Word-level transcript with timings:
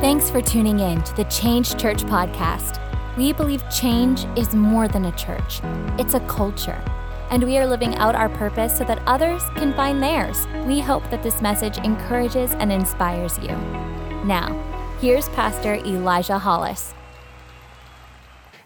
Thanks 0.00 0.30
for 0.30 0.40
tuning 0.40 0.78
in 0.78 1.02
to 1.02 1.16
the 1.16 1.24
Change 1.24 1.76
Church 1.76 2.04
podcast. 2.04 2.78
We 3.16 3.32
believe 3.32 3.68
change 3.68 4.26
is 4.38 4.54
more 4.54 4.86
than 4.86 5.06
a 5.06 5.16
church, 5.16 5.60
it's 5.98 6.14
a 6.14 6.20
culture. 6.28 6.80
And 7.32 7.42
we 7.42 7.58
are 7.58 7.66
living 7.66 7.96
out 7.96 8.14
our 8.14 8.28
purpose 8.28 8.78
so 8.78 8.84
that 8.84 9.02
others 9.08 9.42
can 9.56 9.74
find 9.74 10.00
theirs. 10.00 10.46
We 10.66 10.78
hope 10.78 11.10
that 11.10 11.24
this 11.24 11.42
message 11.42 11.78
encourages 11.78 12.52
and 12.52 12.70
inspires 12.70 13.38
you. 13.38 13.48
Now, 14.24 14.54
here's 15.00 15.28
Pastor 15.30 15.74
Elijah 15.74 16.38
Hollis. 16.38 16.94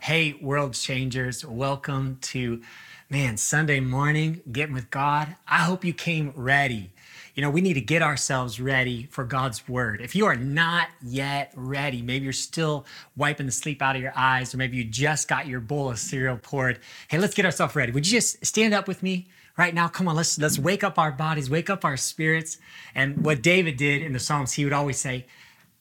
Hey, 0.01 0.35
world 0.35 0.75
changers, 0.75 1.47
welcome 1.47 2.19
to, 2.21 2.61
man, 3.09 3.39
Sunday 3.39 3.81
morning, 3.81 4.43
getting 4.53 4.75
with 4.75 4.91
God. 4.91 5.37
I 5.49 5.61
hope 5.61 5.83
you 5.83 5.95
came 5.95 6.35
ready 6.37 6.93
you 7.35 7.43
know, 7.43 7.51
we 7.51 7.61
need 7.61 7.75
to 7.75 7.81
get 7.81 8.03
ourselves 8.03 8.61
ready 8.61 9.09
for 9.11 9.25
God's 9.25 9.67
word. 9.69 10.01
If 10.01 10.15
you 10.15 10.27
are 10.27 10.37
not 10.37 10.89
yet 11.03 11.53
ready, 11.57 12.03
maybe 12.03 12.25
you're 12.25 12.33
still 12.33 12.85
wiping 13.17 13.47
the 13.47 13.53
sleep 13.53 13.81
out 13.81 13.97
of 13.97 14.03
your 14.03 14.13
eyes, 14.15 14.55
or 14.55 14.59
maybe 14.59 14.77
you 14.77 14.85
just 14.85 15.29
got 15.29 15.47
your 15.47 15.61
bowl 15.61 15.91
of 15.91 15.99
cereal 15.99 16.37
poured. 16.37 16.79
Hey, 17.09 17.19
let's 17.19 17.35
get 17.35 17.45
ourselves 17.47 17.75
ready. 17.75 17.93
Would 17.93 18.07
you 18.07 18.19
just 18.19 18.45
stand 18.45 18.75
up 18.75 18.87
with 18.87 19.03
me? 19.03 19.29
Right 19.57 19.75
now, 19.75 19.87
come 19.89 20.09
on, 20.09 20.17
let's 20.17 20.39
let's 20.39 20.59
wake 20.59 20.83
up 20.83 20.99
our 20.99 21.13
bodies, 21.13 21.51
wake 21.51 21.69
up 21.69 21.85
our 21.85 21.99
spirits. 21.99 22.57
And 22.95 23.23
what 23.23 23.43
David 23.43 23.77
did 23.77 24.03
in 24.03 24.15
the 24.15 24.19
Psalms, 24.19 24.53
he 24.53 24.65
would 24.65 24.73
always 24.73 24.99
say, 24.99 25.27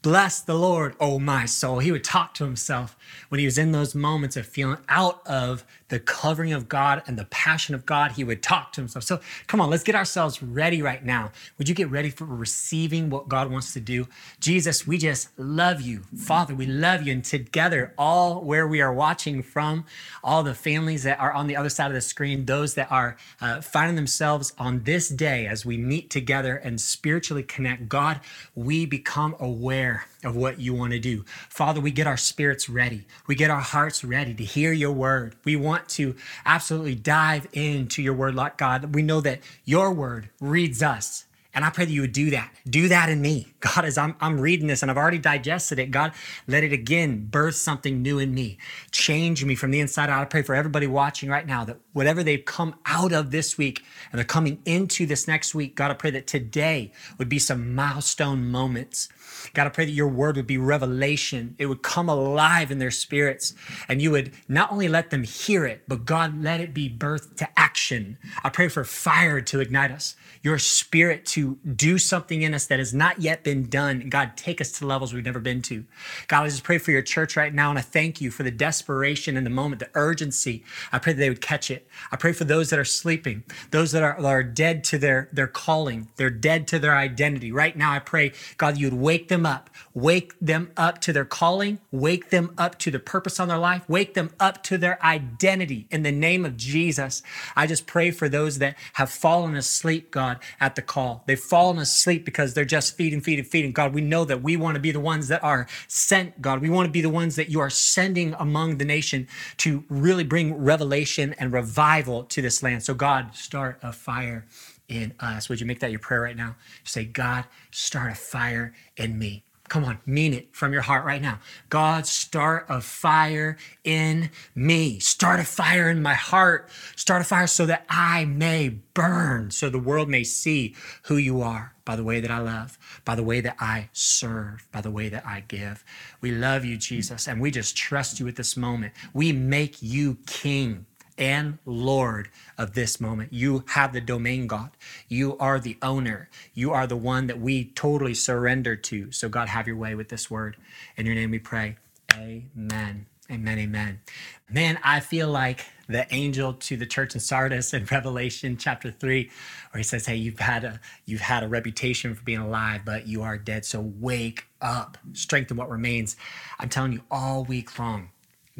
Bless 0.03 0.41
the 0.41 0.55
Lord, 0.55 0.95
oh 0.99 1.19
my 1.19 1.45
soul. 1.45 1.77
He 1.77 1.91
would 1.91 2.03
talk 2.03 2.33
to 2.35 2.43
himself 2.43 2.97
when 3.29 3.37
he 3.37 3.45
was 3.45 3.59
in 3.59 3.71
those 3.71 3.93
moments 3.93 4.35
of 4.35 4.47
feeling 4.47 4.79
out 4.89 5.21
of 5.27 5.63
the 5.89 5.99
covering 5.99 6.53
of 6.53 6.67
God 6.67 7.03
and 7.05 7.19
the 7.19 7.25
passion 7.25 7.75
of 7.75 7.85
God. 7.85 8.13
He 8.13 8.23
would 8.23 8.41
talk 8.41 8.71
to 8.73 8.81
himself. 8.81 9.03
So 9.03 9.19
come 9.45 9.61
on, 9.61 9.69
let's 9.69 9.83
get 9.83 9.93
ourselves 9.93 10.41
ready 10.41 10.81
right 10.81 11.05
now. 11.05 11.31
Would 11.59 11.69
you 11.69 11.75
get 11.75 11.91
ready 11.91 12.09
for 12.09 12.25
receiving 12.25 13.11
what 13.11 13.29
God 13.29 13.51
wants 13.51 13.73
to 13.73 13.79
do? 13.79 14.07
Jesus, 14.39 14.87
we 14.87 14.97
just 14.97 15.37
love 15.37 15.81
you. 15.81 16.01
Father, 16.17 16.55
we 16.55 16.65
love 16.65 17.03
you. 17.03 17.13
And 17.13 17.23
together, 17.23 17.93
all 17.95 18.41
where 18.43 18.67
we 18.67 18.81
are 18.81 18.91
watching 18.91 19.43
from, 19.43 19.85
all 20.23 20.41
the 20.41 20.55
families 20.55 21.03
that 21.03 21.19
are 21.19 21.31
on 21.31 21.45
the 21.45 21.55
other 21.57 21.69
side 21.69 21.87
of 21.87 21.93
the 21.93 22.01
screen, 22.01 22.45
those 22.47 22.73
that 22.73 22.91
are 22.91 23.17
uh, 23.39 23.61
finding 23.61 23.97
themselves 23.97 24.53
on 24.57 24.81
this 24.83 25.09
day 25.09 25.45
as 25.45 25.63
we 25.63 25.77
meet 25.77 26.09
together 26.09 26.55
and 26.55 26.81
spiritually 26.81 27.43
connect, 27.43 27.87
God, 27.87 28.19
we 28.55 28.87
become 28.87 29.35
aware 29.39 29.90
of 30.23 30.35
what 30.35 30.59
you 30.59 30.73
want 30.73 30.93
to 30.93 30.99
do. 30.99 31.23
Father, 31.49 31.81
we 31.81 31.91
get 31.91 32.07
our 32.07 32.17
spirits 32.17 32.69
ready. 32.69 33.05
We 33.27 33.35
get 33.35 33.49
our 33.49 33.61
hearts 33.61 34.03
ready 34.03 34.33
to 34.33 34.43
hear 34.43 34.71
your 34.71 34.91
word. 34.91 35.35
We 35.43 35.55
want 35.55 35.89
to 35.89 36.15
absolutely 36.45 36.95
dive 36.95 37.47
into 37.53 38.01
your 38.01 38.13
word, 38.13 38.35
like 38.35 38.57
God. 38.57 38.93
We 38.95 39.01
know 39.01 39.21
that 39.21 39.39
your 39.65 39.91
word 39.91 40.29
reads 40.39 40.81
us 40.83 41.25
and 41.53 41.65
I 41.65 41.69
pray 41.69 41.85
that 41.85 41.91
you 41.91 42.01
would 42.01 42.13
do 42.13 42.29
that. 42.29 42.53
Do 42.69 42.87
that 42.87 43.09
in 43.09 43.21
me. 43.21 43.47
God, 43.59 43.85
as 43.85 43.97
I'm, 43.97 44.15
I'm 44.21 44.39
reading 44.39 44.67
this 44.67 44.81
and 44.81 44.89
I've 44.89 44.97
already 44.97 45.17
digested 45.17 45.79
it, 45.79 45.91
God, 45.91 46.13
let 46.47 46.63
it 46.63 46.71
again 46.71 47.27
birth 47.29 47.55
something 47.55 48.01
new 48.01 48.19
in 48.19 48.33
me. 48.33 48.57
Change 48.91 49.43
me 49.43 49.55
from 49.55 49.71
the 49.71 49.79
inside 49.79 50.09
out. 50.09 50.21
I 50.21 50.25
pray 50.25 50.41
for 50.41 50.55
everybody 50.55 50.87
watching 50.87 51.29
right 51.29 51.45
now 51.45 51.65
that 51.65 51.77
whatever 51.93 52.23
they've 52.23 52.43
come 52.43 52.75
out 52.85 53.11
of 53.11 53.31
this 53.31 53.57
week 53.57 53.83
and 54.11 54.17
they're 54.17 54.25
coming 54.25 54.61
into 54.65 55.05
this 55.05 55.27
next 55.27 55.53
week, 55.53 55.75
God, 55.75 55.91
I 55.91 55.95
pray 55.95 56.11
that 56.11 56.27
today 56.27 56.91
would 57.17 57.29
be 57.29 57.39
some 57.39 57.75
milestone 57.75 58.49
moments. 58.49 59.09
God, 59.53 59.67
I 59.67 59.69
pray 59.69 59.85
that 59.85 59.91
your 59.91 60.07
word 60.07 60.37
would 60.37 60.47
be 60.47 60.57
revelation. 60.57 61.55
It 61.57 61.65
would 61.65 61.81
come 61.81 62.09
alive 62.09 62.71
in 62.71 62.79
their 62.79 62.91
spirits 62.91 63.53
and 63.89 64.01
you 64.01 64.11
would 64.11 64.31
not 64.47 64.71
only 64.71 64.87
let 64.87 65.09
them 65.09 65.23
hear 65.23 65.65
it, 65.65 65.83
but 65.87 66.05
God, 66.05 66.41
let 66.41 66.61
it 66.61 66.73
be 66.73 66.89
birthed 66.89 67.37
to 67.37 67.59
action. 67.59 68.17
I 68.43 68.49
pray 68.49 68.69
for 68.69 68.83
fire 68.83 69.41
to 69.41 69.59
ignite 69.59 69.91
us 69.91 70.15
your 70.41 70.57
spirit 70.57 71.25
to 71.25 71.40
do 71.75 71.97
something 71.97 72.41
in 72.41 72.53
us 72.53 72.65
that 72.67 72.79
has 72.79 72.93
not 72.93 73.21
yet 73.21 73.43
been 73.43 73.69
done. 73.69 74.09
God, 74.09 74.33
take 74.35 74.61
us 74.61 74.71
to 74.73 74.85
levels 74.85 75.13
we've 75.13 75.25
never 75.25 75.39
been 75.39 75.61
to. 75.63 75.85
God, 76.27 76.43
I 76.43 76.47
just 76.47 76.63
pray 76.63 76.77
for 76.77 76.91
your 76.91 77.01
church 77.01 77.35
right 77.35 77.53
now, 77.53 77.69
and 77.69 77.79
I 77.79 77.81
thank 77.81 78.21
you 78.21 78.31
for 78.31 78.43
the 78.43 78.51
desperation 78.51 79.37
in 79.37 79.43
the 79.43 79.49
moment, 79.49 79.79
the 79.79 79.89
urgency. 79.93 80.63
I 80.91 80.99
pray 80.99 81.13
that 81.13 81.19
they 81.19 81.29
would 81.29 81.41
catch 81.41 81.71
it. 81.71 81.87
I 82.11 82.15
pray 82.15 82.33
for 82.33 82.43
those 82.43 82.69
that 82.69 82.79
are 82.79 82.85
sleeping, 82.85 83.43
those 83.71 83.91
that 83.91 84.03
are, 84.03 84.23
are 84.25 84.43
dead 84.43 84.83
to 84.85 84.97
their, 84.97 85.29
their 85.31 85.47
calling, 85.47 86.09
they're 86.15 86.29
dead 86.29 86.67
to 86.69 86.79
their 86.79 86.95
identity. 86.95 87.51
Right 87.51 87.75
now, 87.75 87.91
I 87.91 87.99
pray, 87.99 88.33
God, 88.57 88.77
you 88.77 88.89
would 88.89 88.99
wake 88.99 89.27
them 89.27 89.45
up, 89.45 89.69
wake 89.93 90.33
them 90.39 90.71
up 90.77 91.01
to 91.01 91.13
their 91.13 91.25
calling, 91.25 91.79
wake 91.91 92.29
them 92.29 92.53
up 92.57 92.77
to 92.79 92.91
the 92.91 92.99
purpose 92.99 93.39
on 93.39 93.47
their 93.47 93.57
life, 93.57 93.83
wake 93.87 94.13
them 94.13 94.31
up 94.39 94.63
to 94.63 94.77
their 94.77 95.03
identity 95.03 95.87
in 95.89 96.03
the 96.03 96.11
name 96.11 96.45
of 96.45 96.57
Jesus. 96.57 97.23
I 97.55 97.67
just 97.67 97.87
pray 97.87 98.11
for 98.11 98.29
those 98.29 98.59
that 98.59 98.77
have 98.93 99.09
fallen 99.09 99.55
asleep. 99.55 100.11
God, 100.11 100.39
at 100.59 100.75
the 100.75 100.81
call. 100.81 101.23
They've 101.31 101.39
fallen 101.39 101.77
asleep 101.77 102.25
because 102.25 102.53
they're 102.53 102.65
just 102.65 102.97
feeding, 102.97 103.21
feeding, 103.21 103.45
feeding. 103.45 103.71
God, 103.71 103.93
we 103.93 104.01
know 104.01 104.25
that 104.25 104.43
we 104.43 104.57
want 104.57 104.75
to 104.75 104.81
be 104.81 104.91
the 104.91 104.99
ones 104.99 105.29
that 105.29 105.41
are 105.41 105.65
sent, 105.87 106.41
God. 106.41 106.59
We 106.59 106.69
want 106.69 106.87
to 106.87 106.91
be 106.91 106.99
the 106.99 107.09
ones 107.09 107.37
that 107.37 107.47
you 107.47 107.61
are 107.61 107.69
sending 107.69 108.33
among 108.33 108.79
the 108.79 108.83
nation 108.83 109.29
to 109.59 109.85
really 109.87 110.25
bring 110.25 110.53
revelation 110.53 111.33
and 111.39 111.53
revival 111.53 112.25
to 112.25 112.41
this 112.41 112.61
land. 112.61 112.83
So, 112.83 112.93
God, 112.93 113.33
start 113.33 113.79
a 113.81 113.93
fire 113.93 114.45
in 114.89 115.13
us. 115.21 115.47
Would 115.47 115.61
you 115.61 115.65
make 115.65 115.79
that 115.79 115.91
your 115.91 116.01
prayer 116.01 116.19
right 116.19 116.35
now? 116.35 116.57
Say, 116.83 117.05
God, 117.05 117.45
start 117.71 118.11
a 118.11 118.15
fire 118.15 118.73
in 118.97 119.17
me. 119.17 119.45
Come 119.71 119.85
on, 119.85 119.99
mean 120.05 120.33
it 120.33 120.53
from 120.53 120.73
your 120.73 120.81
heart 120.81 121.05
right 121.05 121.21
now. 121.21 121.39
God, 121.69 122.05
start 122.05 122.65
a 122.67 122.81
fire 122.81 123.55
in 123.85 124.29
me. 124.53 124.99
Start 124.99 125.39
a 125.39 125.45
fire 125.45 125.89
in 125.89 126.01
my 126.01 126.13
heart. 126.13 126.69
Start 126.97 127.21
a 127.21 127.23
fire 127.23 127.47
so 127.47 127.65
that 127.67 127.85
I 127.87 128.25
may 128.25 128.67
burn, 128.67 129.49
so 129.49 129.69
the 129.69 129.79
world 129.79 130.09
may 130.09 130.25
see 130.25 130.75
who 131.03 131.15
you 131.15 131.41
are 131.41 131.73
by 131.85 131.95
the 131.95 132.03
way 132.03 132.19
that 132.19 132.29
I 132.29 132.39
love, 132.39 132.77
by 133.05 133.15
the 133.15 133.23
way 133.23 133.39
that 133.39 133.55
I 133.61 133.87
serve, 133.93 134.67
by 134.73 134.81
the 134.81 134.91
way 134.91 135.07
that 135.07 135.25
I 135.25 135.45
give. 135.47 135.85
We 136.19 136.31
love 136.31 136.65
you, 136.65 136.75
Jesus, 136.75 137.29
and 137.29 137.39
we 137.39 137.49
just 137.49 137.77
trust 137.77 138.19
you 138.19 138.27
at 138.27 138.35
this 138.35 138.57
moment. 138.57 138.91
We 139.13 139.31
make 139.31 139.81
you 139.81 140.17
king 140.27 140.85
and 141.21 141.59
Lord 141.65 142.29
of 142.57 142.73
this 142.73 142.99
moment. 142.99 143.31
You 143.31 143.63
have 143.69 143.93
the 143.93 144.01
domain, 144.01 144.47
God. 144.47 144.71
You 145.07 145.37
are 145.37 145.59
the 145.59 145.77
owner. 145.81 146.29
You 146.55 146.71
are 146.71 146.87
the 146.87 146.97
one 146.97 147.27
that 147.27 147.39
we 147.39 147.65
totally 147.65 148.15
surrender 148.15 148.75
to. 148.75 149.11
So, 149.11 149.29
God, 149.29 149.47
have 149.47 149.67
your 149.67 149.77
way 149.77 149.93
with 149.93 150.09
this 150.09 150.31
word. 150.31 150.57
In 150.97 151.05
your 151.05 151.13
name 151.13 151.29
we 151.29 151.39
pray. 151.39 151.77
Amen. 152.15 153.05
Amen. 153.31 153.59
Amen. 153.59 154.01
Man, 154.49 154.79
I 154.83 154.99
feel 154.99 155.29
like 155.29 155.63
the 155.87 156.11
angel 156.13 156.53
to 156.55 156.75
the 156.75 156.87
church 156.87 157.13
in 157.13 157.21
Sardis 157.21 157.73
in 157.73 157.85
Revelation 157.91 158.57
chapter 158.57 158.91
three, 158.91 159.29
where 159.71 159.79
he 159.79 159.83
says, 159.83 160.07
Hey, 160.07 160.15
you've 160.15 160.39
had 160.39 160.63
a 160.63 160.79
you've 161.05 161.21
had 161.21 161.43
a 161.43 161.47
reputation 161.47 162.15
for 162.15 162.23
being 162.23 162.39
alive, 162.39 162.81
but 162.83 163.07
you 163.07 163.21
are 163.21 163.37
dead. 163.37 163.63
So 163.63 163.79
wake 163.99 164.47
up, 164.59 164.97
strengthen 165.13 165.55
what 165.55 165.69
remains. 165.69 166.17
I'm 166.59 166.67
telling 166.67 166.93
you 166.93 167.03
all 167.11 167.45
week 167.45 167.77
long 167.79 168.09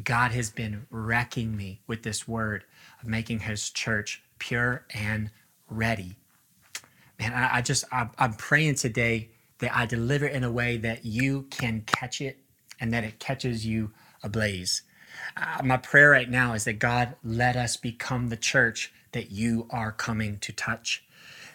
God 0.04 0.32
has 0.32 0.50
been 0.50 0.88
wrecking 0.90 1.56
me 1.56 1.82
with 1.88 2.04
this 2.04 2.28
word 2.28 2.64
of 3.02 3.08
making 3.08 3.42
his 3.42 3.70
church 3.70 4.24
pure 4.40 4.86
and 4.94 5.32
ready. 5.70 6.16
Man, 7.20 7.34
I, 7.34 7.58
I 7.58 7.62
just, 7.62 7.86
I, 7.92 8.10
I'm 8.18 8.34
praying 8.34 8.76
today 8.76 9.30
that 9.60 9.76
I 9.76 9.86
deliver 9.86 10.26
in 10.26 10.44
a 10.44 10.52
way 10.52 10.78
that 10.78 11.06
you 11.06 11.44
can 11.52 11.84
catch 11.86 12.22
it 12.22 12.40
and 12.80 12.94
that 12.94 13.04
it 13.04 13.20
catches 13.20 13.66
you 13.66 13.92
ablaze. 14.24 14.82
Uh, 15.38 15.62
my 15.64 15.78
prayer 15.78 16.10
right 16.10 16.30
now 16.30 16.54
is 16.54 16.64
that 16.66 16.80
God 16.80 17.16
let 17.24 17.56
us 17.56 17.78
become 17.78 18.30
the 18.30 18.38
church 18.38 18.92
that 19.12 19.32
you 19.32 19.68
are 19.70 19.92
coming 19.92 20.40
to 20.40 20.52
touch. 20.52 21.04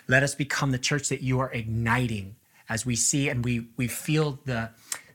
Let 0.09 0.23
us 0.23 0.35
become 0.35 0.71
the 0.71 0.79
church 0.79 1.09
that 1.09 1.23
you 1.23 1.41
are 1.41 1.53
igniting 1.53 2.37
as 2.69 2.87
we 2.87 2.97
see 2.97 3.29
and 3.29 3.45
we 3.45 3.69
we 3.77 3.89
feel 3.89 4.41
the 4.45 4.71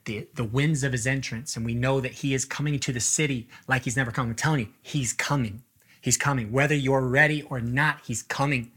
the, 0.06 0.28
the 0.34 0.44
winds 0.44 0.84
of 0.84 0.92
his 0.92 1.06
entrance, 1.06 1.56
and 1.56 1.66
we 1.66 1.74
know 1.74 2.00
that 2.02 2.12
he 2.12 2.34
is 2.34 2.46
coming 2.46 2.80
to 2.80 2.92
the 2.92 3.00
city 3.00 3.48
like 3.68 3.84
he's 3.84 3.98
never 3.98 4.12
come. 4.12 4.30
I'm 4.30 4.36
telling 4.36 4.60
you, 4.62 4.68
he's 4.82 5.14
coming. 5.14 5.64
He's 6.02 6.18
coming. 6.18 6.52
Whether 6.52 6.76
you're 6.76 7.02
ready 7.02 7.44
or 7.44 7.60
not, 7.60 8.00
he's 8.04 8.24
coming. 8.24 8.72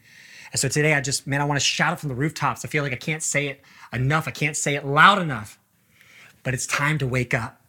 And 0.53 0.61
so 0.61 0.69
today, 0.69 0.95
I 0.95 1.01
just, 1.01 1.27
man, 1.27 1.41
I 1.41 1.45
want 1.45 1.59
to 1.59 1.65
shout 1.65 1.95
it 1.95 1.99
from 1.99 2.11
the 2.11 2.15
rooftops. 2.15 2.65
I 2.65 2.69
feel 2.69 2.83
like 2.85 2.93
I 2.93 2.97
can't 2.97 3.23
say 3.23 3.49
it 3.49 3.63
enough. 3.93 4.29
I 4.29 4.31
can't 4.31 4.57
say 4.57 4.75
it 4.75 4.85
loud 4.85 5.21
enough. 5.21 5.59
But 6.43 6.55
it's 6.55 6.67
time 6.67 6.99
to 6.99 7.07
wake 7.07 7.33
up. 7.33 7.64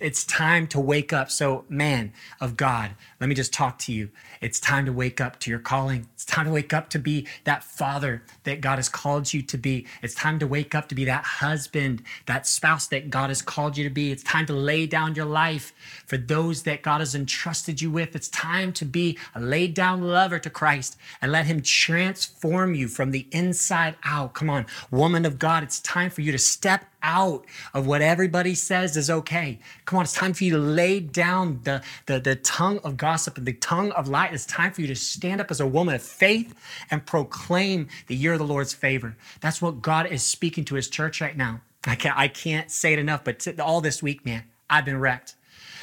It's 0.00 0.24
time 0.24 0.68
to 0.68 0.78
wake 0.78 1.12
up. 1.12 1.28
So, 1.28 1.64
man 1.68 2.12
of 2.40 2.56
God, 2.56 2.92
let 3.20 3.28
me 3.28 3.34
just 3.34 3.52
talk 3.52 3.78
to 3.80 3.92
you. 3.92 4.10
It's 4.40 4.60
time 4.60 4.86
to 4.86 4.92
wake 4.92 5.20
up 5.20 5.40
to 5.40 5.50
your 5.50 5.58
calling. 5.58 6.08
It's 6.14 6.24
time 6.24 6.46
to 6.46 6.52
wake 6.52 6.72
up 6.72 6.88
to 6.90 7.00
be 7.00 7.26
that 7.42 7.64
father 7.64 8.22
that 8.44 8.60
God 8.60 8.76
has 8.76 8.88
called 8.88 9.32
you 9.32 9.42
to 9.42 9.58
be. 9.58 9.86
It's 10.00 10.14
time 10.14 10.38
to 10.38 10.46
wake 10.46 10.74
up 10.74 10.88
to 10.90 10.94
be 10.94 11.04
that 11.06 11.24
husband, 11.24 12.02
that 12.26 12.46
spouse 12.46 12.86
that 12.88 13.10
God 13.10 13.30
has 13.30 13.42
called 13.42 13.76
you 13.76 13.82
to 13.84 13.90
be. 13.90 14.12
It's 14.12 14.22
time 14.22 14.46
to 14.46 14.52
lay 14.52 14.86
down 14.86 15.16
your 15.16 15.24
life 15.24 15.72
for 16.06 16.16
those 16.16 16.62
that 16.62 16.82
God 16.82 17.00
has 17.00 17.16
entrusted 17.16 17.80
you 17.82 17.90
with. 17.90 18.14
It's 18.14 18.28
time 18.28 18.72
to 18.74 18.84
be 18.84 19.18
a 19.34 19.40
laid 19.40 19.74
down 19.74 20.02
lover 20.02 20.38
to 20.38 20.50
Christ 20.50 20.96
and 21.20 21.32
let 21.32 21.46
Him 21.46 21.60
transform 21.60 22.74
you 22.76 22.86
from 22.86 23.10
the 23.10 23.26
inside 23.32 23.96
out. 24.04 24.34
Come 24.34 24.48
on, 24.48 24.66
woman 24.92 25.24
of 25.24 25.40
God, 25.40 25.64
it's 25.64 25.80
time 25.80 26.10
for 26.10 26.20
you 26.20 26.30
to 26.30 26.38
step 26.38 26.84
out 27.02 27.44
of 27.74 27.86
what 27.86 28.02
everybody 28.02 28.54
says 28.54 28.96
is 28.96 29.10
okay. 29.10 29.58
Come 29.84 29.98
on, 29.98 30.04
it's 30.04 30.12
time 30.12 30.32
for 30.34 30.44
you 30.44 30.52
to 30.52 30.58
lay 30.58 31.00
down 31.00 31.60
the, 31.64 31.82
the, 32.06 32.18
the 32.18 32.36
tongue 32.36 32.78
of 32.78 32.96
gossip 32.96 33.38
and 33.38 33.46
the 33.46 33.52
tongue 33.52 33.92
of 33.92 34.08
light. 34.08 34.32
It's 34.32 34.46
time 34.46 34.72
for 34.72 34.80
you 34.80 34.86
to 34.88 34.96
stand 34.96 35.40
up 35.40 35.50
as 35.50 35.60
a 35.60 35.66
woman 35.66 35.94
of 35.94 36.02
faith 36.02 36.54
and 36.90 37.04
proclaim 37.04 37.88
the 38.06 38.16
year 38.16 38.32
of 38.34 38.38
the 38.38 38.46
Lord's 38.46 38.74
favor. 38.74 39.16
That's 39.40 39.62
what 39.62 39.82
God 39.82 40.06
is 40.06 40.22
speaking 40.22 40.64
to 40.66 40.74
his 40.74 40.88
church 40.88 41.20
right 41.20 41.36
now. 41.36 41.60
I 41.86 41.94
can't, 41.94 42.18
I 42.18 42.28
can't 42.28 42.70
say 42.70 42.92
it 42.92 42.98
enough, 42.98 43.24
but 43.24 43.58
all 43.60 43.80
this 43.80 44.02
week, 44.02 44.24
man, 44.24 44.44
I've 44.68 44.84
been 44.84 45.00
wrecked. 45.00 45.34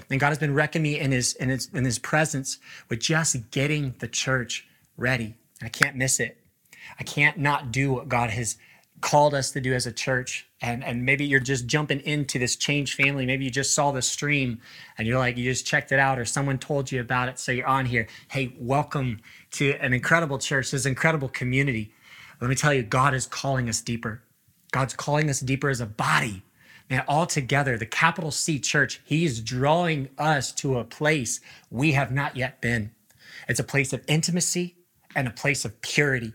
And 0.09 0.19
God 0.19 0.29
has 0.29 0.37
been 0.37 0.53
wrecking 0.53 0.81
me 0.81 0.99
in 0.99 1.11
his, 1.11 1.33
in 1.33 1.49
his, 1.49 1.69
in 1.73 1.85
his 1.85 1.99
presence 1.99 2.59
with 2.89 2.99
just 2.99 3.49
getting 3.51 3.95
the 3.99 4.07
church 4.07 4.67
ready. 4.97 5.35
I 5.61 5.69
can't 5.69 5.95
miss 5.95 6.19
it. 6.19 6.37
I 6.99 7.03
can't 7.03 7.37
not 7.37 7.71
do 7.71 7.93
what 7.93 8.09
God 8.09 8.29
has 8.29 8.57
called 9.01 9.33
us 9.33 9.51
to 9.51 9.61
do 9.61 9.73
as 9.73 9.85
a 9.85 9.91
church. 9.91 10.47
And, 10.61 10.83
and 10.83 11.05
maybe 11.05 11.25
you're 11.25 11.39
just 11.39 11.67
jumping 11.67 11.99
into 12.01 12.39
this 12.39 12.55
change 12.55 12.95
family. 12.95 13.25
Maybe 13.25 13.45
you 13.45 13.51
just 13.51 13.73
saw 13.75 13.91
the 13.91 14.01
stream 14.01 14.59
and 14.97 15.07
you're 15.07 15.19
like, 15.19 15.37
you 15.37 15.43
just 15.43 15.65
checked 15.65 15.91
it 15.91 15.99
out 15.99 16.17
or 16.17 16.25
someone 16.25 16.57
told 16.57 16.91
you 16.91 17.01
about 17.01 17.29
it. 17.29 17.37
So 17.37 17.51
you're 17.51 17.67
on 17.67 17.85
here. 17.85 18.07
Hey, 18.31 18.55
welcome 18.57 19.19
to 19.51 19.73
an 19.73 19.93
incredible 19.93 20.39
church, 20.39 20.71
this 20.71 20.85
incredible 20.85 21.29
community. 21.29 21.91
Let 22.41 22.49
me 22.49 22.55
tell 22.55 22.73
you, 22.73 22.83
God 22.83 23.13
is 23.13 23.27
calling 23.27 23.69
us 23.69 23.81
deeper. 23.81 24.23
God's 24.71 24.93
calling 24.93 25.29
us 25.29 25.39
deeper 25.39 25.69
as 25.69 25.81
a 25.81 25.85
body. 25.85 26.43
Man, 26.89 27.03
all 27.07 27.25
together, 27.25 27.77
the 27.77 27.85
capital 27.85 28.29
C 28.29 28.59
church, 28.59 29.01
He's 29.05 29.41
drawing 29.41 30.09
us 30.17 30.51
to 30.53 30.77
a 30.77 30.83
place 30.83 31.39
we 31.71 31.93
have 31.93 32.11
not 32.11 32.35
yet 32.35 32.61
been. 32.61 32.91
It's 33.47 33.59
a 33.59 33.63
place 33.63 33.93
of 33.93 34.03
intimacy 34.07 34.75
and 35.15 35.27
a 35.27 35.31
place 35.31 35.65
of 35.65 35.81
purity. 35.81 36.33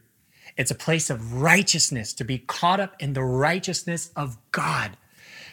It's 0.56 0.70
a 0.70 0.74
place 0.74 1.10
of 1.10 1.40
righteousness, 1.40 2.12
to 2.14 2.24
be 2.24 2.38
caught 2.38 2.80
up 2.80 2.94
in 2.98 3.12
the 3.12 3.22
righteousness 3.22 4.10
of 4.16 4.38
God. 4.52 4.96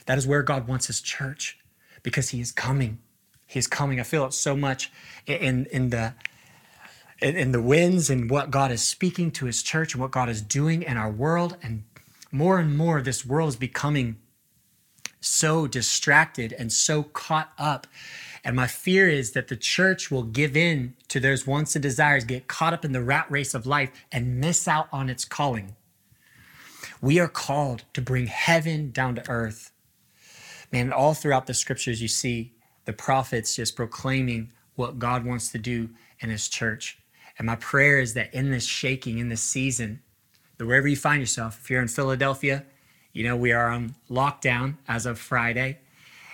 That 0.05 0.17
is 0.17 0.27
where 0.27 0.43
God 0.43 0.67
wants 0.67 0.87
his 0.87 1.01
church 1.01 1.57
because 2.03 2.29
he 2.29 2.39
is 2.39 2.51
coming. 2.51 2.99
He 3.45 3.59
is 3.59 3.67
coming. 3.67 3.99
I 3.99 4.03
feel 4.03 4.25
it 4.25 4.33
so 4.33 4.55
much 4.55 4.91
in, 5.25 5.65
in 5.67 5.89
the 5.89 6.13
in 7.19 7.51
the 7.51 7.61
winds 7.61 8.09
and 8.11 8.29
what 8.29 8.51
God 8.51 8.71
is 8.71 8.81
speaking 8.83 9.31
to 9.31 9.47
his 9.47 9.63
church 9.63 9.93
and 9.93 10.01
what 10.01 10.11
God 10.11 10.29
is 10.29 10.41
doing 10.41 10.83
in 10.83 10.97
our 10.97 11.09
world. 11.09 11.57
And 11.63 11.83
more 12.31 12.59
and 12.59 12.77
more, 12.77 13.01
this 13.01 13.25
world 13.25 13.49
is 13.49 13.55
becoming 13.55 14.17
so 15.19 15.65
distracted 15.65 16.53
and 16.53 16.71
so 16.71 17.03
caught 17.03 17.51
up 17.57 17.87
and 18.43 18.55
my 18.55 18.67
fear 18.67 19.09
is 19.09 19.31
that 19.31 19.47
the 19.47 19.55
church 19.55 20.09
will 20.11 20.23
give 20.23 20.55
in 20.55 20.95
to 21.09 21.19
those 21.19 21.47
wants 21.47 21.75
and 21.75 21.83
desires, 21.83 22.23
get 22.23 22.47
caught 22.47 22.73
up 22.73 22.85
in 22.85 22.91
the 22.91 23.03
rat 23.03 23.25
race 23.29 23.53
of 23.53 23.65
life, 23.65 23.91
and 24.11 24.39
miss 24.39 24.67
out 24.67 24.87
on 24.91 25.09
its 25.09 25.25
calling. 25.25 25.75
We 27.01 27.19
are 27.19 27.27
called 27.27 27.83
to 27.93 28.01
bring 28.01 28.27
heaven 28.27 28.91
down 28.91 29.15
to 29.15 29.29
earth. 29.29 29.71
Man, 30.71 30.91
all 30.91 31.13
throughout 31.13 31.47
the 31.47 31.53
scriptures, 31.53 32.01
you 32.01 32.07
see 32.07 32.53
the 32.85 32.93
prophets 32.93 33.55
just 33.55 33.75
proclaiming 33.75 34.51
what 34.75 34.99
God 34.99 35.25
wants 35.25 35.51
to 35.51 35.57
do 35.57 35.89
in 36.19 36.29
his 36.29 36.47
church. 36.47 36.97
And 37.37 37.45
my 37.45 37.55
prayer 37.55 37.99
is 37.99 38.13
that 38.15 38.33
in 38.33 38.51
this 38.51 38.65
shaking, 38.65 39.19
in 39.19 39.29
this 39.29 39.41
season, 39.41 40.01
that 40.57 40.65
wherever 40.65 40.87
you 40.87 40.95
find 40.95 41.19
yourself, 41.19 41.59
if 41.61 41.69
you're 41.69 41.81
in 41.81 41.87
Philadelphia, 41.87 42.65
you 43.13 43.23
know, 43.23 43.35
we 43.35 43.51
are 43.51 43.69
on 43.69 43.95
lockdown 44.09 44.77
as 44.87 45.05
of 45.05 45.19
Friday. 45.19 45.79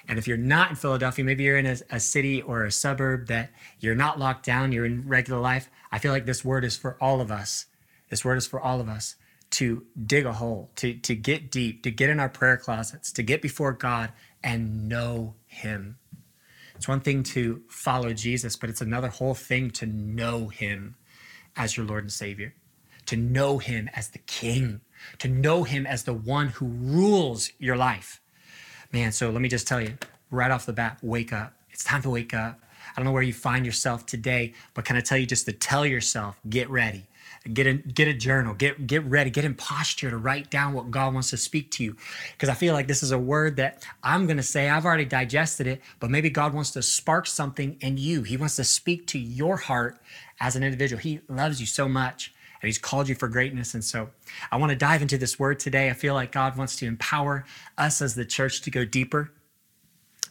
And 0.07 0.19
if 0.19 0.27
you're 0.27 0.37
not 0.37 0.69
in 0.69 0.75
Philadelphia, 0.75 1.23
maybe 1.23 1.43
you're 1.43 1.57
in 1.57 1.65
a, 1.65 1.77
a, 1.89 1.99
city 1.99 2.41
or 2.41 2.65
a 2.65 2.71
suburb 2.71 3.27
that 3.27 3.51
you're 3.79 3.95
not 3.95 4.19
locked 4.19 4.45
down, 4.45 4.71
you're 4.71 4.85
in 4.85 5.07
regular 5.07 5.39
life. 5.39 5.69
I 5.91 5.99
feel 5.99 6.11
like 6.11 6.25
this 6.25 6.43
word 6.43 6.65
is 6.65 6.75
for 6.75 6.97
all 6.99 7.21
of 7.21 7.31
us. 7.31 7.67
This 8.09 8.25
word 8.25 8.37
is 8.37 8.45
for 8.45 8.59
all 8.59 8.81
of 8.81 8.89
us 8.89 9.15
to 9.51 9.85
dig 10.05 10.25
a 10.25 10.33
hole, 10.33 10.71
to, 10.75 10.95
to 10.95 11.15
get 11.15 11.51
deep, 11.51 11.83
to 11.83 11.91
get 11.91 12.09
in 12.09 12.19
our 12.19 12.27
prayer 12.27 12.57
closets, 12.57 13.11
to 13.13 13.23
get 13.23 13.41
before 13.41 13.71
God 13.71 14.11
and 14.43 14.89
know 14.89 15.35
Him. 15.45 15.97
It's 16.75 16.87
one 16.87 17.01
thing 17.01 17.23
to 17.23 17.61
follow 17.69 18.13
Jesus, 18.13 18.55
but 18.55 18.69
it's 18.69 18.81
another 18.81 19.09
whole 19.09 19.35
thing 19.35 19.69
to 19.71 19.85
know 19.85 20.47
Him 20.47 20.95
as 21.55 21.77
your 21.77 21.85
Lord 21.85 22.03
and 22.03 22.11
Savior, 22.11 22.55
to 23.05 23.15
know 23.15 23.59
Him 23.59 23.89
as 23.93 24.09
the 24.09 24.17
King, 24.19 24.81
to 25.19 25.27
know 25.27 25.63
Him 25.63 25.85
as 25.85 26.03
the 26.03 26.13
one 26.13 26.47
who 26.47 26.65
rules 26.65 27.51
your 27.59 27.77
life 27.77 28.19
Man, 28.93 29.11
so 29.11 29.31
let 29.31 29.41
me 29.41 29.49
just 29.49 29.67
tell 29.67 29.81
you 29.81 29.97
right 30.29 30.51
off 30.51 30.67
the 30.67 30.73
bat 30.73 30.99
wake 31.01 31.33
up. 31.33 31.53
It's 31.71 31.83
time 31.83 32.03
to 32.03 32.11
wake 32.11 32.31
up. 32.31 32.59
I 32.91 32.95
don't 32.95 33.05
know 33.05 33.11
where 33.11 33.23
you 33.23 33.33
find 33.33 33.65
yourself 33.65 34.05
today, 34.05 34.53
but 34.75 34.85
can 34.85 34.95
I 34.95 35.01
tell 35.01 35.17
you 35.17 35.25
just 35.25 35.45
to 35.47 35.51
tell 35.51 35.83
yourself, 35.83 36.39
get 36.47 36.69
ready. 36.69 37.07
Get 37.51 37.65
a, 37.65 37.73
get 37.73 38.07
a 38.07 38.13
journal, 38.13 38.53
get, 38.53 38.85
get 38.85 39.03
ready, 39.05 39.31
get 39.31 39.45
in 39.45 39.55
posture 39.55 40.11
to 40.11 40.17
write 40.17 40.51
down 40.51 40.73
what 40.73 40.91
God 40.91 41.11
wants 41.13 41.31
to 41.31 41.37
speak 41.37 41.71
to 41.71 41.83
you. 41.83 41.97
Because 42.33 42.49
I 42.49 42.53
feel 42.53 42.75
like 42.75 42.87
this 42.87 43.01
is 43.01 43.11
a 43.11 43.17
word 43.17 43.57
that 43.57 43.83
I'm 44.03 44.27
going 44.27 44.37
to 44.37 44.43
say, 44.43 44.69
I've 44.69 44.85
already 44.85 45.05
digested 45.05 45.65
it, 45.65 45.81
but 45.99 46.11
maybe 46.11 46.29
God 46.29 46.53
wants 46.53 46.69
to 46.71 46.83
spark 46.83 47.25
something 47.25 47.77
in 47.81 47.97
you. 47.97 48.21
He 48.21 48.37
wants 48.37 48.55
to 48.57 48.63
speak 48.63 49.07
to 49.07 49.19
your 49.19 49.57
heart 49.57 49.97
as 50.39 50.55
an 50.55 50.63
individual. 50.63 51.01
He 51.01 51.19
loves 51.27 51.59
you 51.59 51.65
so 51.65 51.89
much 51.89 52.31
He's 52.67 52.77
called 52.77 53.09
you 53.09 53.15
for 53.15 53.27
greatness. 53.27 53.73
And 53.73 53.83
so 53.83 54.09
I 54.51 54.57
want 54.57 54.71
to 54.71 54.75
dive 54.75 55.01
into 55.01 55.17
this 55.17 55.37
word 55.37 55.59
today. 55.59 55.89
I 55.89 55.93
feel 55.93 56.13
like 56.13 56.31
God 56.31 56.57
wants 56.57 56.75
to 56.77 56.85
empower 56.85 57.45
us 57.77 58.01
as 58.01 58.15
the 58.15 58.25
church 58.25 58.61
to 58.61 58.71
go 58.71 58.85
deeper. 58.85 59.31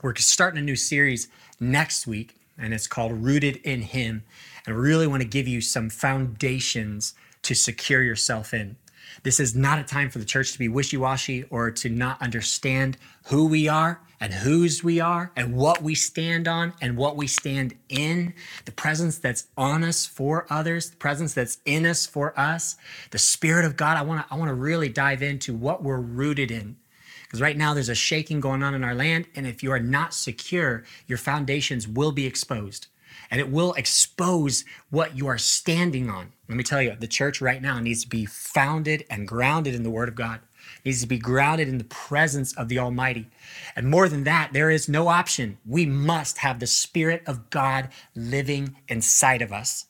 We're 0.02 0.14
starting 0.16 0.58
a 0.58 0.62
new 0.62 0.76
series 0.76 1.28
next 1.60 2.06
week, 2.06 2.36
and 2.58 2.74
it's 2.74 2.86
called 2.86 3.12
Rooted 3.12 3.56
in 3.58 3.82
Him. 3.82 4.24
And 4.66 4.74
I 4.74 4.78
really 4.78 5.06
want 5.06 5.22
to 5.22 5.28
give 5.28 5.46
you 5.46 5.60
some 5.60 5.90
foundations 5.90 7.14
to 7.42 7.54
secure 7.54 8.02
yourself 8.02 8.52
in. 8.54 8.76
This 9.22 9.40
is 9.40 9.54
not 9.54 9.78
a 9.78 9.84
time 9.84 10.10
for 10.10 10.18
the 10.18 10.24
church 10.24 10.52
to 10.52 10.58
be 10.58 10.68
wishy 10.68 10.96
washy 10.96 11.44
or 11.50 11.70
to 11.70 11.88
not 11.88 12.20
understand 12.20 12.96
who 13.26 13.46
we 13.46 13.68
are 13.68 14.00
and 14.20 14.32
whose 14.32 14.84
we 14.84 15.00
are 15.00 15.32
and 15.34 15.56
what 15.56 15.82
we 15.82 15.94
stand 15.94 16.46
on 16.46 16.72
and 16.80 16.96
what 16.96 17.16
we 17.16 17.26
stand 17.26 17.74
in, 17.88 18.34
the 18.64 18.72
presence 18.72 19.18
that's 19.18 19.48
on 19.56 19.82
us 19.82 20.06
for 20.06 20.46
others, 20.48 20.90
the 20.90 20.96
presence 20.96 21.34
that's 21.34 21.58
in 21.64 21.84
us 21.84 22.06
for 22.06 22.38
us, 22.38 22.76
the 23.10 23.18
Spirit 23.18 23.64
of 23.64 23.76
God. 23.76 23.96
I 23.96 24.02
want 24.02 24.26
to 24.26 24.32
I 24.32 24.36
want 24.36 24.48
to 24.48 24.54
really 24.54 24.88
dive 24.88 25.22
into 25.22 25.54
what 25.54 25.82
we're 25.82 26.00
rooted 26.00 26.50
in. 26.50 26.76
Because 27.24 27.40
right 27.40 27.56
now 27.56 27.72
there's 27.72 27.88
a 27.88 27.94
shaking 27.94 28.40
going 28.40 28.62
on 28.62 28.74
in 28.74 28.84
our 28.84 28.94
land, 28.94 29.26
and 29.34 29.46
if 29.46 29.62
you 29.62 29.72
are 29.72 29.80
not 29.80 30.12
secure, 30.12 30.84
your 31.06 31.16
foundations 31.16 31.88
will 31.88 32.12
be 32.12 32.26
exposed. 32.26 32.88
And 33.32 33.40
it 33.40 33.50
will 33.50 33.72
expose 33.72 34.64
what 34.90 35.16
you 35.16 35.26
are 35.26 35.38
standing 35.38 36.08
on. 36.08 36.32
Let 36.48 36.56
me 36.56 36.62
tell 36.62 36.80
you, 36.80 36.94
the 36.94 37.08
church 37.08 37.40
right 37.40 37.60
now 37.60 37.80
needs 37.80 38.04
to 38.04 38.08
be 38.08 38.26
founded 38.26 39.04
and 39.10 39.26
grounded 39.26 39.74
in 39.74 39.82
the 39.82 39.90
Word 39.90 40.08
of 40.08 40.14
God 40.14 40.40
needs 40.84 41.00
to 41.00 41.06
be 41.06 41.18
grounded 41.18 41.68
in 41.68 41.78
the 41.78 41.84
presence 41.84 42.52
of 42.56 42.68
the 42.68 42.78
Almighty. 42.78 43.28
And 43.76 43.88
more 43.88 44.08
than 44.08 44.24
that, 44.24 44.52
there 44.52 44.70
is 44.70 44.88
no 44.88 45.08
option. 45.08 45.58
We 45.66 45.86
must 45.86 46.38
have 46.38 46.58
the 46.58 46.66
Spirit 46.66 47.22
of 47.26 47.50
God 47.50 47.88
living 48.14 48.76
inside 48.88 49.42
of 49.42 49.52
us. 49.52 49.86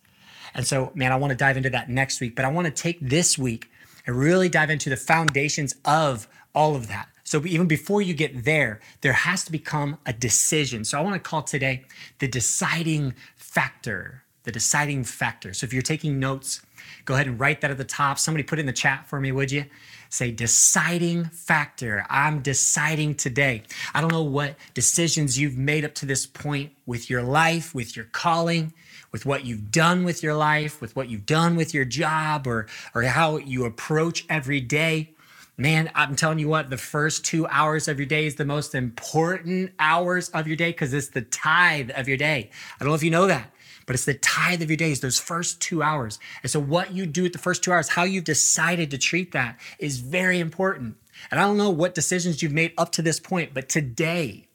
And 0.54 0.66
so, 0.66 0.92
man, 0.94 1.12
I 1.12 1.16
want 1.16 1.30
to 1.30 1.36
dive 1.36 1.56
into 1.56 1.70
that 1.70 1.88
next 1.88 2.20
week, 2.20 2.36
but 2.36 2.44
I 2.44 2.48
want 2.48 2.66
to 2.66 2.72
take 2.72 2.98
this 3.00 3.38
week 3.38 3.70
and 4.06 4.16
really 4.16 4.48
dive 4.48 4.70
into 4.70 4.90
the 4.90 4.96
foundations 4.96 5.74
of 5.84 6.28
all 6.54 6.76
of 6.76 6.88
that. 6.88 7.08
So, 7.24 7.46
even 7.46 7.66
before 7.66 8.02
you 8.02 8.12
get 8.12 8.44
there, 8.44 8.80
there 9.00 9.14
has 9.14 9.44
to 9.44 9.52
become 9.52 9.96
a 10.04 10.12
decision. 10.12 10.84
So, 10.84 10.98
I 10.98 11.00
want 11.00 11.14
to 11.14 11.20
call 11.20 11.42
today 11.42 11.84
the 12.18 12.28
deciding 12.28 13.14
factor. 13.52 14.22
The 14.44 14.50
deciding 14.50 15.04
factor. 15.04 15.54
So, 15.54 15.64
if 15.64 15.72
you're 15.72 15.82
taking 15.82 16.18
notes, 16.18 16.62
go 17.04 17.14
ahead 17.14 17.28
and 17.28 17.38
write 17.38 17.60
that 17.60 17.70
at 17.70 17.78
the 17.78 17.84
top. 17.84 18.18
Somebody 18.18 18.42
put 18.42 18.58
it 18.58 18.60
in 18.60 18.66
the 18.66 18.72
chat 18.72 19.06
for 19.06 19.20
me, 19.20 19.30
would 19.30 19.52
you? 19.52 19.66
say 20.12 20.30
deciding 20.30 21.24
factor. 21.24 22.04
I'm 22.10 22.40
deciding 22.42 23.14
today. 23.14 23.62
I 23.94 24.02
don't 24.02 24.12
know 24.12 24.22
what 24.22 24.56
decisions 24.74 25.38
you've 25.38 25.56
made 25.56 25.86
up 25.86 25.94
to 25.96 26.06
this 26.06 26.26
point 26.26 26.72
with 26.84 27.08
your 27.08 27.22
life, 27.22 27.74
with 27.74 27.96
your 27.96 28.04
calling, 28.06 28.74
with 29.10 29.24
what 29.24 29.46
you've 29.46 29.70
done 29.70 30.04
with 30.04 30.22
your 30.22 30.34
life, 30.34 30.82
with 30.82 30.94
what 30.94 31.08
you've 31.08 31.24
done 31.24 31.56
with 31.56 31.72
your 31.72 31.86
job, 31.86 32.46
or, 32.46 32.66
or 32.94 33.02
how 33.04 33.38
you 33.38 33.64
approach 33.64 34.26
every 34.28 34.60
day. 34.60 35.11
Man, 35.58 35.90
I'm 35.94 36.16
telling 36.16 36.38
you 36.38 36.48
what, 36.48 36.70
the 36.70 36.78
first 36.78 37.24
two 37.24 37.46
hours 37.48 37.86
of 37.86 37.98
your 37.98 38.06
day 38.06 38.26
is 38.26 38.36
the 38.36 38.44
most 38.44 38.74
important 38.74 39.72
hours 39.78 40.30
of 40.30 40.46
your 40.46 40.56
day 40.56 40.70
because 40.70 40.94
it's 40.94 41.08
the 41.08 41.22
tithe 41.22 41.90
of 41.94 42.08
your 42.08 42.16
day. 42.16 42.50
I 42.80 42.84
don't 42.84 42.88
know 42.88 42.94
if 42.94 43.02
you 43.02 43.10
know 43.10 43.26
that 43.26 43.52
but 43.86 43.94
it's 43.94 44.04
the 44.04 44.14
tithe 44.14 44.62
of 44.62 44.70
your 44.70 44.76
days, 44.76 45.00
those 45.00 45.18
first 45.18 45.60
two 45.60 45.82
hours. 45.82 46.18
And 46.42 46.50
so, 46.50 46.60
what 46.60 46.92
you 46.92 47.06
do 47.06 47.26
at 47.26 47.32
the 47.32 47.38
first 47.38 47.62
two 47.62 47.72
hours, 47.72 47.90
how 47.90 48.04
you've 48.04 48.24
decided 48.24 48.90
to 48.90 48.98
treat 48.98 49.32
that 49.32 49.58
is 49.78 49.98
very 49.98 50.40
important. 50.40 50.96
And 51.30 51.40
I 51.40 51.44
don't 51.44 51.56
know 51.56 51.70
what 51.70 51.94
decisions 51.94 52.42
you've 52.42 52.52
made 52.52 52.72
up 52.78 52.92
to 52.92 53.02
this 53.02 53.20
point, 53.20 53.54
but 53.54 53.68
today, 53.68 54.48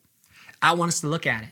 I 0.62 0.74
want 0.74 0.90
us 0.90 1.02
to 1.02 1.08
look 1.08 1.28
at 1.28 1.44
it. 1.44 1.50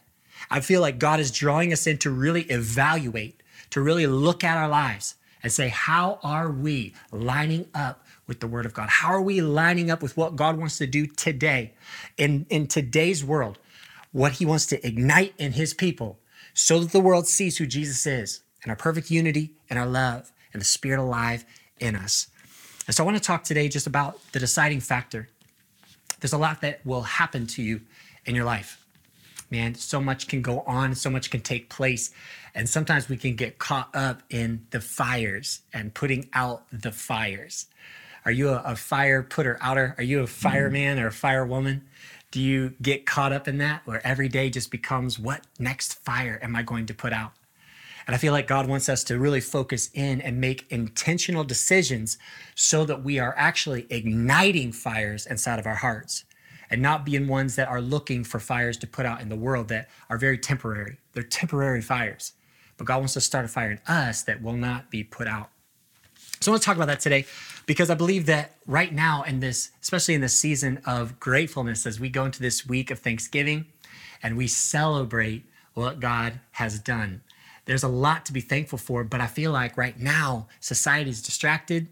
I 0.49 0.59
feel 0.59 0.81
like 0.81 0.99
God 0.99 1.19
is 1.19 1.31
drawing 1.31 1.71
us 1.73 1.87
in 1.87 1.97
to 1.99 2.09
really 2.09 2.43
evaluate, 2.43 3.41
to 3.71 3.81
really 3.81 4.07
look 4.07 4.43
at 4.43 4.57
our 4.57 4.67
lives 4.67 5.15
and 5.41 5.51
say, 5.51 5.69
how 5.69 6.19
are 6.23 6.51
we 6.51 6.93
lining 7.11 7.67
up 7.73 8.04
with 8.27 8.39
the 8.39 8.47
Word 8.47 8.65
of 8.65 8.73
God? 8.73 8.89
How 8.89 9.09
are 9.09 9.21
we 9.21 9.41
lining 9.41 9.91
up 9.91 10.01
with 10.01 10.17
what 10.17 10.35
God 10.35 10.57
wants 10.57 10.77
to 10.79 10.87
do 10.87 11.05
today 11.07 11.73
in, 12.17 12.45
in 12.49 12.67
today's 12.67 13.23
world? 13.23 13.59
What 14.11 14.33
He 14.33 14.45
wants 14.45 14.65
to 14.67 14.87
ignite 14.87 15.33
in 15.37 15.53
His 15.53 15.73
people 15.73 16.19
so 16.53 16.79
that 16.79 16.91
the 16.91 16.99
world 16.99 17.27
sees 17.27 17.57
who 17.57 17.65
Jesus 17.65 18.07
is 18.07 18.41
and 18.63 18.69
our 18.69 18.75
perfect 18.75 19.11
unity 19.11 19.53
and 19.69 19.77
our 19.77 19.85
love 19.85 20.31
and 20.53 20.61
the 20.61 20.65
Spirit 20.65 20.99
alive 20.99 21.45
in 21.79 21.95
us. 21.95 22.27
And 22.87 22.95
so 22.95 23.03
I 23.03 23.05
want 23.05 23.17
to 23.17 23.23
talk 23.23 23.43
today 23.43 23.67
just 23.67 23.87
about 23.87 24.19
the 24.31 24.39
deciding 24.39 24.79
factor. 24.79 25.29
There's 26.19 26.33
a 26.33 26.37
lot 26.37 26.61
that 26.61 26.85
will 26.85 27.01
happen 27.01 27.45
to 27.47 27.61
you 27.61 27.81
in 28.25 28.35
your 28.35 28.45
life. 28.45 28.81
Man, 29.51 29.75
so 29.75 30.01
much 30.01 30.27
can 30.27 30.41
go 30.41 30.61
on, 30.61 30.95
so 30.95 31.09
much 31.09 31.29
can 31.29 31.41
take 31.41 31.69
place. 31.69 32.11
And 32.55 32.67
sometimes 32.67 33.09
we 33.09 33.17
can 33.17 33.35
get 33.35 33.59
caught 33.59 33.89
up 33.93 34.23
in 34.29 34.65
the 34.71 34.81
fires 34.81 35.61
and 35.73 35.93
putting 35.93 36.29
out 36.33 36.63
the 36.71 36.91
fires. 36.91 37.67
Are 38.25 38.31
you 38.31 38.49
a, 38.49 38.61
a 38.65 38.75
fire 38.75 39.21
putter 39.21 39.57
outer? 39.61 39.95
Are 39.97 40.03
you 40.03 40.19
a 40.19 40.23
mm-hmm. 40.23 40.31
fireman 40.31 40.99
or 40.99 41.07
a 41.07 41.11
firewoman? 41.11 41.81
Do 42.31 42.41
you 42.41 42.73
get 42.81 43.05
caught 43.05 43.31
up 43.31 43.47
in 43.47 43.59
that 43.59 43.85
where 43.85 44.05
every 44.05 44.27
day 44.27 44.49
just 44.49 44.71
becomes 44.71 45.17
what 45.19 45.45
next 45.59 45.93
fire 46.03 46.39
am 46.41 46.55
I 46.55 46.63
going 46.63 46.85
to 46.87 46.93
put 46.93 47.13
out? 47.13 47.31
And 48.07 48.13
I 48.13 48.19
feel 48.19 48.33
like 48.33 48.47
God 48.47 48.67
wants 48.67 48.89
us 48.89 49.03
to 49.05 49.17
really 49.17 49.41
focus 49.41 49.89
in 49.93 50.21
and 50.21 50.39
make 50.39 50.65
intentional 50.69 51.43
decisions 51.43 52.17
so 52.53 52.85
that 52.85 53.03
we 53.03 53.19
are 53.19 53.33
actually 53.37 53.87
igniting 53.89 54.71
fires 54.71 55.25
inside 55.25 55.59
of 55.59 55.65
our 55.65 55.75
hearts 55.75 56.25
and 56.69 56.81
not 56.81 57.05
being 57.05 57.27
ones 57.27 57.55
that 57.55 57.67
are 57.67 57.81
looking 57.81 58.23
for 58.23 58.39
fires 58.39 58.77
to 58.77 58.87
put 58.87 59.05
out 59.05 59.21
in 59.21 59.29
the 59.29 59.35
world 59.35 59.69
that 59.69 59.89
are 60.09 60.17
very 60.17 60.37
temporary. 60.37 60.97
They're 61.13 61.23
temporary 61.23 61.81
fires. 61.81 62.33
But 62.77 62.87
God 62.87 62.97
wants 62.97 63.13
to 63.13 63.21
start 63.21 63.45
a 63.45 63.47
fire 63.47 63.71
in 63.71 63.79
us 63.87 64.23
that 64.23 64.41
will 64.41 64.53
not 64.53 64.91
be 64.91 65.03
put 65.03 65.27
out. 65.27 65.49
So 66.45 66.51
I 66.51 66.53
want 66.53 66.61
to 66.61 66.65
talk 66.67 66.75
about 66.75 66.89
that 66.89 66.99
today 66.99 67.25
because 67.65 67.89
I 67.89 67.95
believe 67.95 68.27
that 68.27 68.57
right 68.67 68.93
now, 68.93 69.23
in 69.23 69.39
this, 69.39 69.71
especially 69.81 70.13
in 70.13 70.21
this 70.21 70.37
season 70.37 70.79
of 70.85 71.19
gratefulness, 71.19 71.87
as 71.87 71.99
we 71.99 72.07
go 72.07 72.23
into 72.23 72.39
this 72.39 72.67
week 72.67 72.91
of 72.91 72.99
Thanksgiving 72.99 73.65
and 74.21 74.37
we 74.37 74.45
celebrate 74.45 75.43
what 75.73 75.99
God 75.99 76.39
has 76.51 76.77
done, 76.77 77.23
there's 77.65 77.81
a 77.81 77.87
lot 77.87 78.27
to 78.27 78.31
be 78.31 78.41
thankful 78.41 78.77
for. 78.77 79.03
But 79.03 79.21
I 79.21 79.25
feel 79.25 79.53
like 79.53 79.75
right 79.75 79.99
now, 79.99 80.47
society 80.59 81.09
is 81.09 81.23
distracted. 81.23 81.87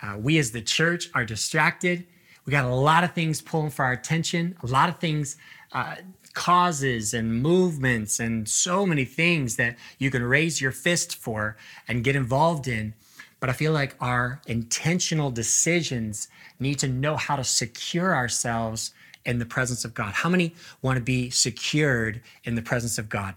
Uh, 0.00 0.16
we 0.16 0.38
as 0.38 0.52
the 0.52 0.62
church 0.62 1.10
are 1.12 1.24
distracted. 1.24 2.06
We 2.46 2.52
got 2.52 2.66
a 2.66 2.72
lot 2.72 3.02
of 3.02 3.14
things 3.14 3.42
pulling 3.42 3.70
for 3.70 3.84
our 3.84 3.90
attention, 3.90 4.56
a 4.62 4.66
lot 4.68 4.88
of 4.88 5.00
things, 5.00 5.36
uh, 5.72 5.96
causes 6.34 7.14
and 7.14 7.42
movements, 7.42 8.20
and 8.20 8.48
so 8.48 8.86
many 8.86 9.04
things 9.04 9.56
that 9.56 9.76
you 9.98 10.12
can 10.12 10.22
raise 10.22 10.60
your 10.60 10.70
fist 10.70 11.16
for 11.16 11.56
and 11.88 12.04
get 12.04 12.14
involved 12.14 12.68
in. 12.68 12.94
But 13.40 13.50
I 13.50 13.52
feel 13.52 13.72
like 13.72 13.94
our 14.00 14.40
intentional 14.46 15.30
decisions 15.30 16.28
need 16.58 16.78
to 16.80 16.88
know 16.88 17.16
how 17.16 17.36
to 17.36 17.44
secure 17.44 18.14
ourselves 18.14 18.92
in 19.24 19.38
the 19.38 19.46
presence 19.46 19.84
of 19.84 19.94
God. 19.94 20.12
How 20.14 20.28
many 20.28 20.54
want 20.82 20.96
to 20.96 21.02
be 21.02 21.30
secured 21.30 22.20
in 22.44 22.54
the 22.54 22.62
presence 22.62 22.98
of 22.98 23.08
God? 23.08 23.34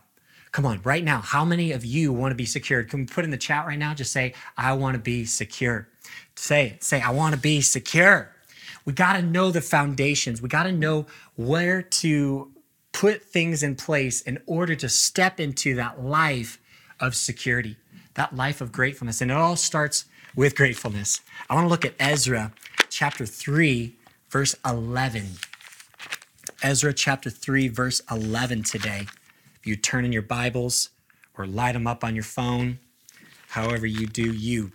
Come 0.51 0.65
on, 0.65 0.81
right 0.83 1.03
now, 1.03 1.21
how 1.21 1.45
many 1.45 1.71
of 1.71 1.85
you 1.85 2.11
want 2.11 2.31
to 2.31 2.35
be 2.35 2.45
secured? 2.45 2.89
Can 2.89 3.01
we 3.01 3.05
put 3.05 3.23
in 3.23 3.31
the 3.31 3.37
chat 3.37 3.65
right 3.65 3.79
now? 3.79 3.93
Just 3.93 4.11
say, 4.11 4.33
I 4.57 4.73
want 4.73 4.95
to 4.95 4.99
be 5.01 5.23
secure. 5.23 5.87
Say 6.35 6.67
it. 6.67 6.83
Say, 6.83 6.99
I 6.99 7.11
want 7.11 7.35
to 7.35 7.39
be 7.39 7.61
secure. 7.61 8.31
We 8.83 8.93
got 8.93 9.13
to 9.13 9.21
know 9.21 9.51
the 9.51 9.61
foundations. 9.61 10.41
We 10.41 10.49
got 10.49 10.63
to 10.63 10.71
know 10.71 11.05
where 11.35 11.81
to 11.81 12.51
put 12.91 13.21
things 13.21 13.63
in 13.63 13.75
place 13.75 14.21
in 14.21 14.39
order 14.45 14.75
to 14.75 14.89
step 14.89 15.39
into 15.39 15.75
that 15.75 16.03
life 16.03 16.59
of 16.99 17.15
security 17.15 17.77
that 18.15 18.35
life 18.35 18.61
of 18.61 18.71
gratefulness. 18.71 19.21
And 19.21 19.31
it 19.31 19.37
all 19.37 19.55
starts 19.55 20.05
with 20.35 20.55
gratefulness. 20.55 21.21
I 21.49 21.55
want 21.55 21.65
to 21.65 21.69
look 21.69 21.85
at 21.85 21.93
Ezra 21.99 22.53
chapter 22.89 23.25
3, 23.25 23.95
verse 24.29 24.55
11. 24.65 25.25
Ezra 26.63 26.93
chapter 26.93 27.29
3, 27.29 27.67
verse 27.69 28.01
11 28.11 28.63
today. 28.63 29.07
If 29.55 29.67
you 29.67 29.75
turn 29.75 30.05
in 30.05 30.11
your 30.11 30.21
Bibles 30.21 30.89
or 31.37 31.45
light 31.45 31.73
them 31.73 31.87
up 31.87 32.03
on 32.03 32.15
your 32.15 32.23
phone, 32.23 32.79
however 33.49 33.85
you 33.85 34.07
do 34.07 34.31
you. 34.31 34.71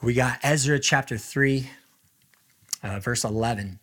We 0.00 0.14
got 0.14 0.38
Ezra 0.42 0.78
chapter 0.80 1.16
3, 1.16 1.70
uh, 2.82 3.00
verse 3.00 3.24
11. 3.24 3.78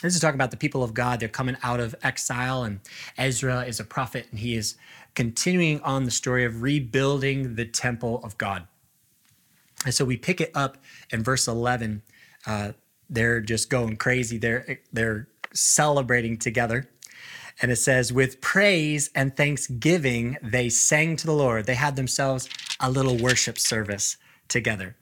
This 0.00 0.14
is 0.14 0.20
talking 0.20 0.36
about 0.36 0.52
the 0.52 0.56
people 0.56 0.84
of 0.84 0.94
God. 0.94 1.18
They're 1.18 1.28
coming 1.28 1.56
out 1.62 1.80
of 1.80 1.94
exile, 2.02 2.62
and 2.62 2.80
Ezra 3.16 3.62
is 3.62 3.80
a 3.80 3.84
prophet, 3.84 4.28
and 4.30 4.38
he 4.38 4.54
is 4.54 4.76
continuing 5.18 5.80
on 5.80 6.04
the 6.04 6.12
story 6.12 6.44
of 6.44 6.62
rebuilding 6.62 7.56
the 7.56 7.64
temple 7.64 8.20
of 8.22 8.38
God. 8.38 8.68
And 9.84 9.92
so 9.92 10.04
we 10.04 10.16
pick 10.16 10.40
it 10.40 10.52
up 10.54 10.78
in 11.10 11.24
verse 11.24 11.48
11. 11.48 12.02
Uh, 12.46 12.70
they're 13.10 13.40
just 13.40 13.68
going 13.68 13.96
crazy. 13.96 14.38
They're 14.38 14.78
they're 14.92 15.26
celebrating 15.52 16.36
together. 16.36 16.88
And 17.60 17.72
it 17.72 17.78
says, 17.78 18.12
with 18.12 18.40
praise 18.40 19.10
and 19.12 19.36
thanksgiving, 19.36 20.36
they 20.40 20.68
sang 20.68 21.16
to 21.16 21.26
the 21.26 21.32
Lord. 21.32 21.66
They 21.66 21.74
had 21.74 21.96
themselves 21.96 22.48
a 22.78 22.88
little 22.88 23.16
worship 23.16 23.58
service 23.58 24.18
together. 24.46 24.94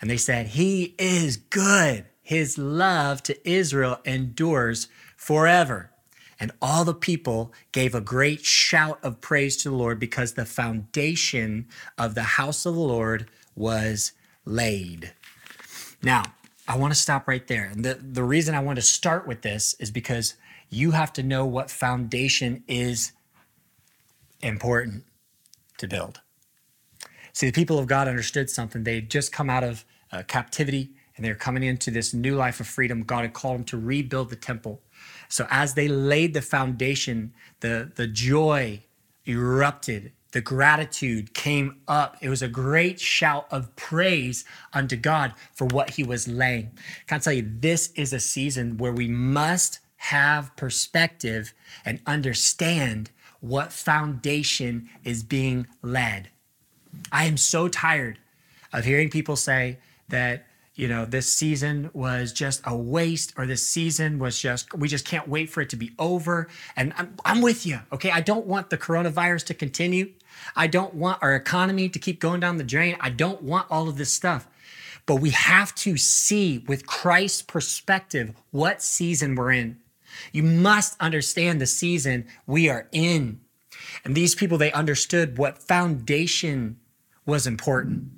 And 0.00 0.10
they 0.10 0.16
said, 0.16 0.48
He 0.48 0.96
is 0.98 1.36
good. 1.36 2.06
His 2.22 2.58
love 2.58 3.22
to 3.22 3.48
Israel 3.48 4.00
endures 4.04 4.88
forever. 5.16 5.92
And 6.40 6.52
all 6.62 6.84
the 6.84 6.94
people 6.94 7.52
gave 7.70 7.94
a 7.94 8.00
great 8.00 8.44
shout 8.44 8.98
of 9.02 9.20
praise 9.20 9.58
to 9.58 9.68
the 9.68 9.76
Lord 9.76 10.00
because 10.00 10.32
the 10.32 10.46
foundation 10.46 11.68
of 11.98 12.14
the 12.14 12.22
house 12.22 12.64
of 12.64 12.74
the 12.74 12.80
Lord 12.80 13.28
was 13.54 14.12
laid. 14.46 15.12
Now, 16.02 16.22
I 16.66 16.78
want 16.78 16.94
to 16.94 16.98
stop 16.98 17.28
right 17.28 17.46
there. 17.46 17.64
And 17.64 17.84
the, 17.84 17.94
the 17.94 18.24
reason 18.24 18.54
I 18.54 18.60
want 18.60 18.76
to 18.76 18.82
start 18.82 19.26
with 19.26 19.42
this 19.42 19.74
is 19.78 19.90
because 19.90 20.34
you 20.70 20.92
have 20.92 21.12
to 21.14 21.22
know 21.22 21.44
what 21.44 21.70
foundation 21.70 22.64
is 22.66 23.12
important 24.40 25.04
to 25.78 25.86
build. 25.86 26.20
See, 27.32 27.46
the 27.46 27.52
people 27.52 27.78
of 27.78 27.86
God 27.86 28.08
understood 28.08 28.48
something. 28.48 28.84
They 28.84 28.96
had 28.96 29.10
just 29.10 29.32
come 29.32 29.50
out 29.50 29.64
of 29.64 29.84
uh, 30.12 30.22
captivity 30.26 30.90
and 31.16 31.24
they're 31.24 31.34
coming 31.34 31.62
into 31.62 31.90
this 31.90 32.14
new 32.14 32.34
life 32.34 32.60
of 32.60 32.66
freedom. 32.66 33.02
God 33.02 33.22
had 33.22 33.34
called 33.34 33.56
them 33.58 33.64
to 33.64 33.76
rebuild 33.76 34.30
the 34.30 34.36
temple. 34.36 34.80
So 35.30 35.46
as 35.48 35.74
they 35.74 35.88
laid 35.88 36.34
the 36.34 36.42
foundation, 36.42 37.32
the, 37.60 37.90
the 37.94 38.06
joy 38.06 38.82
erupted, 39.26 40.12
the 40.32 40.40
gratitude 40.40 41.32
came 41.34 41.80
up. 41.88 42.16
It 42.20 42.28
was 42.28 42.42
a 42.42 42.48
great 42.48 43.00
shout 43.00 43.46
of 43.50 43.74
praise 43.76 44.44
unto 44.72 44.96
God 44.96 45.34
for 45.54 45.66
what 45.66 45.90
he 45.90 46.02
was 46.04 46.28
laying. 46.28 46.72
Can 47.06 47.16
I 47.16 47.18
tell 47.18 47.32
you, 47.32 47.48
this 47.60 47.92
is 47.92 48.12
a 48.12 48.20
season 48.20 48.76
where 48.76 48.92
we 48.92 49.08
must 49.08 49.78
have 49.96 50.54
perspective 50.56 51.54
and 51.84 52.00
understand 52.06 53.10
what 53.40 53.72
foundation 53.72 54.88
is 55.04 55.22
being 55.22 55.66
led. 55.82 56.28
I 57.12 57.24
am 57.24 57.36
so 57.36 57.68
tired 57.68 58.18
of 58.72 58.84
hearing 58.84 59.10
people 59.10 59.36
say 59.36 59.78
that 60.08 60.46
you 60.80 60.88
know, 60.88 61.04
this 61.04 61.30
season 61.30 61.90
was 61.92 62.32
just 62.32 62.62
a 62.64 62.74
waste, 62.74 63.34
or 63.36 63.44
this 63.44 63.66
season 63.66 64.18
was 64.18 64.40
just, 64.40 64.72
we 64.72 64.88
just 64.88 65.04
can't 65.04 65.28
wait 65.28 65.50
for 65.50 65.60
it 65.60 65.68
to 65.68 65.76
be 65.76 65.92
over. 65.98 66.48
And 66.74 66.94
I'm, 66.96 67.14
I'm 67.22 67.42
with 67.42 67.66
you, 67.66 67.80
okay? 67.92 68.10
I 68.10 68.22
don't 68.22 68.46
want 68.46 68.70
the 68.70 68.78
coronavirus 68.78 69.44
to 69.46 69.54
continue. 69.54 70.12
I 70.56 70.68
don't 70.68 70.94
want 70.94 71.22
our 71.22 71.34
economy 71.34 71.90
to 71.90 71.98
keep 71.98 72.18
going 72.18 72.40
down 72.40 72.56
the 72.56 72.64
drain. 72.64 72.96
I 72.98 73.10
don't 73.10 73.42
want 73.42 73.66
all 73.70 73.90
of 73.90 73.98
this 73.98 74.10
stuff. 74.10 74.48
But 75.04 75.16
we 75.16 75.30
have 75.30 75.74
to 75.74 75.98
see 75.98 76.64
with 76.66 76.86
Christ's 76.86 77.42
perspective 77.42 78.34
what 78.50 78.80
season 78.80 79.34
we're 79.34 79.52
in. 79.52 79.80
You 80.32 80.44
must 80.44 80.98
understand 80.98 81.60
the 81.60 81.66
season 81.66 82.26
we 82.46 82.70
are 82.70 82.88
in. 82.90 83.40
And 84.02 84.14
these 84.14 84.34
people, 84.34 84.56
they 84.56 84.72
understood 84.72 85.36
what 85.36 85.58
foundation 85.58 86.78
was 87.26 87.46
important. 87.46 88.12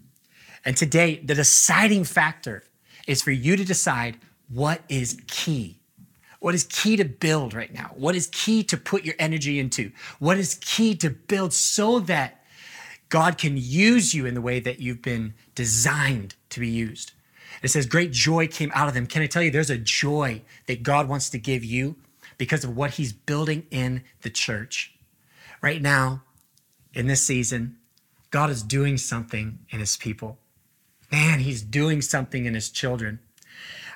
And 0.64 0.76
today, 0.76 1.16
the 1.16 1.34
deciding 1.34 2.04
factor 2.04 2.64
is 3.06 3.22
for 3.22 3.32
you 3.32 3.56
to 3.56 3.64
decide 3.64 4.18
what 4.48 4.82
is 4.88 5.20
key. 5.26 5.78
What 6.40 6.54
is 6.54 6.64
key 6.64 6.96
to 6.96 7.04
build 7.04 7.54
right 7.54 7.72
now? 7.72 7.92
What 7.94 8.14
is 8.14 8.26
key 8.26 8.62
to 8.64 8.76
put 8.76 9.04
your 9.04 9.14
energy 9.18 9.58
into? 9.58 9.92
What 10.18 10.38
is 10.38 10.54
key 10.56 10.94
to 10.96 11.10
build 11.10 11.52
so 11.52 12.00
that 12.00 12.44
God 13.08 13.38
can 13.38 13.56
use 13.56 14.14
you 14.14 14.26
in 14.26 14.34
the 14.34 14.40
way 14.40 14.60
that 14.60 14.80
you've 14.80 15.02
been 15.02 15.34
designed 15.54 16.34
to 16.50 16.60
be 16.60 16.68
used? 16.68 17.12
It 17.62 17.68
says, 17.68 17.86
Great 17.86 18.12
joy 18.12 18.48
came 18.48 18.72
out 18.74 18.88
of 18.88 18.94
them. 18.94 19.06
Can 19.06 19.22
I 19.22 19.26
tell 19.26 19.42
you, 19.42 19.50
there's 19.50 19.70
a 19.70 19.78
joy 19.78 20.42
that 20.66 20.82
God 20.82 21.08
wants 21.08 21.30
to 21.30 21.38
give 21.38 21.64
you 21.64 21.96
because 22.38 22.64
of 22.64 22.76
what 22.76 22.92
He's 22.92 23.12
building 23.12 23.66
in 23.70 24.02
the 24.22 24.30
church. 24.30 24.94
Right 25.60 25.80
now, 25.80 26.22
in 26.92 27.06
this 27.06 27.22
season, 27.22 27.76
God 28.30 28.50
is 28.50 28.62
doing 28.62 28.96
something 28.96 29.60
in 29.70 29.78
His 29.78 29.96
people 29.96 30.38
man, 31.12 31.40
he's 31.40 31.62
doing 31.62 32.00
something 32.00 32.46
in 32.46 32.54
his 32.54 32.70
children. 32.70 33.20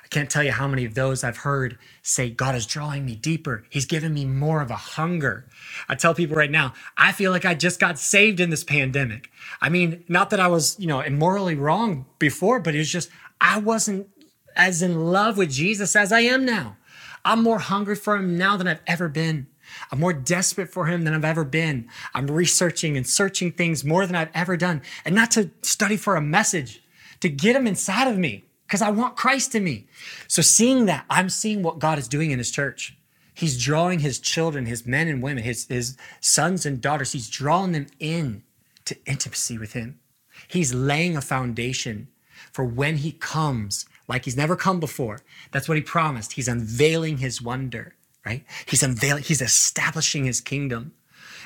I 0.05 0.07
can't 0.07 0.29
tell 0.29 0.43
you 0.43 0.53
how 0.53 0.69
many 0.69 0.85
of 0.85 0.93
those 0.93 1.21
I've 1.21 1.39
heard 1.39 1.77
say, 2.01 2.29
God 2.29 2.55
is 2.55 2.65
drawing 2.65 3.05
me 3.05 3.15
deeper. 3.15 3.65
He's 3.69 3.85
giving 3.85 4.13
me 4.13 4.23
more 4.23 4.61
of 4.61 4.71
a 4.71 4.75
hunger. 4.75 5.49
I 5.89 5.95
tell 5.95 6.13
people 6.13 6.37
right 6.37 6.49
now, 6.49 6.73
I 6.95 7.11
feel 7.11 7.31
like 7.31 7.43
I 7.43 7.55
just 7.55 7.77
got 7.77 7.99
saved 7.99 8.39
in 8.39 8.49
this 8.49 8.63
pandemic. 8.63 9.29
I 9.59 9.67
mean, 9.67 10.05
not 10.07 10.29
that 10.29 10.39
I 10.39 10.47
was, 10.47 10.79
you 10.79 10.87
know, 10.87 11.01
immorally 11.01 11.55
wrong 11.55 12.05
before, 12.19 12.61
but 12.61 12.73
it 12.73 12.77
was 12.77 12.89
just, 12.89 13.09
I 13.41 13.59
wasn't 13.59 14.07
as 14.55 14.81
in 14.81 15.11
love 15.11 15.37
with 15.37 15.51
Jesus 15.51 15.93
as 15.93 16.13
I 16.13 16.21
am 16.21 16.45
now. 16.45 16.77
I'm 17.25 17.43
more 17.43 17.59
hungry 17.59 17.95
for 17.95 18.15
him 18.15 18.37
now 18.37 18.55
than 18.55 18.69
I've 18.69 18.81
ever 18.87 19.09
been. 19.09 19.47
I'm 19.91 19.99
more 19.99 20.13
desperate 20.13 20.71
for 20.71 20.85
him 20.85 21.03
than 21.03 21.13
I've 21.13 21.25
ever 21.25 21.43
been. 21.43 21.89
I'm 22.13 22.27
researching 22.27 22.95
and 22.95 23.05
searching 23.05 23.51
things 23.51 23.83
more 23.83 24.07
than 24.07 24.15
I've 24.15 24.31
ever 24.33 24.55
done. 24.55 24.81
And 25.03 25.13
not 25.13 25.31
to 25.31 25.51
study 25.61 25.97
for 25.97 26.15
a 26.15 26.21
message, 26.21 26.81
to 27.21 27.29
get 27.29 27.55
him 27.55 27.67
inside 27.67 28.07
of 28.07 28.17
me 28.17 28.45
because 28.65 28.81
I 28.81 28.91
want 28.91 29.15
Christ 29.15 29.55
in 29.55 29.63
me. 29.63 29.87
So 30.27 30.41
seeing 30.41 30.85
that, 30.85 31.05
I'm 31.09 31.29
seeing 31.29 31.63
what 31.63 31.79
God 31.79 31.97
is 31.97 32.07
doing 32.07 32.31
in 32.31 32.37
his 32.37 32.51
church. 32.51 32.97
He's 33.33 33.63
drawing 33.63 33.99
his 33.99 34.19
children, 34.19 34.65
his 34.65 34.85
men 34.85 35.07
and 35.07 35.21
women, 35.21 35.43
his, 35.43 35.67
his 35.67 35.95
sons 36.19 36.65
and 36.65 36.81
daughters, 36.81 37.11
he's 37.11 37.29
drawing 37.29 37.71
them 37.71 37.87
in 37.99 38.43
to 38.85 38.97
intimacy 39.05 39.57
with 39.57 39.73
him. 39.73 39.99
He's 40.47 40.73
laying 40.73 41.15
a 41.15 41.21
foundation 41.21 42.07
for 42.51 42.65
when 42.65 42.97
he 42.97 43.11
comes, 43.11 43.85
like 44.07 44.25
he's 44.25 44.37
never 44.37 44.55
come 44.55 44.79
before. 44.79 45.19
That's 45.51 45.69
what 45.69 45.77
he 45.77 45.83
promised. 45.83 46.33
He's 46.33 46.47
unveiling 46.47 47.17
his 47.17 47.41
wonder, 47.41 47.95
right? 48.25 48.43
He's 48.65 48.83
unveiling, 48.83 49.23
he's 49.23 49.41
establishing 49.41 50.25
his 50.25 50.41
kingdom. 50.41 50.93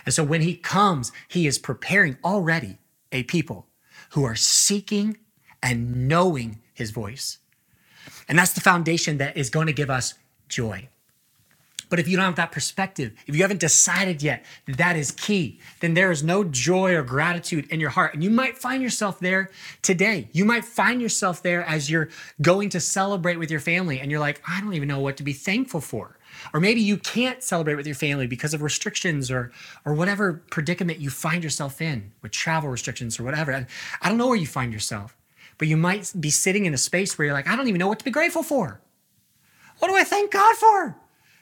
And 0.05 0.13
so 0.13 0.23
when 0.23 0.41
he 0.41 0.55
comes, 0.55 1.11
he 1.27 1.45
is 1.45 1.59
preparing 1.59 2.17
already 2.23 2.77
a 3.11 3.23
people 3.23 3.67
who 4.11 4.23
are 4.23 4.35
seeking 4.35 5.17
and 5.61 6.07
knowing 6.07 6.59
his 6.73 6.91
voice. 6.91 7.37
And 8.27 8.37
that's 8.37 8.53
the 8.53 8.61
foundation 8.61 9.17
that 9.17 9.37
is 9.37 9.49
going 9.49 9.67
to 9.67 9.73
give 9.73 9.89
us 9.89 10.15
joy. 10.47 10.87
But 11.91 11.99
if 11.99 12.07
you 12.07 12.15
don't 12.15 12.25
have 12.25 12.35
that 12.37 12.53
perspective, 12.53 13.11
if 13.27 13.35
you 13.35 13.41
haven't 13.41 13.59
decided 13.59 14.23
yet 14.23 14.45
that 14.65 14.77
that 14.77 14.95
is 14.95 15.11
key, 15.11 15.59
then 15.81 15.93
there 15.93 16.09
is 16.09 16.23
no 16.23 16.45
joy 16.45 16.95
or 16.95 17.03
gratitude 17.03 17.69
in 17.69 17.81
your 17.81 17.89
heart. 17.89 18.13
And 18.13 18.23
you 18.23 18.29
might 18.29 18.57
find 18.57 18.81
yourself 18.81 19.19
there 19.19 19.51
today. 19.81 20.29
You 20.31 20.45
might 20.45 20.63
find 20.63 21.01
yourself 21.01 21.43
there 21.43 21.65
as 21.65 21.91
you're 21.91 22.07
going 22.41 22.69
to 22.69 22.79
celebrate 22.79 23.39
with 23.39 23.51
your 23.51 23.59
family 23.59 23.99
and 23.99 24.09
you're 24.09 24.21
like, 24.21 24.41
I 24.47 24.61
don't 24.61 24.73
even 24.73 24.87
know 24.87 25.01
what 25.01 25.17
to 25.17 25.23
be 25.23 25.33
thankful 25.33 25.81
for. 25.81 26.17
Or 26.53 26.61
maybe 26.61 26.79
you 26.79 26.95
can't 26.95 27.43
celebrate 27.43 27.75
with 27.75 27.85
your 27.85 27.95
family 27.95 28.25
because 28.25 28.53
of 28.53 28.61
restrictions 28.61 29.29
or 29.29 29.51
or 29.83 29.93
whatever 29.93 30.41
predicament 30.49 30.99
you 30.99 31.09
find 31.09 31.43
yourself 31.43 31.81
in 31.81 32.13
with 32.21 32.31
travel 32.31 32.69
restrictions 32.69 33.19
or 33.19 33.23
whatever. 33.23 33.67
I 34.01 34.07
don't 34.07 34.17
know 34.17 34.27
where 34.27 34.37
you 34.37 34.47
find 34.47 34.71
yourself, 34.71 35.17
but 35.61 35.67
you 35.67 35.77
might 35.77 36.11
be 36.19 36.31
sitting 36.31 36.65
in 36.65 36.73
a 36.73 36.77
space 36.77 37.15
where 37.15 37.27
you're 37.27 37.35
like, 37.35 37.47
I 37.47 37.55
don't 37.55 37.67
even 37.67 37.77
know 37.77 37.87
what 37.87 37.99
to 37.99 38.05
be 38.05 38.09
grateful 38.09 38.41
for. 38.41 38.81
What 39.77 39.89
do 39.89 39.95
I 39.95 40.03
thank 40.03 40.31
God 40.31 40.55
for? 40.55 40.95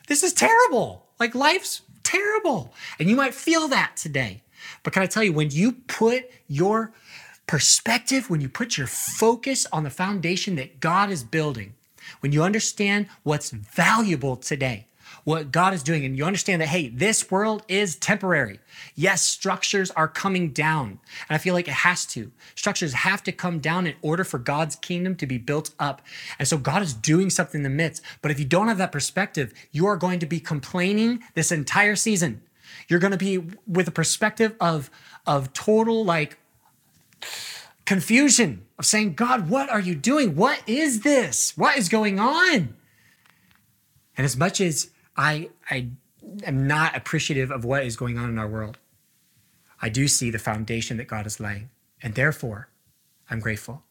This 0.09 0.23
is 0.23 0.33
terrible. 0.33 1.05
Like 1.21 1.35
life's 1.35 1.83
terrible. 2.03 2.73
And 2.99 3.09
you 3.09 3.15
might 3.15 3.33
feel 3.33 3.69
that 3.69 3.95
today. 3.95 4.41
But 4.83 4.91
can 4.91 5.03
I 5.03 5.05
tell 5.05 5.23
you, 5.23 5.31
when 5.31 5.51
you 5.51 5.71
put 5.71 6.25
your 6.49 6.91
perspective, 7.47 8.29
when 8.29 8.41
you 8.41 8.49
put 8.49 8.77
your 8.77 8.87
focus 8.87 9.65
on 9.71 9.85
the 9.85 9.89
foundation 9.89 10.57
that 10.57 10.81
God 10.81 11.09
is 11.11 11.23
building, 11.23 11.75
when 12.19 12.33
you 12.33 12.43
understand 12.43 13.07
what's 13.23 13.51
valuable 13.51 14.35
today, 14.35 14.85
what 15.29 15.51
God 15.51 15.75
is 15.75 15.83
doing, 15.83 16.05
and 16.05 16.17
you 16.17 16.25
understand 16.25 16.59
that, 16.59 16.69
hey, 16.69 16.89
this 16.89 17.29
world 17.29 17.61
is 17.67 17.95
temporary. 17.95 18.59
Yes, 18.95 19.21
structures 19.21 19.91
are 19.91 20.07
coming 20.07 20.49
down. 20.49 20.99
And 21.29 21.35
I 21.35 21.37
feel 21.37 21.53
like 21.53 21.67
it 21.67 21.85
has 21.85 22.07
to. 22.07 22.31
Structures 22.55 22.93
have 22.93 23.21
to 23.25 23.31
come 23.31 23.59
down 23.59 23.85
in 23.85 23.93
order 24.01 24.23
for 24.23 24.39
God's 24.39 24.75
kingdom 24.75 25.15
to 25.17 25.27
be 25.27 25.37
built 25.37 25.69
up. 25.77 26.01
And 26.39 26.47
so 26.47 26.57
God 26.57 26.81
is 26.81 26.95
doing 26.95 27.29
something 27.29 27.59
in 27.59 27.63
the 27.63 27.69
midst. 27.69 28.01
But 28.23 28.31
if 28.31 28.39
you 28.39 28.45
don't 28.45 28.69
have 28.69 28.79
that 28.79 28.91
perspective, 28.91 29.53
you 29.71 29.85
are 29.85 29.97
going 29.97 30.17
to 30.17 30.25
be 30.25 30.39
complaining 30.39 31.21
this 31.35 31.51
entire 31.51 31.95
season. 31.95 32.41
You're 32.87 32.97
going 32.97 33.11
to 33.11 33.17
be 33.17 33.37
with 33.67 33.87
a 33.87 33.91
perspective 33.91 34.55
of, 34.59 34.89
of 35.27 35.53
total 35.53 36.03
like 36.03 36.39
confusion 37.85 38.65
of 38.79 38.87
saying, 38.87 39.13
God, 39.13 39.47
what 39.47 39.69
are 39.69 39.79
you 39.79 39.93
doing? 39.93 40.35
What 40.35 40.63
is 40.65 41.01
this? 41.01 41.55
What 41.55 41.77
is 41.77 41.87
going 41.87 42.19
on? 42.19 42.73
And 44.17 44.25
as 44.25 44.35
much 44.35 44.59
as 44.59 44.89
I, 45.19 45.49
I 45.69 45.89
am 46.45 46.65
not 46.65 46.95
appreciative 46.95 47.51
of 47.51 47.65
what 47.65 47.83
is 47.83 47.97
going 47.97 48.17
on 48.17 48.29
in 48.29 48.39
our 48.39 48.47
world. 48.47 48.77
I 49.81 49.89
do 49.89 50.07
see 50.07 50.31
the 50.31 50.39
foundation 50.39 50.95
that 50.95 51.09
God 51.09 51.27
is 51.27 51.41
laying, 51.41 51.69
and 52.01 52.15
therefore, 52.15 52.69
I'm 53.29 53.41
grateful. 53.41 53.83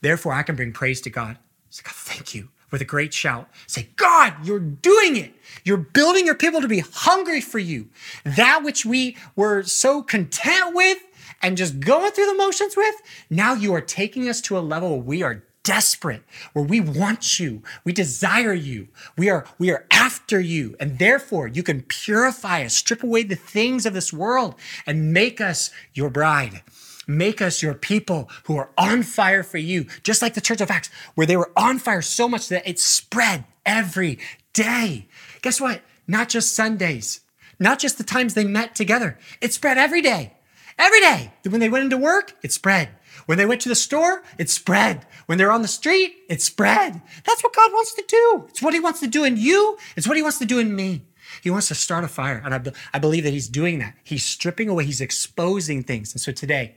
Therefore, 0.00 0.32
I 0.32 0.42
can 0.42 0.56
bring 0.56 0.72
praise 0.72 1.00
to 1.02 1.10
God. 1.10 1.38
Say, 1.70 1.82
God, 1.84 1.94
thank 1.94 2.34
you 2.34 2.48
with 2.72 2.80
a 2.80 2.84
great 2.84 3.14
shout. 3.14 3.48
Say, 3.68 3.90
God, 3.94 4.34
you're 4.42 4.58
doing 4.58 5.14
it. 5.14 5.32
You're 5.62 5.76
building 5.76 6.26
your 6.26 6.34
people 6.34 6.60
to 6.60 6.66
be 6.66 6.80
hungry 6.80 7.40
for 7.40 7.60
you. 7.60 7.90
That 8.24 8.64
which 8.64 8.84
we 8.84 9.16
were 9.36 9.62
so 9.62 10.02
content 10.02 10.74
with 10.74 10.98
and 11.40 11.56
just 11.56 11.78
going 11.78 12.10
through 12.10 12.26
the 12.26 12.34
motions 12.34 12.76
with, 12.76 12.96
now 13.30 13.54
you 13.54 13.72
are 13.74 13.80
taking 13.80 14.28
us 14.28 14.40
to 14.42 14.58
a 14.58 14.60
level 14.60 14.90
where 14.90 14.98
we 14.98 15.22
are 15.22 15.44
desperate, 15.64 16.22
where 16.52 16.64
we 16.64 16.80
want 16.80 17.38
you, 17.38 17.62
we 17.84 17.92
desire 17.92 18.52
you, 18.52 18.88
we 19.16 19.30
are, 19.30 19.44
we 19.58 19.70
are 19.70 19.86
after 19.90 20.40
you. 20.40 20.76
And 20.80 20.98
therefore, 20.98 21.46
you 21.48 21.62
can 21.62 21.82
purify 21.82 22.64
us, 22.64 22.74
strip 22.74 23.02
away 23.02 23.22
the 23.22 23.36
things 23.36 23.86
of 23.86 23.94
this 23.94 24.12
world, 24.12 24.54
and 24.86 25.12
make 25.12 25.40
us 25.40 25.70
your 25.94 26.10
bride. 26.10 26.62
Make 27.06 27.42
us 27.42 27.62
your 27.62 27.74
people 27.74 28.30
who 28.44 28.56
are 28.56 28.70
on 28.78 29.02
fire 29.02 29.42
for 29.42 29.58
you, 29.58 29.86
just 30.02 30.22
like 30.22 30.34
the 30.34 30.40
Church 30.40 30.60
of 30.60 30.70
Acts, 30.70 30.90
where 31.14 31.26
they 31.26 31.36
were 31.36 31.50
on 31.56 31.78
fire 31.78 32.02
so 32.02 32.28
much 32.28 32.48
that 32.48 32.68
it 32.68 32.78
spread 32.78 33.44
every 33.66 34.18
day. 34.52 35.08
Guess 35.42 35.60
what? 35.60 35.82
Not 36.06 36.28
just 36.28 36.54
Sundays, 36.54 37.20
not 37.58 37.78
just 37.78 37.98
the 37.98 38.04
times 38.04 38.34
they 38.34 38.44
met 38.44 38.74
together, 38.74 39.18
it 39.40 39.52
spread 39.52 39.78
every 39.78 40.00
day. 40.00 40.34
Every 40.78 41.00
day. 41.00 41.32
When 41.48 41.60
they 41.60 41.68
went 41.68 41.84
into 41.84 41.96
work, 41.96 42.34
it 42.42 42.52
spread. 42.52 42.90
When 43.26 43.38
they 43.38 43.46
went 43.46 43.60
to 43.62 43.68
the 43.68 43.74
store, 43.74 44.22
it 44.38 44.50
spread. 44.50 45.06
When 45.26 45.38
they're 45.38 45.52
on 45.52 45.62
the 45.62 45.68
street, 45.68 46.16
it 46.28 46.42
spread. 46.42 47.00
That's 47.24 47.44
what 47.44 47.54
God 47.54 47.72
wants 47.72 47.94
to 47.94 48.04
do. 48.06 48.46
It's 48.48 48.62
what 48.62 48.74
He 48.74 48.80
wants 48.80 49.00
to 49.00 49.06
do 49.06 49.24
in 49.24 49.36
you, 49.36 49.78
it's 49.96 50.08
what 50.08 50.16
He 50.16 50.22
wants 50.22 50.38
to 50.38 50.44
do 50.44 50.58
in 50.58 50.74
me. 50.74 51.02
He 51.42 51.50
wants 51.50 51.68
to 51.68 51.74
start 51.74 52.04
a 52.04 52.08
fire. 52.08 52.42
And 52.44 52.54
I, 52.54 52.72
I 52.92 52.98
believe 52.98 53.24
that 53.24 53.32
He's 53.32 53.48
doing 53.48 53.78
that. 53.78 53.94
He's 54.02 54.24
stripping 54.24 54.68
away, 54.68 54.84
He's 54.84 55.00
exposing 55.00 55.82
things. 55.82 56.12
And 56.12 56.20
so 56.20 56.32
today, 56.32 56.76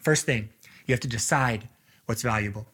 first 0.00 0.26
thing, 0.26 0.50
you 0.86 0.92
have 0.92 1.00
to 1.00 1.08
decide 1.08 1.68
what's 2.06 2.22
valuable. 2.22 2.66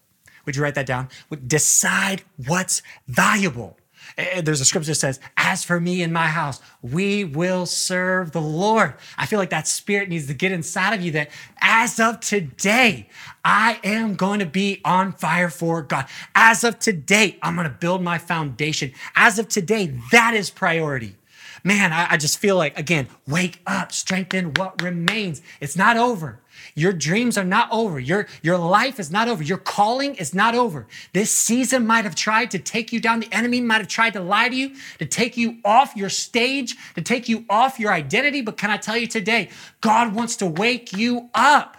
Would 0.47 0.57
you 0.57 0.63
write 0.63 0.75
that 0.75 0.87
down? 0.87 1.09
Decide 1.47 2.23
what's 2.47 2.83
valuable. 3.07 3.77
Eh, 4.17 4.27
eh, 4.33 4.41
there's 4.41 4.61
a 4.61 4.65
scripture 4.65 4.91
that 4.91 4.97
says, 4.97 5.21
As 5.37 5.65
for 5.65 5.81
me 5.81 6.03
and 6.03 6.13
my 6.13 6.27
house, 6.27 6.61
we 6.83 7.25
will 7.25 7.67
serve 7.67 8.33
the 8.33 8.41
Lord. 8.41 8.95
I 9.17 9.27
feel 9.27 9.39
like 9.39 9.51
that 9.51 9.69
spirit 9.69 10.09
needs 10.09 10.27
to 10.27 10.35
get 10.35 10.53
inside 10.53 10.95
of 10.95 11.03
you 11.03 11.13
that 11.13 11.31
as 11.61 12.01
of 12.01 12.21
today, 12.21 13.09
I 13.45 13.81
am 13.85 14.15
going 14.15 14.41
to 14.41 14.47
be 14.47 14.81
on 14.85 15.13
fire 15.13 15.51
for 15.51 15.83
God. 15.83 16.07
As 16.35 16.65
of 16.65 16.79
today, 16.79 17.39
I'm 17.43 17.55
going 17.55 17.69
to 17.69 17.75
build 17.75 18.03
my 18.03 18.19
foundation. 18.19 18.93
As 19.15 19.39
of 19.39 19.49
today, 19.49 19.95
that 20.11 20.35
is 20.35 20.51
priority 20.51 21.17
man, 21.65 21.93
I, 21.93 22.13
I, 22.13 22.17
just 22.17 22.39
feel 22.39 22.57
like, 22.57 22.79
again, 22.79 23.09
wake 23.27 23.61
up, 23.67 23.93
strengthen 23.93 24.55
what 24.55 24.81
remains. 24.83 25.43
It's 25.61 25.77
not 25.77 25.97
over. 25.97 26.41
Your 26.75 26.93
dreams 26.93 27.37
are 27.37 27.45
not 27.45 27.69
over. 27.71 27.99
Your, 27.99 28.27
your 28.43 28.59
life 28.59 28.99
is 29.01 29.11
not 29.11 29.29
over. 29.29 29.43
Your 29.43 29.59
calling 29.59 30.15
is 30.15 30.35
not 30.35 30.55
over. 30.55 30.87
This 31.13 31.31
season 31.31 31.87
might 31.87 32.05
have 32.05 32.15
tried 32.15 32.51
to 32.53 32.59
take 32.59 32.93
you 32.93 33.01
down. 33.01 33.21
The 33.21 33.33
enemy 33.33 33.61
might 33.61 33.79
have 33.79 33.89
tried 33.89 34.13
to 34.15 34.21
lie 34.21 34.49
to 34.49 34.55
you, 34.55 34.75
to 34.99 35.07
take 35.07 35.37
you 35.37 35.59
off 35.65 35.97
your 35.97 36.09
stage, 36.09 36.77
to 36.95 37.03
take 37.03 37.29
you 37.29 37.45
off 37.49 37.79
your 37.79 37.93
identity. 37.93 38.41
But 38.41 38.57
can 38.57 38.71
I 38.71 38.77
tell 38.77 38.97
you 38.97 39.07
today, 39.07 39.51
God 39.81 40.15
wants 40.15 40.37
to 40.37 40.47
wake 40.47 40.93
you 40.93 41.31
up. 41.35 41.77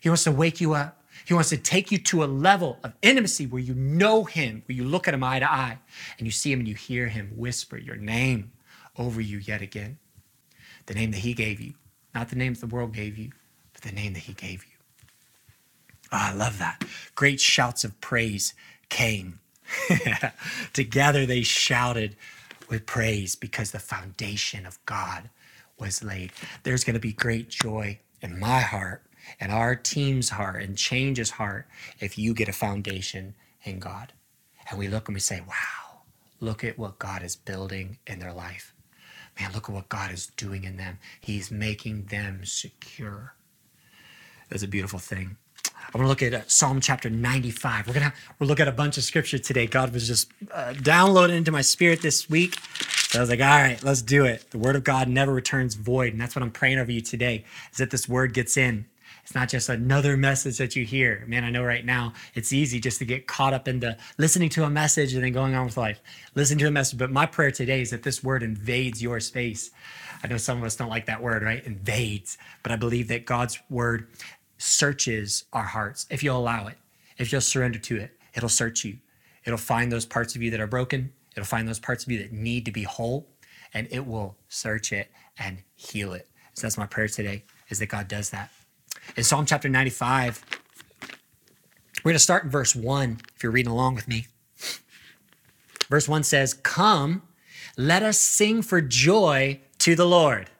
He 0.00 0.08
wants 0.08 0.24
to 0.24 0.32
wake 0.32 0.60
you 0.60 0.74
up. 0.74 1.02
He 1.24 1.34
wants 1.34 1.50
to 1.50 1.58
take 1.58 1.92
you 1.92 1.98
to 1.98 2.24
a 2.24 2.26
level 2.26 2.78
of 2.82 2.94
intimacy 3.02 3.46
where 3.46 3.60
you 3.60 3.74
know 3.74 4.24
him, 4.24 4.62
where 4.66 4.74
you 4.74 4.84
look 4.84 5.06
at 5.06 5.12
him 5.12 5.22
eye 5.22 5.40
to 5.40 5.52
eye, 5.52 5.78
and 6.16 6.26
you 6.26 6.30
see 6.30 6.50
him 6.50 6.60
and 6.60 6.68
you 6.68 6.74
hear 6.74 7.08
him 7.08 7.32
whisper 7.36 7.76
your 7.76 7.96
name 7.96 8.52
over 8.96 9.20
you 9.20 9.36
yet 9.36 9.60
again. 9.60 9.98
The 10.86 10.94
name 10.94 11.10
that 11.10 11.18
he 11.18 11.34
gave 11.34 11.60
you, 11.60 11.74
not 12.14 12.30
the 12.30 12.36
names 12.36 12.60
the 12.60 12.66
world 12.66 12.94
gave 12.94 13.18
you, 13.18 13.32
but 13.80 13.90
the 13.90 13.96
name 13.96 14.14
that 14.14 14.20
he 14.24 14.32
gave 14.32 14.64
you. 14.64 14.72
Oh, 16.12 16.18
I 16.30 16.34
love 16.34 16.58
that. 16.58 16.84
Great 17.14 17.40
shouts 17.40 17.84
of 17.84 18.00
praise 18.00 18.54
came. 18.88 19.40
Together 20.72 21.26
they 21.26 21.42
shouted 21.42 22.16
with 22.70 22.86
praise 22.86 23.36
because 23.36 23.70
the 23.70 23.78
foundation 23.78 24.66
of 24.66 24.84
God 24.86 25.30
was 25.78 26.02
laid. 26.02 26.32
There's 26.62 26.84
going 26.84 26.94
to 26.94 27.00
be 27.00 27.12
great 27.12 27.50
joy 27.50 28.00
in 28.22 28.38
my 28.38 28.60
heart 28.60 29.02
and 29.40 29.52
our 29.52 29.76
team's 29.76 30.30
heart 30.30 30.62
and 30.62 30.76
change's 30.76 31.32
heart 31.32 31.66
if 32.00 32.18
you 32.18 32.34
get 32.34 32.48
a 32.48 32.52
foundation 32.54 33.34
in 33.64 33.78
God. 33.78 34.12
And 34.70 34.78
we 34.78 34.88
look 34.88 35.08
and 35.08 35.14
we 35.14 35.20
say, 35.20 35.40
wow, 35.46 36.00
look 36.40 36.64
at 36.64 36.78
what 36.78 36.98
God 36.98 37.22
is 37.22 37.36
building 37.36 37.98
in 38.06 38.18
their 38.18 38.32
life. 38.32 38.74
Man, 39.40 39.52
look 39.52 39.68
at 39.68 39.74
what 39.74 39.88
God 39.88 40.12
is 40.12 40.28
doing 40.36 40.64
in 40.64 40.78
them. 40.78 40.98
He's 41.20 41.50
making 41.50 42.06
them 42.06 42.42
secure. 42.44 43.34
That's 44.48 44.62
a 44.62 44.68
beautiful 44.68 44.98
thing. 44.98 45.36
I 45.64 45.96
want 45.96 46.04
to 46.04 46.08
look 46.08 46.22
at 46.22 46.34
uh, 46.34 46.46
Psalm 46.46 46.80
chapter 46.80 47.08
95. 47.08 47.86
We're 47.86 47.94
gonna 47.94 48.12
we'll 48.38 48.48
look 48.48 48.60
at 48.60 48.68
a 48.68 48.72
bunch 48.72 48.98
of 48.98 49.04
scripture 49.04 49.38
today. 49.38 49.66
God 49.66 49.92
was 49.92 50.06
just 50.06 50.30
uh, 50.52 50.74
downloaded 50.74 51.36
into 51.36 51.50
my 51.50 51.62
spirit 51.62 52.02
this 52.02 52.28
week. 52.28 52.58
So 53.08 53.18
I 53.18 53.22
was 53.22 53.30
like, 53.30 53.40
all 53.40 53.46
right, 53.46 53.82
let's 53.82 54.02
do 54.02 54.26
it. 54.26 54.50
The 54.50 54.58
word 54.58 54.76
of 54.76 54.84
God 54.84 55.08
never 55.08 55.32
returns 55.32 55.76
void, 55.76 56.12
and 56.12 56.20
that's 56.20 56.36
what 56.36 56.42
I'm 56.42 56.50
praying 56.50 56.78
over 56.78 56.92
you 56.92 57.00
today. 57.00 57.44
Is 57.72 57.78
that 57.78 57.90
this 57.90 58.06
word 58.06 58.34
gets 58.34 58.58
in. 58.58 58.84
It's 59.28 59.34
not 59.34 59.48
just 59.48 59.68
another 59.68 60.16
message 60.16 60.58
that 60.58 60.76
you 60.76 60.84
hear. 60.84 61.24
Man, 61.26 61.44
I 61.44 61.50
know 61.50 61.62
right 61.62 61.84
now 61.84 62.14
it's 62.34 62.52
easy 62.52 62.80
just 62.80 62.98
to 62.98 63.04
get 63.04 63.26
caught 63.26 63.52
up 63.52 63.68
into 63.68 63.96
listening 64.18 64.48
to 64.50 64.64
a 64.64 64.70
message 64.70 65.14
and 65.14 65.22
then 65.22 65.32
going 65.32 65.54
on 65.54 65.66
with 65.66 65.76
life. 65.76 66.00
Listening 66.34 66.58
to 66.60 66.68
a 66.68 66.70
message. 66.70 66.98
But 66.98 67.10
my 67.10 67.26
prayer 67.26 67.50
today 67.50 67.82
is 67.82 67.90
that 67.90 68.02
this 68.02 68.24
word 68.24 68.42
invades 68.42 69.02
your 69.02 69.20
space. 69.20 69.70
I 70.22 70.28
know 70.28 70.38
some 70.38 70.58
of 70.58 70.64
us 70.64 70.76
don't 70.76 70.88
like 70.88 71.06
that 71.06 71.22
word, 71.22 71.42
right? 71.42 71.64
Invades. 71.64 72.38
But 72.62 72.72
I 72.72 72.76
believe 72.76 73.08
that 73.08 73.26
God's 73.26 73.58
word 73.68 74.08
searches 74.58 75.44
our 75.52 75.64
hearts 75.64 76.06
if 76.10 76.22
you'll 76.22 76.38
allow 76.38 76.66
it, 76.66 76.76
if 77.16 77.32
you'll 77.32 77.40
surrender 77.40 77.78
to 77.78 77.96
it. 77.96 78.12
It'll 78.34 78.48
search 78.48 78.84
you. 78.84 78.98
It'll 79.44 79.58
find 79.58 79.90
those 79.90 80.06
parts 80.06 80.36
of 80.36 80.42
you 80.42 80.50
that 80.50 80.60
are 80.60 80.66
broken. 80.66 81.12
It'll 81.36 81.46
find 81.46 81.66
those 81.68 81.78
parts 81.80 82.04
of 82.04 82.12
you 82.12 82.18
that 82.18 82.32
need 82.32 82.64
to 82.66 82.72
be 82.72 82.82
whole, 82.82 83.28
and 83.74 83.88
it 83.90 84.06
will 84.06 84.36
search 84.48 84.92
it 84.92 85.10
and 85.38 85.58
heal 85.74 86.12
it. 86.12 86.28
So 86.54 86.62
that's 86.66 86.78
my 86.78 86.86
prayer 86.86 87.08
today, 87.08 87.44
is 87.68 87.78
that 87.78 87.86
God 87.86 88.08
does 88.08 88.30
that. 88.30 88.50
In 89.16 89.24
Psalm 89.24 89.46
chapter 89.46 89.68
95, 89.68 90.44
We're 92.04 92.10
going 92.10 92.16
to 92.16 92.20
start 92.20 92.44
in 92.44 92.50
verse 92.50 92.74
1 92.76 93.20
if 93.36 93.42
you're 93.42 93.52
reading 93.52 93.72
along 93.72 93.94
with 93.94 94.08
me. 94.08 94.26
Verse 95.88 96.08
1 96.08 96.22
says, 96.24 96.54
Come, 96.54 97.22
let 97.76 98.02
us 98.02 98.20
sing 98.20 98.62
for 98.62 98.80
joy 98.80 99.60
to 99.78 99.94
the 99.94 100.06
Lord. 100.06 100.50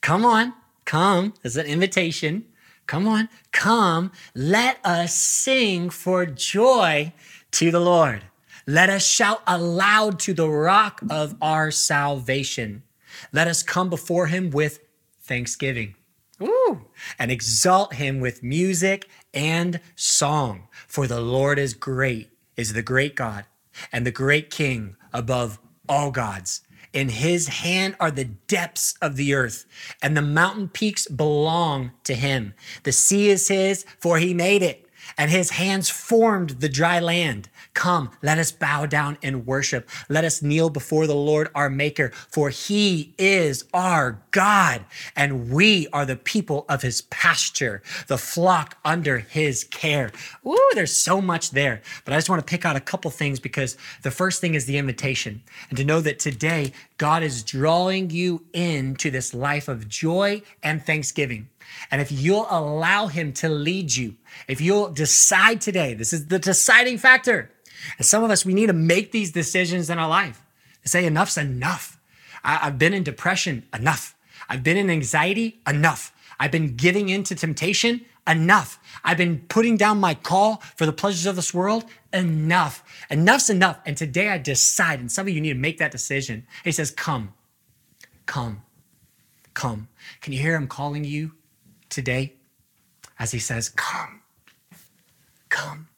Come 0.00 0.24
on, 0.24 0.54
come. 0.84 1.34
is 1.42 1.56
an 1.56 1.66
invitation. 1.66 2.46
Come 2.86 3.08
on, 3.08 3.28
come. 3.52 4.12
Let 4.34 4.78
us 4.84 5.14
sing 5.14 5.90
for 5.90 6.24
joy 6.24 7.12
to 7.52 7.70
the 7.70 7.80
Lord. 7.80 8.22
Let 8.66 8.90
us 8.90 9.04
shout 9.04 9.42
aloud 9.46 10.18
to 10.20 10.34
the 10.34 10.48
rock 10.48 11.00
of 11.10 11.36
our 11.40 11.70
salvation. 11.70 12.82
Let 13.32 13.48
us 13.48 13.62
come 13.62 13.90
before 13.90 14.26
him 14.26 14.50
with 14.50 14.80
thanksgiving. 15.22 15.94
Ooh, 16.42 16.86
and 17.18 17.30
exalt 17.30 17.94
him 17.94 18.20
with 18.20 18.42
music 18.42 19.08
and 19.32 19.80
song. 19.94 20.68
For 20.86 21.06
the 21.06 21.20
Lord 21.20 21.58
is 21.58 21.74
great, 21.74 22.30
is 22.56 22.72
the 22.72 22.82
great 22.82 23.14
God, 23.14 23.46
and 23.90 24.06
the 24.06 24.10
great 24.10 24.50
King 24.50 24.96
above 25.12 25.58
all 25.88 26.10
gods. 26.10 26.60
In 26.96 27.10
his 27.10 27.48
hand 27.48 27.94
are 28.00 28.10
the 28.10 28.24
depths 28.24 28.94
of 29.02 29.16
the 29.16 29.34
earth, 29.34 29.66
and 30.00 30.16
the 30.16 30.22
mountain 30.22 30.66
peaks 30.66 31.06
belong 31.06 31.90
to 32.04 32.14
him. 32.14 32.54
The 32.84 32.92
sea 32.92 33.28
is 33.28 33.48
his, 33.48 33.84
for 34.00 34.16
he 34.16 34.32
made 34.32 34.62
it, 34.62 34.88
and 35.18 35.30
his 35.30 35.50
hands 35.50 35.90
formed 35.90 36.60
the 36.60 36.70
dry 36.70 36.98
land. 36.98 37.50
Come, 37.76 38.10
let 38.22 38.38
us 38.38 38.52
bow 38.52 38.86
down 38.86 39.18
and 39.22 39.46
worship. 39.46 39.90
Let 40.08 40.24
us 40.24 40.40
kneel 40.40 40.70
before 40.70 41.06
the 41.06 41.14
Lord 41.14 41.50
our 41.54 41.68
Maker, 41.68 42.10
for 42.14 42.48
he 42.48 43.12
is 43.18 43.66
our 43.74 44.22
God, 44.30 44.86
and 45.14 45.50
we 45.50 45.86
are 45.92 46.06
the 46.06 46.16
people 46.16 46.64
of 46.70 46.80
his 46.80 47.02
pasture, 47.02 47.82
the 48.06 48.16
flock 48.16 48.78
under 48.82 49.18
his 49.18 49.62
care. 49.64 50.10
Ooh, 50.46 50.70
there's 50.72 50.96
so 50.96 51.20
much 51.20 51.50
there. 51.50 51.82
But 52.06 52.14
I 52.14 52.16
just 52.16 52.30
want 52.30 52.40
to 52.40 52.50
pick 52.50 52.64
out 52.64 52.76
a 52.76 52.80
couple 52.80 53.10
things 53.10 53.40
because 53.40 53.76
the 54.02 54.10
first 54.10 54.40
thing 54.40 54.54
is 54.54 54.64
the 54.64 54.78
invitation, 54.78 55.42
and 55.68 55.76
to 55.76 55.84
know 55.84 56.00
that 56.00 56.18
today 56.18 56.72
God 56.96 57.22
is 57.22 57.42
drawing 57.42 58.08
you 58.08 58.46
into 58.54 59.10
this 59.10 59.34
life 59.34 59.68
of 59.68 59.86
joy 59.86 60.40
and 60.62 60.82
thanksgiving. 60.82 61.50
And 61.90 62.00
if 62.00 62.10
you'll 62.10 62.46
allow 62.48 63.08
him 63.08 63.34
to 63.34 63.50
lead 63.50 63.94
you, 63.94 64.14
if 64.48 64.62
you'll 64.62 64.88
decide 64.88 65.60
today, 65.60 65.92
this 65.92 66.14
is 66.14 66.28
the 66.28 66.38
deciding 66.38 66.96
factor 66.96 67.50
and 67.98 68.06
some 68.06 68.24
of 68.24 68.30
us, 68.30 68.44
we 68.44 68.54
need 68.54 68.66
to 68.66 68.72
make 68.72 69.12
these 69.12 69.32
decisions 69.32 69.90
in 69.90 69.98
our 69.98 70.08
life. 70.08 70.42
To 70.82 70.88
say 70.88 71.06
enough's 71.06 71.36
enough. 71.36 71.98
I, 72.44 72.56
have 72.56 72.78
been 72.78 72.94
in 72.94 73.02
depression, 73.02 73.66
enough. 73.74 74.14
I've 74.48 74.62
been 74.62 74.76
in 74.76 74.90
anxiety, 74.90 75.60
enough. 75.66 76.12
I've 76.38 76.52
been 76.52 76.76
giving 76.76 77.08
in 77.08 77.24
to 77.24 77.34
temptation, 77.34 78.04
enough. 78.26 78.78
I've 79.04 79.16
been 79.16 79.40
putting 79.48 79.76
down 79.76 79.98
my 79.98 80.14
call 80.14 80.62
for 80.76 80.86
the 80.86 80.92
pleasures 80.92 81.26
of 81.26 81.36
this 81.36 81.54
world, 81.54 81.84
enough. 82.12 82.84
Enough's 83.10 83.50
enough. 83.50 83.78
And 83.86 83.96
today 83.96 84.28
I 84.28 84.38
decide, 84.38 85.00
and 85.00 85.10
some 85.10 85.26
of 85.26 85.34
you 85.34 85.40
need 85.40 85.54
to 85.54 85.58
make 85.58 85.78
that 85.78 85.92
decision. 85.92 86.46
He 86.64 86.72
says, 86.72 86.90
Come, 86.90 87.34
come, 88.26 88.62
come. 89.54 89.88
Can 90.20 90.32
you 90.32 90.40
hear 90.40 90.54
him 90.54 90.68
calling 90.68 91.04
you 91.04 91.32
today 91.88 92.34
as 93.18 93.32
he 93.32 93.38
says, 93.38 93.68
Come, 93.70 94.22
come, 95.48 95.88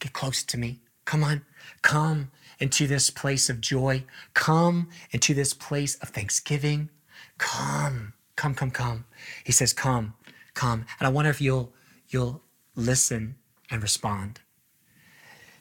get 0.00 0.12
close 0.12 0.42
to 0.44 0.58
me. 0.58 0.80
Come 1.06 1.24
on, 1.24 1.42
come 1.80 2.30
into 2.58 2.86
this 2.86 3.08
place 3.08 3.48
of 3.48 3.62
joy. 3.62 4.04
Come 4.34 4.90
into 5.10 5.32
this 5.32 5.54
place 5.54 5.94
of 5.96 6.10
thanksgiving. 6.10 6.90
Come, 7.38 8.12
come, 8.36 8.54
come, 8.54 8.70
come. 8.70 9.06
He 9.44 9.52
says, 9.52 9.72
Come, 9.72 10.12
come. 10.52 10.84
And 11.00 11.06
I 11.06 11.10
wonder 11.10 11.30
if 11.30 11.40
you'll 11.40 11.72
you'll 12.08 12.42
listen 12.74 13.36
and 13.70 13.82
respond. 13.82 14.40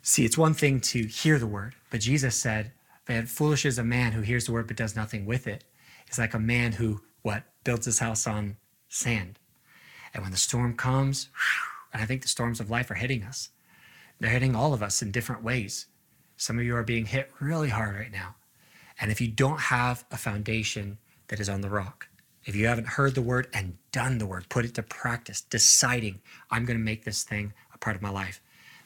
See, 0.02 0.26
it's 0.26 0.38
one 0.38 0.54
thing 0.54 0.82
to 0.82 1.04
hear 1.08 1.40
the 1.40 1.48
word, 1.48 1.76
but 1.90 2.02
Jesus 2.02 2.36
said, 2.36 2.74
that 3.06 3.28
foolish 3.28 3.66
is 3.66 3.78
a 3.78 3.84
man 3.84 4.14
who 4.14 4.22
hears 4.22 4.46
the 4.46 4.52
word 4.52 4.68
but 4.68 4.78
does 4.78 4.96
nothing 4.96 5.26
with 5.26 5.48
it. 5.48 5.64
It's 6.08 6.18
like 6.18 6.34
a 6.34 6.40
man 6.40 6.74
who 6.74 7.02
what 7.22 7.44
builds 7.64 7.86
his 7.86 8.00
house 8.00 8.28
on 8.28 8.58
sand. 8.90 9.40
And 10.14 10.24
when 10.24 10.32
the 10.32 10.38
storm 10.38 10.76
comes, 10.76 11.30
and 11.94 12.02
I 12.02 12.06
think 12.06 12.22
the 12.22 12.28
storms 12.28 12.60
of 12.60 12.70
life 12.70 12.90
are 12.92 12.96
hitting 12.96 13.24
us, 13.24 13.50
they're 14.20 14.30
hitting 14.30 14.56
all 14.56 14.74
of 14.74 14.84
us 14.84 15.02
in 15.02 15.12
different 15.12 15.44
ways. 15.44 15.88
Some 16.38 16.58
of 16.58 16.66
you 16.66 16.76
are 16.76 16.84
being 16.84 17.06
hit 17.06 17.32
really 17.40 17.70
hard 17.70 17.96
right 17.96 18.12
now. 18.12 18.36
And 19.00 19.12
if 19.12 19.20
you 19.20 19.28
don't 19.28 19.60
have 19.60 20.06
a 20.12 20.18
foundation 20.18 20.98
that 21.28 21.40
is 21.40 21.50
on 21.50 21.62
the 21.62 21.70
rock, 21.70 22.08
if 22.46 22.56
you 22.56 22.68
haven't 22.68 22.88
heard 22.88 23.16
the 23.16 23.22
word 23.22 23.48
and 23.54 23.78
done 23.92 24.18
the 24.20 24.26
word, 24.26 24.48
put 24.50 24.66
it 24.66 24.76
to 24.76 24.84
practice, 24.84 25.42
deciding, 25.42 26.22
I'm 26.52 26.66
going 26.66 26.78
to 26.78 26.84
make 26.84 27.04
this 27.04 27.24
thing 27.24 27.54
a 27.74 27.78
part 27.78 27.96
of 27.96 28.02
my 28.02 28.10
life, 28.10 28.42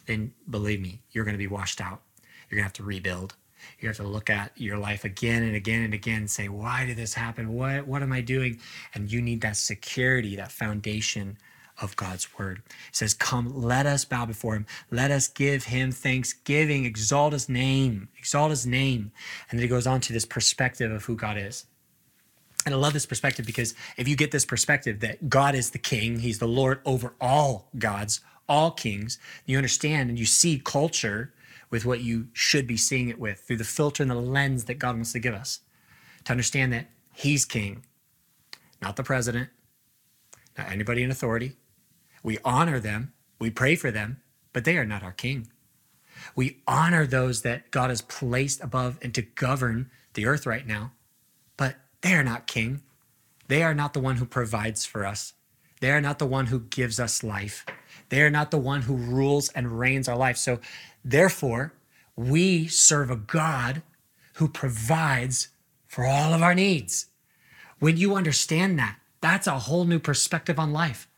then 0.06 0.34
believe 0.50 0.82
me, 0.82 1.02
you're 1.12 1.26
going 1.26 1.36
to 1.36 1.40
be 1.40 1.48
washed 1.48 1.82
out. 1.82 2.02
You're 2.50 2.58
going 2.58 2.64
to 2.64 2.70
have 2.70 2.74
to 2.74 2.84
rebuild. 2.84 3.36
You 3.80 3.90
have 3.90 3.98
to 3.98 4.04
look 4.04 4.30
at 4.30 4.52
your 4.56 4.78
life 4.78 5.04
again 5.04 5.44
and 5.44 5.56
again 5.56 5.84
and 5.84 5.94
again 5.94 6.20
and 6.20 6.32
say, 6.32 6.48
why 6.48 6.86
did 6.86 6.98
this 6.98 7.14
happen? 7.14 7.54
What, 7.54 7.86
what 7.86 8.02
am 8.02 8.14
I 8.14 8.22
doing? 8.22 8.60
And 8.96 9.12
you 9.12 9.22
need 9.22 9.42
that 9.42 9.58
security, 9.58 10.36
that 10.38 10.52
foundation 10.52 11.38
of 11.82 11.96
God's 11.96 12.38
word. 12.38 12.62
It 12.90 12.96
says, 12.96 13.14
Come, 13.14 13.62
let 13.62 13.86
us 13.86 14.06
bow 14.06 14.26
before 14.26 14.56
him. 14.56 14.66
Let 14.92 15.12
us 15.12 15.28
give 15.28 15.66
him 15.66 15.92
thanksgiving, 15.92 16.86
exalt 16.86 17.34
his 17.34 17.50
name, 17.50 18.10
exalt 18.18 18.52
his 18.52 18.66
name. 18.66 19.12
And 19.50 19.60
then 19.60 19.64
he 19.64 19.70
goes 19.70 19.88
on 19.88 20.02
to 20.02 20.14
this 20.14 20.26
perspective 20.26 20.92
of 20.92 21.06
who 21.06 21.16
God 21.16 21.38
is. 21.38 21.66
And 22.66 22.76
I 22.76 22.78
love 22.78 22.94
this 22.94 23.06
perspective 23.06 23.46
because 23.46 23.74
if 23.98 24.08
you 24.08 24.16
get 24.16 24.32
this 24.32 24.46
perspective 24.46 25.00
that 25.00 25.30
God 25.30 25.56
is 25.56 25.72
the 25.72 25.80
king, 25.80 26.20
he's 26.20 26.40
the 26.40 26.48
Lord 26.48 26.82
over 26.86 27.14
all 27.22 27.70
gods, 27.78 28.20
all 28.48 28.72
kings, 28.72 29.18
you 29.46 29.58
understand 29.58 30.10
and 30.10 30.20
you 30.20 30.26
see 30.26 30.62
culture 30.64 31.34
with 31.70 31.86
what 31.86 32.02
you 32.02 32.28
should 32.34 32.68
be 32.68 32.78
seeing 32.78 33.10
it 33.10 33.20
with 33.20 33.40
through 33.40 33.58
the 33.58 33.64
filter 33.64 34.04
and 34.04 34.12
the 34.12 34.16
lens 34.16 34.66
that 34.66 34.80
God 34.80 34.96
wants 34.96 35.14
to 35.14 35.20
give 35.20 35.34
us. 35.34 35.60
To 36.26 36.32
understand 36.32 36.74
that 36.74 36.88
he's 37.14 37.46
king, 37.46 37.86
not 38.82 38.96
the 38.96 39.04
president, 39.04 39.50
not 40.58 40.70
anybody 40.70 41.04
in 41.04 41.12
authority, 41.12 41.56
we 42.24 42.38
honor 42.44 42.80
them, 42.80 43.14
we 43.40 43.50
pray 43.50 43.76
for 43.76 43.92
them, 43.92 44.22
but 44.54 44.66
they 44.66 44.78
are 44.78 44.86
not 44.86 45.04
our 45.04 45.12
king. 45.12 45.48
We 46.36 46.58
honor 46.68 47.06
those 47.06 47.42
that 47.44 47.72
God 47.72 47.90
has 47.90 48.02
placed 48.02 48.62
above 48.62 48.98
and 49.02 49.14
to 49.16 49.22
govern 49.22 49.90
the 50.14 50.26
earth 50.26 50.46
right 50.46 50.66
now, 50.68 50.92
but 51.58 51.76
they 52.02 52.14
are 52.14 52.24
not 52.24 52.48
king. 52.48 52.82
They 53.48 53.64
are 53.64 53.74
not 53.74 53.94
the 53.94 54.00
one 54.00 54.18
who 54.18 54.26
provides 54.26 54.86
for 54.86 55.06
us. 55.06 55.34
They 55.82 55.92
are 55.92 56.02
not 56.02 56.20
the 56.20 56.26
one 56.26 56.48
who 56.48 56.60
gives 56.60 57.00
us 57.00 57.24
life. 57.24 57.66
They 58.10 58.22
are 58.22 58.30
not 58.30 58.52
the 58.52 58.58
one 58.58 58.84
who 58.84 58.96
rules 58.96 59.50
and 59.50 59.80
reigns 59.80 60.08
our 60.08 60.18
life. 60.18 60.38
So, 60.38 60.60
therefore, 61.06 61.74
we 62.16 62.68
serve 62.68 63.10
a 63.10 63.16
God 63.16 63.82
who 64.36 64.48
provides 64.48 65.50
for 65.88 66.06
all 66.06 66.34
of 66.34 66.42
our 66.42 66.56
needs. 66.56 67.08
When 67.80 67.98
you 67.98 68.16
understand 68.16 68.78
that, 68.80 68.98
that's 69.22 69.48
a 69.48 69.60
whole 69.60 69.86
new 69.86 70.00
perspective 70.00 70.60
on 70.60 70.74
life. 70.74 71.09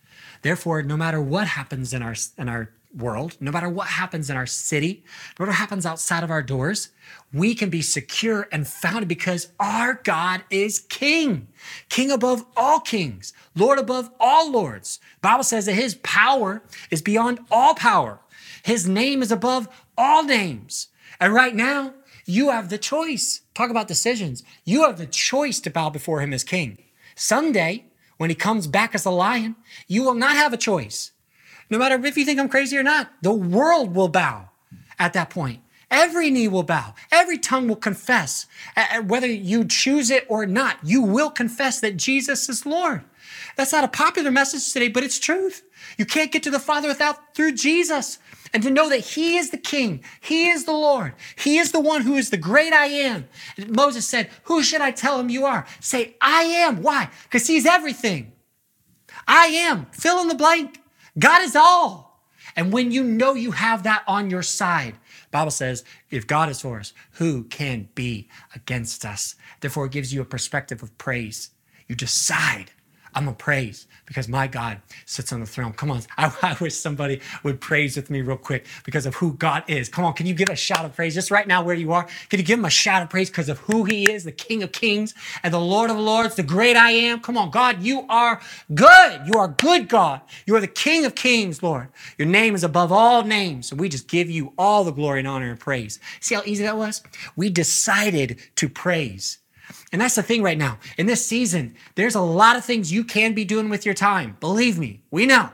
Therefore, 0.41 0.81
no 0.83 0.97
matter 0.97 1.21
what 1.21 1.47
happens 1.47 1.93
in 1.93 2.01
our 2.01 2.15
in 2.37 2.49
our 2.49 2.71
world, 2.95 3.37
no 3.39 3.51
matter 3.51 3.69
what 3.69 3.87
happens 3.87 4.29
in 4.29 4.35
our 4.35 4.45
city, 4.45 5.03
no 5.39 5.43
matter 5.43 5.51
what 5.51 5.59
happens 5.59 5.85
outside 5.85 6.23
of 6.23 6.31
our 6.31 6.43
doors, 6.43 6.89
we 7.33 7.55
can 7.55 7.69
be 7.69 7.81
secure 7.81 8.47
and 8.51 8.67
founded 8.67 9.07
because 9.07 9.51
our 9.59 10.01
God 10.03 10.43
is 10.49 10.79
King, 10.79 11.47
King 11.89 12.11
above 12.11 12.45
all 12.57 12.79
kings, 12.79 13.33
Lord 13.55 13.79
above 13.79 14.09
all 14.19 14.51
lords. 14.51 14.99
Bible 15.21 15.43
says 15.43 15.65
that 15.65 15.73
His 15.73 15.95
power 15.95 16.63
is 16.89 17.01
beyond 17.01 17.39
all 17.49 17.75
power. 17.75 18.19
His 18.63 18.87
name 18.87 19.21
is 19.21 19.31
above 19.31 19.67
all 19.97 20.23
names. 20.23 20.87
And 21.19 21.33
right 21.33 21.55
now, 21.55 21.93
you 22.25 22.49
have 22.49 22.69
the 22.69 22.77
choice. 22.77 23.41
Talk 23.53 23.69
about 23.69 23.87
decisions. 23.87 24.43
You 24.65 24.83
have 24.83 24.97
the 24.97 25.05
choice 25.05 25.59
to 25.61 25.69
bow 25.69 25.89
before 25.89 26.21
Him 26.21 26.33
as 26.33 26.43
King. 26.43 26.77
Someday, 27.15 27.85
when 28.21 28.29
he 28.29 28.35
comes 28.35 28.67
back 28.67 28.93
as 28.93 29.03
a 29.03 29.09
lion, 29.09 29.55
you 29.87 30.03
will 30.03 30.13
not 30.13 30.35
have 30.35 30.53
a 30.53 30.57
choice. 30.57 31.09
No 31.71 31.79
matter 31.79 31.95
if 32.05 32.15
you 32.15 32.23
think 32.23 32.39
I'm 32.39 32.49
crazy 32.49 32.77
or 32.77 32.83
not, 32.83 33.09
the 33.23 33.33
world 33.33 33.95
will 33.95 34.09
bow 34.09 34.51
at 34.99 35.13
that 35.13 35.31
point. 35.31 35.61
Every 35.89 36.29
knee 36.29 36.47
will 36.47 36.61
bow. 36.61 36.93
Every 37.11 37.39
tongue 37.39 37.67
will 37.67 37.77
confess. 37.77 38.45
Uh, 38.77 38.85
uh, 38.93 39.01
whether 39.01 39.25
you 39.25 39.65
choose 39.65 40.11
it 40.11 40.27
or 40.29 40.45
not, 40.45 40.77
you 40.83 41.01
will 41.01 41.31
confess 41.31 41.79
that 41.79 41.97
Jesus 41.97 42.47
is 42.47 42.63
Lord. 42.63 43.01
That's 43.55 43.71
not 43.71 43.83
a 43.83 43.89
popular 43.89 44.31
message 44.31 44.71
today, 44.71 44.87
but 44.87 45.03
it's 45.03 45.19
truth. 45.19 45.63
You 45.97 46.05
can't 46.05 46.31
get 46.31 46.43
to 46.43 46.51
the 46.51 46.59
Father 46.59 46.87
without 46.87 47.35
through 47.35 47.53
Jesus 47.53 48.19
and 48.53 48.61
to 48.63 48.69
know 48.69 48.89
that 48.89 48.99
He 48.99 49.37
is 49.37 49.49
the 49.49 49.57
King, 49.57 50.03
He 50.19 50.49
is 50.49 50.65
the 50.65 50.73
Lord, 50.73 51.13
He 51.37 51.57
is 51.57 51.71
the 51.71 51.79
one 51.79 52.01
who 52.01 52.15
is 52.15 52.29
the 52.29 52.37
great 52.37 52.73
I 52.73 52.85
am. 52.87 53.27
Moses 53.67 54.07
said, 54.07 54.29
Who 54.43 54.63
should 54.63 54.81
I 54.81 54.91
tell 54.91 55.19
him 55.19 55.29
you 55.29 55.45
are? 55.45 55.65
Say, 55.79 56.15
I 56.21 56.43
am. 56.43 56.81
Why? 56.81 57.09
Because 57.23 57.47
He's 57.47 57.65
everything. 57.65 58.33
I 59.27 59.45
am. 59.47 59.87
Fill 59.91 60.21
in 60.21 60.27
the 60.27 60.35
blank. 60.35 60.81
God 61.17 61.41
is 61.41 61.55
all. 61.55 62.11
And 62.55 62.73
when 62.73 62.91
you 62.91 63.03
know 63.03 63.33
you 63.33 63.51
have 63.51 63.83
that 63.83 64.03
on 64.07 64.29
your 64.29 64.43
side, 64.43 64.95
Bible 65.31 65.51
says, 65.51 65.85
if 66.09 66.27
God 66.27 66.49
is 66.49 66.61
for 66.61 66.79
us, 66.79 66.93
who 67.11 67.43
can 67.45 67.87
be 67.95 68.27
against 68.53 69.05
us? 69.05 69.35
Therefore, 69.61 69.85
it 69.85 69.93
gives 69.93 70.13
you 70.13 70.21
a 70.21 70.25
perspective 70.25 70.83
of 70.83 70.97
praise. 70.97 71.51
You 71.87 71.95
decide, 71.95 72.71
I'm 73.13 73.25
gonna 73.25 73.35
praise 73.35 73.87
because 74.05 74.27
my 74.27 74.47
God 74.47 74.81
sits 75.05 75.31
on 75.33 75.39
the 75.39 75.45
throne. 75.45 75.73
Come 75.73 75.91
on, 75.91 76.01
I, 76.17 76.33
I, 76.41 76.57
wish 76.59 76.75
somebody 76.75 77.21
would 77.43 77.61
praise 77.61 77.95
with 77.95 78.09
me 78.09 78.21
real 78.21 78.37
quick 78.37 78.65
because 78.85 79.05
of 79.05 79.15
who 79.15 79.33
God 79.33 79.63
is. 79.67 79.89
Come 79.89 80.05
on, 80.05 80.13
can 80.13 80.25
you 80.25 80.33
give 80.33 80.49
a 80.49 80.55
shout 80.55 80.85
of 80.85 80.95
praise 80.95 81.13
just 81.13 81.31
right 81.31 81.47
now 81.47 81.63
where 81.63 81.75
you 81.75 81.91
are? 81.93 82.07
Can 82.29 82.39
you 82.39 82.45
give 82.45 82.59
him 82.59 82.65
a 82.65 82.69
shout 82.69 83.01
of 83.03 83.09
praise 83.09 83.29
because 83.29 83.49
of 83.49 83.59
who 83.59 83.83
he 83.83 84.09
is, 84.11 84.23
the 84.23 84.31
King 84.31 84.63
of 84.63 84.71
Kings 84.71 85.13
and 85.43 85.53
the 85.53 85.59
Lord 85.59 85.89
of 85.89 85.97
Lords, 85.97 86.35
the 86.35 86.43
great 86.43 86.75
I 86.75 86.91
am? 86.91 87.19
Come 87.19 87.37
on, 87.37 87.51
God, 87.51 87.81
you 87.83 88.05
are 88.09 88.41
good. 88.73 89.21
You 89.25 89.33
are 89.39 89.49
good, 89.49 89.87
God. 89.87 90.21
You 90.45 90.55
are 90.55 90.61
the 90.61 90.67
King 90.67 91.05
of 91.05 91.15
Kings, 91.15 91.61
Lord. 91.61 91.89
Your 92.17 92.27
name 92.27 92.55
is 92.55 92.63
above 92.63 92.91
all 92.91 93.23
names. 93.23 93.71
And 93.71 93.79
we 93.79 93.89
just 93.89 94.07
give 94.07 94.29
you 94.29 94.53
all 94.57 94.83
the 94.83 94.91
glory 94.91 95.19
and 95.19 95.27
honor 95.27 95.49
and 95.49 95.59
praise. 95.59 95.99
See 96.19 96.35
how 96.35 96.43
easy 96.45 96.63
that 96.63 96.77
was? 96.77 97.01
We 97.35 97.49
decided 97.49 98.39
to 98.55 98.69
praise. 98.69 99.40
And 99.91 100.01
that's 100.01 100.15
the 100.15 100.23
thing 100.23 100.43
right 100.43 100.57
now. 100.57 100.79
In 100.97 101.05
this 101.05 101.25
season, 101.25 101.75
there's 101.95 102.15
a 102.15 102.21
lot 102.21 102.55
of 102.55 102.65
things 102.65 102.91
you 102.91 103.03
can 103.03 103.33
be 103.33 103.45
doing 103.45 103.69
with 103.69 103.85
your 103.85 103.95
time. 103.95 104.37
Believe 104.39 104.77
me, 104.79 105.01
we 105.11 105.25
know. 105.25 105.49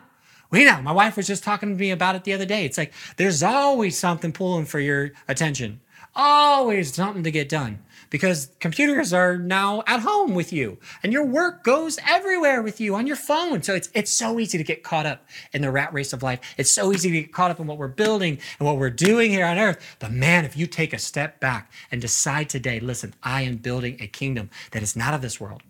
We 0.49 0.63
know. 0.63 0.81
My 0.81 0.91
wife 0.93 1.17
was 1.17 1.27
just 1.27 1.43
talking 1.43 1.69
to 1.69 1.75
me 1.75 1.91
about 1.91 2.15
it 2.15 2.23
the 2.23 2.33
other 2.33 2.45
day. 2.45 2.65
It's 2.65 2.77
like 2.77 2.93
there's 3.17 3.43
always 3.43 3.97
something 3.97 4.31
pulling 4.31 4.65
for 4.65 4.79
your 4.79 5.11
attention, 5.27 5.81
always 6.15 6.93
something 6.93 7.23
to 7.23 7.31
get 7.31 7.49
done 7.49 7.79
because 8.09 8.49
computers 8.59 9.13
are 9.13 9.37
now 9.37 9.83
at 9.87 10.01
home 10.01 10.35
with 10.35 10.53
you 10.53 10.77
and 11.03 11.13
your 11.13 11.25
work 11.25 11.63
goes 11.63 11.99
everywhere 12.07 12.61
with 12.61 12.79
you 12.79 12.95
on 12.95 13.07
your 13.07 13.15
phone. 13.15 13.61
So 13.63 13.75
it's 13.75 13.89
it's 13.93 14.11
so 14.11 14.39
easy 14.39 14.57
to 14.57 14.63
get 14.63 14.83
caught 14.83 15.05
up 15.05 15.25
in 15.53 15.61
the 15.61 15.71
rat 15.71 15.93
race 15.93 16.13
of 16.13 16.23
life. 16.23 16.39
It's 16.57 16.71
so 16.71 16.91
easy 16.93 17.11
to 17.11 17.21
get 17.21 17.33
caught 17.33 17.51
up 17.51 17.59
in 17.59 17.67
what 17.67 17.77
we're 17.77 17.87
building 17.87 18.39
and 18.59 18.67
what 18.67 18.77
we're 18.77 18.89
doing 18.89 19.31
here 19.31 19.45
on 19.45 19.57
earth. 19.57 19.97
But 19.99 20.11
man, 20.11 20.45
if 20.45 20.55
you 20.57 20.67
take 20.67 20.93
a 20.93 20.99
step 20.99 21.39
back 21.39 21.71
and 21.91 22.01
decide 22.01 22.49
today, 22.49 22.79
listen, 22.79 23.13
I 23.23 23.43
am 23.43 23.57
building 23.57 23.97
a 23.99 24.07
kingdom 24.07 24.49
that 24.71 24.83
is 24.83 24.95
not 24.95 25.13
of 25.13 25.21
this 25.21 25.39
world. 25.39 25.61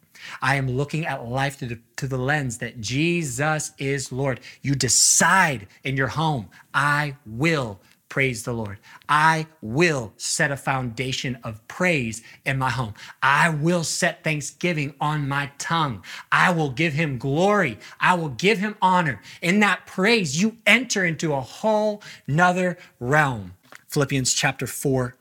I 0.42 0.56
am 0.56 0.70
looking 0.70 1.06
at 1.06 1.28
life 1.28 1.58
through 1.58 1.70
the, 1.70 1.80
through 1.96 2.10
the 2.10 2.18
lens 2.18 2.58
that 2.60 2.82
Jesus 2.82 3.72
is 3.78 4.12
Lord. 4.12 4.40
You 4.62 4.76
decide 4.76 5.68
in 5.84 5.98
your 5.98 6.08
home, 6.08 6.50
I 6.74 7.16
will 7.26 7.80
praise 8.10 8.44
the 8.44 8.54
Lord. 8.54 8.78
I 9.10 9.48
will 9.62 10.14
set 10.18 10.52
a 10.52 10.58
foundation 10.58 11.38
of 11.44 11.66
praise 11.68 12.22
in 12.46 12.58
my 12.58 12.70
home. 12.70 12.94
I 13.22 13.50
will 13.50 13.84
set 13.84 14.24
thanksgiving 14.24 14.94
on 15.00 15.28
my 15.28 15.52
tongue. 15.58 16.04
I 16.32 16.52
will 16.52 16.70
give 16.70 16.94
him 16.94 17.18
glory. 17.18 17.80
I 18.00 18.16
will 18.16 18.30
give 18.30 18.60
him 18.60 18.76
honor. 18.82 19.22
In 19.42 19.60
that 19.60 19.86
praise, 19.86 20.42
you 20.42 20.58
enter 20.66 21.06
into 21.06 21.34
a 21.34 21.42
whole 21.42 22.02
nother 22.28 22.78
realm. 23.00 23.54
Philippians 23.88 24.34
chapter 24.34 24.68
4, 24.68 25.16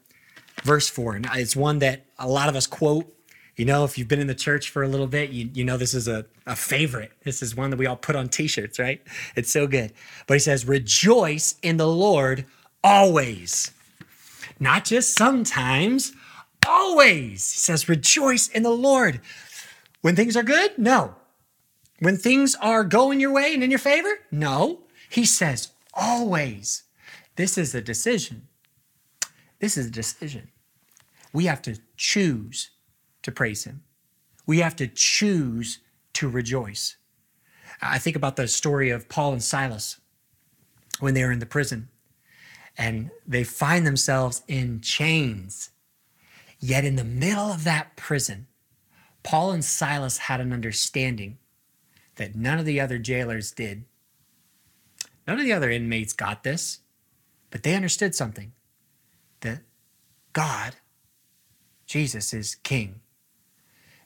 verse 0.62 0.88
4. 0.88 1.16
And 1.16 1.28
it's 1.34 1.56
one 1.56 1.78
that 1.80 2.04
a 2.18 2.28
lot 2.28 2.48
of 2.48 2.56
us 2.56 2.66
quote. 2.66 3.12
You 3.56 3.64
know, 3.64 3.84
if 3.84 3.96
you've 3.96 4.08
been 4.08 4.20
in 4.20 4.26
the 4.26 4.34
church 4.34 4.68
for 4.68 4.82
a 4.82 4.88
little 4.88 5.06
bit, 5.06 5.30
you, 5.30 5.48
you 5.54 5.64
know 5.64 5.78
this 5.78 5.94
is 5.94 6.08
a, 6.08 6.26
a 6.46 6.54
favorite. 6.54 7.12
This 7.24 7.40
is 7.42 7.56
one 7.56 7.70
that 7.70 7.78
we 7.78 7.86
all 7.86 7.96
put 7.96 8.14
on 8.14 8.28
t 8.28 8.46
shirts, 8.46 8.78
right? 8.78 9.00
It's 9.34 9.50
so 9.50 9.66
good. 9.66 9.94
But 10.26 10.34
he 10.34 10.40
says, 10.40 10.66
Rejoice 10.66 11.54
in 11.62 11.78
the 11.78 11.88
Lord 11.88 12.44
always. 12.86 13.72
Not 14.60 14.84
just 14.84 15.16
sometimes, 15.16 16.12
always. 16.66 17.50
He 17.52 17.58
says, 17.58 17.88
rejoice 17.88 18.46
in 18.46 18.62
the 18.62 18.70
Lord. 18.70 19.20
When 20.02 20.14
things 20.14 20.36
are 20.36 20.44
good? 20.44 20.78
No. 20.78 21.16
When 21.98 22.16
things 22.16 22.54
are 22.60 22.84
going 22.84 23.18
your 23.18 23.32
way 23.32 23.52
and 23.52 23.64
in 23.64 23.70
your 23.70 23.80
favor? 23.80 24.20
No. 24.30 24.82
He 25.10 25.24
says, 25.24 25.70
always. 25.94 26.84
This 27.34 27.58
is 27.58 27.74
a 27.74 27.80
decision. 27.80 28.46
This 29.58 29.76
is 29.76 29.86
a 29.88 29.90
decision. 29.90 30.48
We 31.32 31.46
have 31.46 31.62
to 31.62 31.78
choose 31.96 32.70
to 33.22 33.32
praise 33.32 33.64
Him. 33.64 33.82
We 34.46 34.60
have 34.60 34.76
to 34.76 34.86
choose 34.86 35.80
to 36.14 36.28
rejoice. 36.28 36.96
I 37.82 37.98
think 37.98 38.14
about 38.14 38.36
the 38.36 38.46
story 38.46 38.90
of 38.90 39.08
Paul 39.08 39.32
and 39.32 39.42
Silas 39.42 40.00
when 41.00 41.14
they 41.14 41.24
were 41.24 41.32
in 41.32 41.40
the 41.40 41.46
prison 41.46 41.88
and 42.76 43.10
they 43.26 43.44
find 43.44 43.86
themselves 43.86 44.42
in 44.48 44.80
chains. 44.80 45.70
Yet 46.58 46.84
in 46.84 46.96
the 46.96 47.04
middle 47.04 47.50
of 47.50 47.64
that 47.64 47.96
prison, 47.96 48.46
Paul 49.22 49.52
and 49.52 49.64
Silas 49.64 50.18
had 50.18 50.40
an 50.40 50.52
understanding 50.52 51.38
that 52.16 52.34
none 52.34 52.58
of 52.58 52.64
the 52.64 52.80
other 52.80 52.98
jailers 52.98 53.52
did. 53.52 53.84
None 55.26 55.38
of 55.38 55.44
the 55.44 55.52
other 55.52 55.70
inmates 55.70 56.12
got 56.12 56.44
this, 56.44 56.80
but 57.50 57.62
they 57.62 57.74
understood 57.74 58.14
something 58.14 58.52
that 59.40 59.60
God, 60.32 60.76
Jesus, 61.86 62.32
is 62.32 62.54
king. 62.56 63.00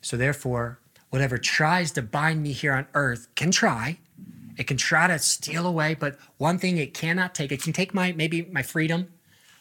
So 0.01 0.17
therefore, 0.17 0.81
whatever 1.11 1.39
tries 1.39 1.93
to 1.93 2.03
bind 2.03 2.43
me 2.43 2.53
here 2.53 2.73
on 2.73 2.87
earth 2.95 3.29
can 3.35 3.51
try, 3.51 3.99
it 4.61 4.67
can 4.67 4.77
try 4.77 5.07
to 5.07 5.19
steal 5.19 5.67
away, 5.67 5.95
but 5.95 6.19
one 6.37 6.59
thing 6.59 6.77
it 6.77 6.93
cannot 6.93 7.35
take, 7.35 7.51
it 7.51 7.63
can 7.63 7.73
take 7.73 7.95
my 7.95 8.13
maybe 8.13 8.43
my 8.53 8.63
freedom, 8.63 9.09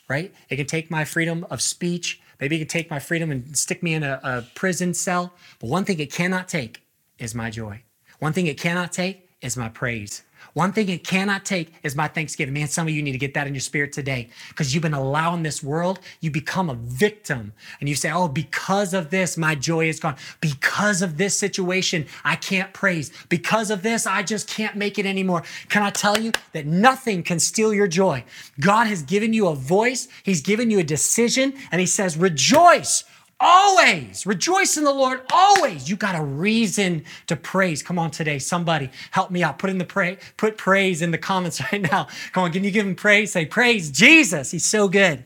right? 0.10 0.34
It 0.50 0.58
can 0.58 0.66
take 0.66 0.92
my 0.92 1.06
freedom 1.06 1.48
of 1.50 1.62
speech. 1.62 2.20
Maybe 2.42 2.58
it 2.58 2.60
can 2.60 2.68
take 2.68 2.92
my 2.92 3.00
freedom 3.00 3.32
and 3.32 3.58
stick 3.58 3.82
me 3.82 3.94
in 3.94 4.04
a, 4.04 4.20
a 4.22 4.46
prison 4.56 4.94
cell. 4.94 5.34
But 5.62 5.70
one 5.70 5.86
thing 5.86 6.02
it 6.02 6.12
cannot 6.12 6.50
take 6.50 6.84
is 7.18 7.34
my 7.34 7.50
joy. 7.50 7.84
One 8.20 8.34
thing 8.34 8.48
it 8.48 8.60
cannot 8.60 8.92
take 8.92 9.30
is 9.42 9.56
my 9.56 9.70
praise. 9.70 10.24
One 10.54 10.74
thing 10.74 10.90
it 10.90 11.04
cannot 11.04 11.46
take 11.46 11.74
is 11.84 11.96
my 11.96 12.08
thanksgiving. 12.08 12.54
Man, 12.54 12.68
some 12.68 12.88
of 12.88 12.94
you 12.94 13.02
need 13.02 13.12
to 13.12 13.18
get 13.18 13.34
that 13.36 13.48
in 13.48 13.54
your 13.54 13.62
spirit 13.62 13.94
today 13.94 14.30
because 14.50 14.74
you've 14.74 14.82
been 14.82 14.94
allowing 14.94 15.44
this 15.44 15.64
world, 15.64 16.00
you 16.22 16.32
become 16.32 16.70
a 16.70 16.76
victim. 16.76 17.54
And 17.80 17.88
you 17.88 17.96
say, 17.96 18.12
Oh, 18.12 18.28
because 18.28 18.94
of 18.94 19.10
this, 19.10 19.38
my 19.38 19.56
joy 19.56 19.88
is 19.88 20.00
gone. 20.00 20.16
Because 20.42 21.02
of 21.02 21.18
this 21.18 21.38
situation, 21.38 22.08
I 22.24 22.36
can't 22.36 22.74
praise. 22.74 23.12
Because 23.30 23.72
of 23.72 23.84
this, 23.84 24.08
I 24.08 24.24
just 24.24 24.48
can't 24.48 24.76
make 24.76 24.98
it 24.98 25.06
anymore. 25.06 25.44
Can 25.70 25.84
I 25.84 25.90
tell 25.90 26.20
you 26.20 26.32
that 26.54 26.66
nothing 26.66 27.24
can 27.24 27.40
steal 27.40 27.74
your 27.74 27.88
joy? 27.88 28.24
God 28.60 28.88
has 28.88 29.04
given 29.04 29.34
you 29.34 29.48
a 29.48 29.56
voice, 29.56 30.08
He's 30.24 30.42
given 30.42 30.72
you 30.72 30.80
a 30.80 30.84
decision, 30.84 31.54
and 31.72 31.80
He 31.80 31.88
says, 31.88 32.18
Rejoice 32.18 33.04
Always 33.40 34.26
rejoice 34.26 34.76
in 34.76 34.84
the 34.84 34.92
Lord. 34.92 35.22
Always. 35.32 35.90
You 35.90 35.96
got 35.96 36.16
a 36.16 36.24
reason 36.24 37.06
to 37.28 37.38
praise. 37.38 37.82
Come 37.82 37.98
on 37.98 38.12
today. 38.12 38.38
Somebody 38.38 38.90
help 39.12 39.32
me 39.32 39.44
out. 39.44 39.60
Put 39.60 39.70
in 39.70 39.78
the 39.78 39.86
pray, 39.86 40.18
put 40.36 40.58
praise 40.58 41.02
in 41.02 41.12
the 41.12 41.18
comments 41.18 41.62
right 41.72 41.82
now. 41.82 42.08
Come 42.34 42.44
on. 42.44 42.52
Can 42.52 42.64
you 42.64 42.72
give 42.72 42.86
him 42.86 42.96
praise? 42.96 43.32
Say 43.32 43.46
praise 43.46 43.92
Jesus. 43.92 44.52
He's 44.52 44.66
so 44.66 44.90
good. 44.90 45.26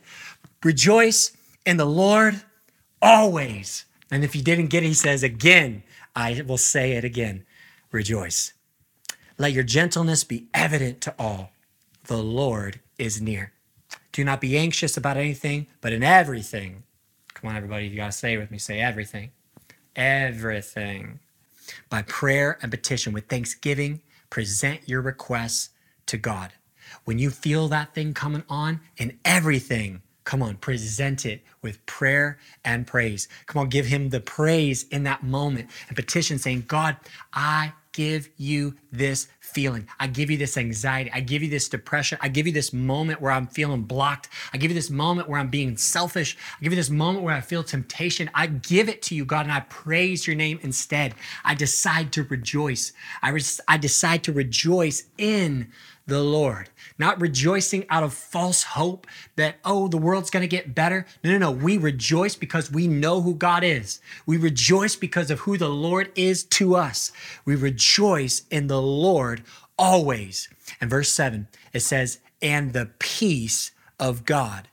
Rejoice 0.63 1.35
in 1.65 1.77
the 1.77 1.85
Lord 1.85 2.41
always. 3.01 3.85
And 4.11 4.23
if 4.23 4.35
you 4.35 4.43
didn't 4.43 4.67
get 4.67 4.83
it, 4.83 4.87
he 4.87 4.93
says 4.93 5.23
again, 5.23 5.83
I 6.15 6.43
will 6.45 6.57
say 6.57 6.91
it 6.93 7.03
again. 7.03 7.45
Rejoice. 7.91 8.53
Let 9.39 9.53
your 9.53 9.63
gentleness 9.63 10.23
be 10.23 10.47
evident 10.53 11.01
to 11.01 11.15
all. 11.17 11.51
The 12.05 12.17
Lord 12.17 12.79
is 12.99 13.21
near. 13.21 13.53
Do 14.11 14.23
not 14.23 14.39
be 14.39 14.55
anxious 14.55 14.95
about 14.95 15.17
anything, 15.17 15.65
but 15.81 15.93
in 15.93 16.03
everything 16.03 16.83
Come 17.43 17.49
on, 17.49 17.57
everybody, 17.57 17.87
you 17.87 17.97
got 17.97 18.05
to 18.05 18.17
say 18.17 18.37
with 18.37 18.51
me. 18.51 18.57
Say 18.57 18.79
everything. 18.79 19.31
Everything. 19.97 21.19
By 21.89 22.03
prayer 22.03 22.57
and 22.61 22.71
petition 22.71 23.11
with 23.11 23.27
thanksgiving, 23.27 24.01
present 24.29 24.87
your 24.87 25.01
requests 25.01 25.71
to 26.05 26.15
God. 26.15 26.53
When 27.03 27.19
you 27.19 27.29
feel 27.29 27.67
that 27.67 27.93
thing 27.93 28.13
coming 28.13 28.45
on 28.47 28.79
in 28.95 29.19
everything, 29.25 30.03
come 30.23 30.41
on, 30.41 30.55
present 30.57 31.25
it 31.25 31.41
with 31.61 31.85
prayer 31.85 32.39
and 32.63 32.87
praise. 32.87 33.27
Come 33.45 33.61
on, 33.61 33.69
give 33.69 33.85
him 33.85 34.09
the 34.09 34.19
praise 34.19 34.83
in 34.89 35.03
that 35.03 35.23
moment 35.23 35.69
and 35.87 35.95
petition 35.95 36.37
saying, 36.37 36.65
God, 36.67 36.97
I 37.33 37.73
give 37.93 38.29
you 38.37 38.75
this 38.91 39.27
feeling. 39.39 39.87
I 39.99 40.07
give 40.07 40.29
you 40.29 40.37
this 40.37 40.57
anxiety. 40.57 41.11
I 41.13 41.19
give 41.21 41.43
you 41.43 41.49
this 41.49 41.69
depression. 41.69 42.17
I 42.21 42.27
give 42.27 42.47
you 42.47 42.53
this 42.53 42.73
moment 42.73 43.21
where 43.21 43.31
I'm 43.31 43.47
feeling 43.47 43.83
blocked. 43.83 44.29
I 44.51 44.57
give 44.57 44.71
you 44.71 44.75
this 44.75 44.89
moment 44.89 45.29
where 45.29 45.39
I'm 45.39 45.49
being 45.49 45.77
selfish. 45.77 46.35
I 46.59 46.63
give 46.63 46.73
you 46.73 46.75
this 46.75 46.89
moment 46.89 47.23
where 47.23 47.35
I 47.35 47.41
feel 47.41 47.63
temptation. 47.63 48.29
I 48.33 48.47
give 48.47 48.89
it 48.89 49.03
to 49.03 49.15
you, 49.15 49.25
God, 49.25 49.45
and 49.45 49.51
I 49.51 49.61
praise 49.61 50.25
your 50.25 50.35
name 50.35 50.59
instead. 50.63 51.13
I 51.45 51.53
decide 51.53 52.11
to 52.13 52.23
rejoice. 52.23 52.93
I, 53.21 53.29
re- 53.29 53.41
I 53.67 53.77
decide 53.77 54.23
to 54.23 54.33
rejoice 54.33 55.03
in 55.17 55.71
the 56.05 56.21
Lord, 56.21 56.69
not 56.97 57.21
rejoicing 57.21 57.85
out 57.89 58.03
of 58.03 58.13
false 58.13 58.63
hope 58.63 59.07
that, 59.35 59.57
oh, 59.63 59.87
the 59.87 59.97
world's 59.97 60.29
going 60.29 60.41
to 60.41 60.47
get 60.47 60.75
better. 60.75 61.05
No, 61.23 61.31
no, 61.31 61.37
no. 61.37 61.51
We 61.51 61.77
rejoice 61.77 62.35
because 62.35 62.71
we 62.71 62.87
know 62.87 63.21
who 63.21 63.35
God 63.35 63.63
is. 63.63 64.01
We 64.25 64.37
rejoice 64.37 64.95
because 64.95 65.31
of 65.31 65.41
who 65.41 65.57
the 65.57 65.69
Lord 65.69 66.11
is 66.15 66.43
to 66.45 66.75
us. 66.75 67.11
We 67.45 67.55
rejoice 67.55 68.43
in 68.51 68.67
the 68.67 68.81
Lord 68.81 69.43
always. 69.77 70.49
And 70.81 70.89
verse 70.89 71.09
7, 71.09 71.47
it 71.71 71.79
says, 71.81 72.19
and 72.41 72.73
the 72.73 72.91
peace 72.99 73.71
of 73.99 74.25
God, 74.25 74.67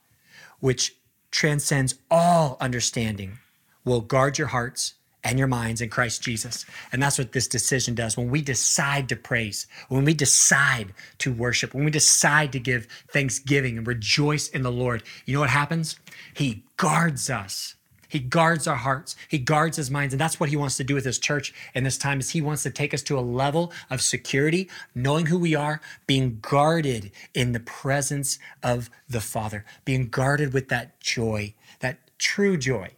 which 0.58 0.96
transcends 1.30 1.94
all 2.10 2.56
understanding, 2.60 3.38
will 3.84 4.00
guard 4.00 4.36
your 4.36 4.48
hearts 4.48 4.94
and 5.24 5.38
your 5.38 5.48
minds 5.48 5.80
in 5.80 5.90
Christ 5.90 6.22
Jesus. 6.22 6.64
And 6.92 7.02
that's 7.02 7.18
what 7.18 7.32
this 7.32 7.48
decision 7.48 7.94
does. 7.94 8.16
When 8.16 8.30
we 8.30 8.42
decide 8.42 9.08
to 9.10 9.16
praise, 9.16 9.66
when 9.88 10.04
we 10.04 10.14
decide 10.14 10.92
to 11.18 11.32
worship, 11.32 11.74
when 11.74 11.84
we 11.84 11.90
decide 11.90 12.52
to 12.52 12.60
give 12.60 12.86
thanksgiving 13.12 13.78
and 13.78 13.86
rejoice 13.86 14.48
in 14.48 14.62
the 14.62 14.72
Lord, 14.72 15.02
you 15.26 15.34
know 15.34 15.40
what 15.40 15.50
happens? 15.50 15.98
He 16.34 16.64
guards 16.76 17.28
us. 17.28 17.74
He 18.08 18.18
guards 18.18 18.66
our 18.66 18.76
hearts. 18.76 19.14
He 19.28 19.38
guards 19.38 19.76
his 19.76 19.90
minds. 19.90 20.12
And 20.12 20.20
that's 20.20 20.40
what 20.40 20.48
he 20.48 20.56
wants 20.56 20.76
to 20.78 20.84
do 20.84 20.96
with 20.96 21.04
his 21.04 21.18
church 21.18 21.54
in 21.74 21.84
this 21.84 21.96
time 21.96 22.18
is 22.18 22.30
he 22.30 22.40
wants 22.40 22.64
to 22.64 22.70
take 22.70 22.92
us 22.92 23.02
to 23.02 23.16
a 23.16 23.20
level 23.20 23.72
of 23.88 24.02
security, 24.02 24.68
knowing 24.96 25.26
who 25.26 25.38
we 25.38 25.54
are, 25.54 25.80
being 26.08 26.40
guarded 26.42 27.12
in 27.34 27.52
the 27.52 27.60
presence 27.60 28.40
of 28.64 28.90
the 29.08 29.20
Father, 29.20 29.64
being 29.84 30.08
guarded 30.08 30.52
with 30.52 30.68
that 30.70 31.00
joy, 31.00 31.54
that 31.78 31.98
true 32.18 32.56
joy. 32.56 32.90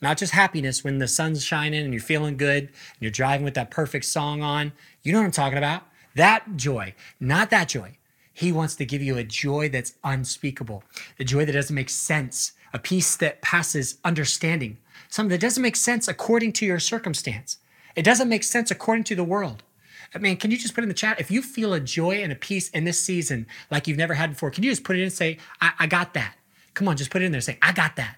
Not 0.00 0.16
just 0.16 0.32
happiness 0.32 0.82
when 0.82 0.98
the 0.98 1.08
sun's 1.08 1.44
shining 1.44 1.84
and 1.84 1.92
you're 1.92 2.02
feeling 2.02 2.36
good 2.36 2.64
and 2.64 3.00
you're 3.00 3.10
driving 3.10 3.44
with 3.44 3.54
that 3.54 3.70
perfect 3.70 4.06
song 4.06 4.42
on. 4.42 4.72
You 5.02 5.12
know 5.12 5.18
what 5.18 5.26
I'm 5.26 5.32
talking 5.32 5.58
about? 5.58 5.82
That 6.14 6.56
joy, 6.56 6.94
not 7.18 7.50
that 7.50 7.68
joy. 7.68 7.98
He 8.32 8.52
wants 8.52 8.74
to 8.76 8.86
give 8.86 9.02
you 9.02 9.18
a 9.18 9.24
joy 9.24 9.68
that's 9.68 9.94
unspeakable, 10.02 10.82
a 11.18 11.24
joy 11.24 11.44
that 11.44 11.52
doesn't 11.52 11.74
make 11.74 11.90
sense, 11.90 12.52
a 12.72 12.78
peace 12.78 13.16
that 13.16 13.42
passes 13.42 13.98
understanding, 14.04 14.78
something 15.08 15.30
that 15.30 15.40
doesn't 15.40 15.62
make 15.62 15.76
sense 15.76 16.08
according 16.08 16.52
to 16.54 16.66
your 16.66 16.78
circumstance. 16.78 17.58
It 17.94 18.02
doesn't 18.02 18.28
make 18.28 18.44
sense 18.44 18.70
according 18.70 19.04
to 19.04 19.14
the 19.14 19.24
world. 19.24 19.62
I 20.14 20.18
mean, 20.18 20.36
can 20.38 20.50
you 20.50 20.56
just 20.56 20.74
put 20.74 20.82
in 20.82 20.88
the 20.88 20.94
chat 20.94 21.20
if 21.20 21.30
you 21.30 21.42
feel 21.42 21.72
a 21.72 21.80
joy 21.80 22.22
and 22.22 22.32
a 22.32 22.36
peace 22.36 22.70
in 22.70 22.84
this 22.84 23.00
season 23.00 23.46
like 23.70 23.86
you've 23.86 23.98
never 23.98 24.14
had 24.14 24.30
before? 24.30 24.50
Can 24.50 24.64
you 24.64 24.70
just 24.70 24.84
put 24.84 24.96
it 24.96 25.00
in 25.00 25.04
and 25.04 25.12
say, 25.12 25.38
I, 25.60 25.72
I 25.80 25.86
got 25.86 26.14
that? 26.14 26.34
Come 26.74 26.88
on, 26.88 26.96
just 26.96 27.10
put 27.10 27.22
it 27.22 27.26
in 27.26 27.32
there. 27.32 27.38
And 27.38 27.44
say, 27.44 27.58
I 27.62 27.72
got 27.72 27.96
that. 27.96 28.16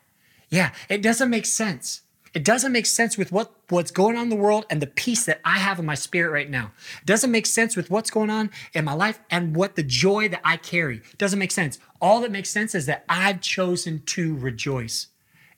Yeah, 0.52 0.72
it 0.90 1.00
doesn't 1.00 1.30
make 1.30 1.46
sense. 1.46 2.02
It 2.34 2.44
doesn't 2.44 2.72
make 2.72 2.84
sense 2.84 3.16
with 3.16 3.32
what, 3.32 3.52
what's 3.70 3.90
going 3.90 4.16
on 4.16 4.24
in 4.24 4.28
the 4.28 4.36
world 4.36 4.66
and 4.68 4.82
the 4.82 4.86
peace 4.86 5.24
that 5.24 5.40
I 5.46 5.58
have 5.58 5.78
in 5.78 5.86
my 5.86 5.94
spirit 5.94 6.30
right 6.30 6.48
now. 6.48 6.72
It 7.00 7.06
doesn't 7.06 7.30
make 7.30 7.46
sense 7.46 7.74
with 7.74 7.90
what's 7.90 8.10
going 8.10 8.28
on 8.28 8.50
in 8.74 8.84
my 8.84 8.92
life 8.92 9.18
and 9.30 9.56
what 9.56 9.76
the 9.76 9.82
joy 9.82 10.28
that 10.28 10.42
I 10.44 10.58
carry. 10.58 10.98
It 10.98 11.16
doesn't 11.16 11.38
make 11.38 11.52
sense. 11.52 11.78
All 12.02 12.20
that 12.20 12.30
makes 12.30 12.50
sense 12.50 12.74
is 12.74 12.84
that 12.84 13.06
I've 13.08 13.40
chosen 13.40 14.02
to 14.06 14.36
rejoice 14.36 15.08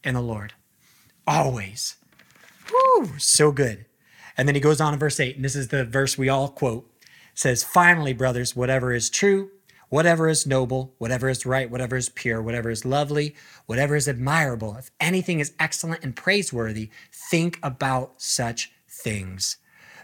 in 0.05 0.15
the 0.15 0.21
Lord. 0.21 0.53
Always. 1.27 1.97
Woo, 2.73 3.19
so 3.19 3.51
good. 3.51 3.87
And 4.37 4.47
then 4.47 4.55
he 4.55 4.61
goes 4.61 4.81
on 4.81 4.93
in 4.93 5.01
verse 5.01 5.19
8, 5.19 5.35
and 5.35 5.45
this 5.45 5.57
is 5.57 5.69
the 5.69 5.85
verse 5.85 6.17
we 6.17 6.29
all 6.29 6.49
quote. 6.49 6.89
It 7.03 7.09
says, 7.39 7.65
Finally, 7.65 8.13
brothers, 8.13 8.55
whatever 8.55 8.93
is 8.93 9.11
true, 9.11 9.51
whatever 9.95 10.29
is 10.29 10.45
noble, 10.45 10.93
whatever 10.99 11.29
is 11.29 11.47
right, 11.47 11.71
whatever 11.71 11.95
is 11.95 12.09
pure, 12.09 12.43
whatever 12.43 12.69
is 12.69 12.85
lovely, 12.85 13.33
whatever 13.67 13.95
is 13.95 14.09
admirable, 14.09 14.75
if 14.75 14.91
anything 14.99 15.39
is 15.39 15.53
excellent 15.61 16.03
and 16.03 16.17
praiseworthy, 16.17 16.91
think 17.13 17.61
about 17.63 18.13
such 18.17 18.73
things. 18.89 19.57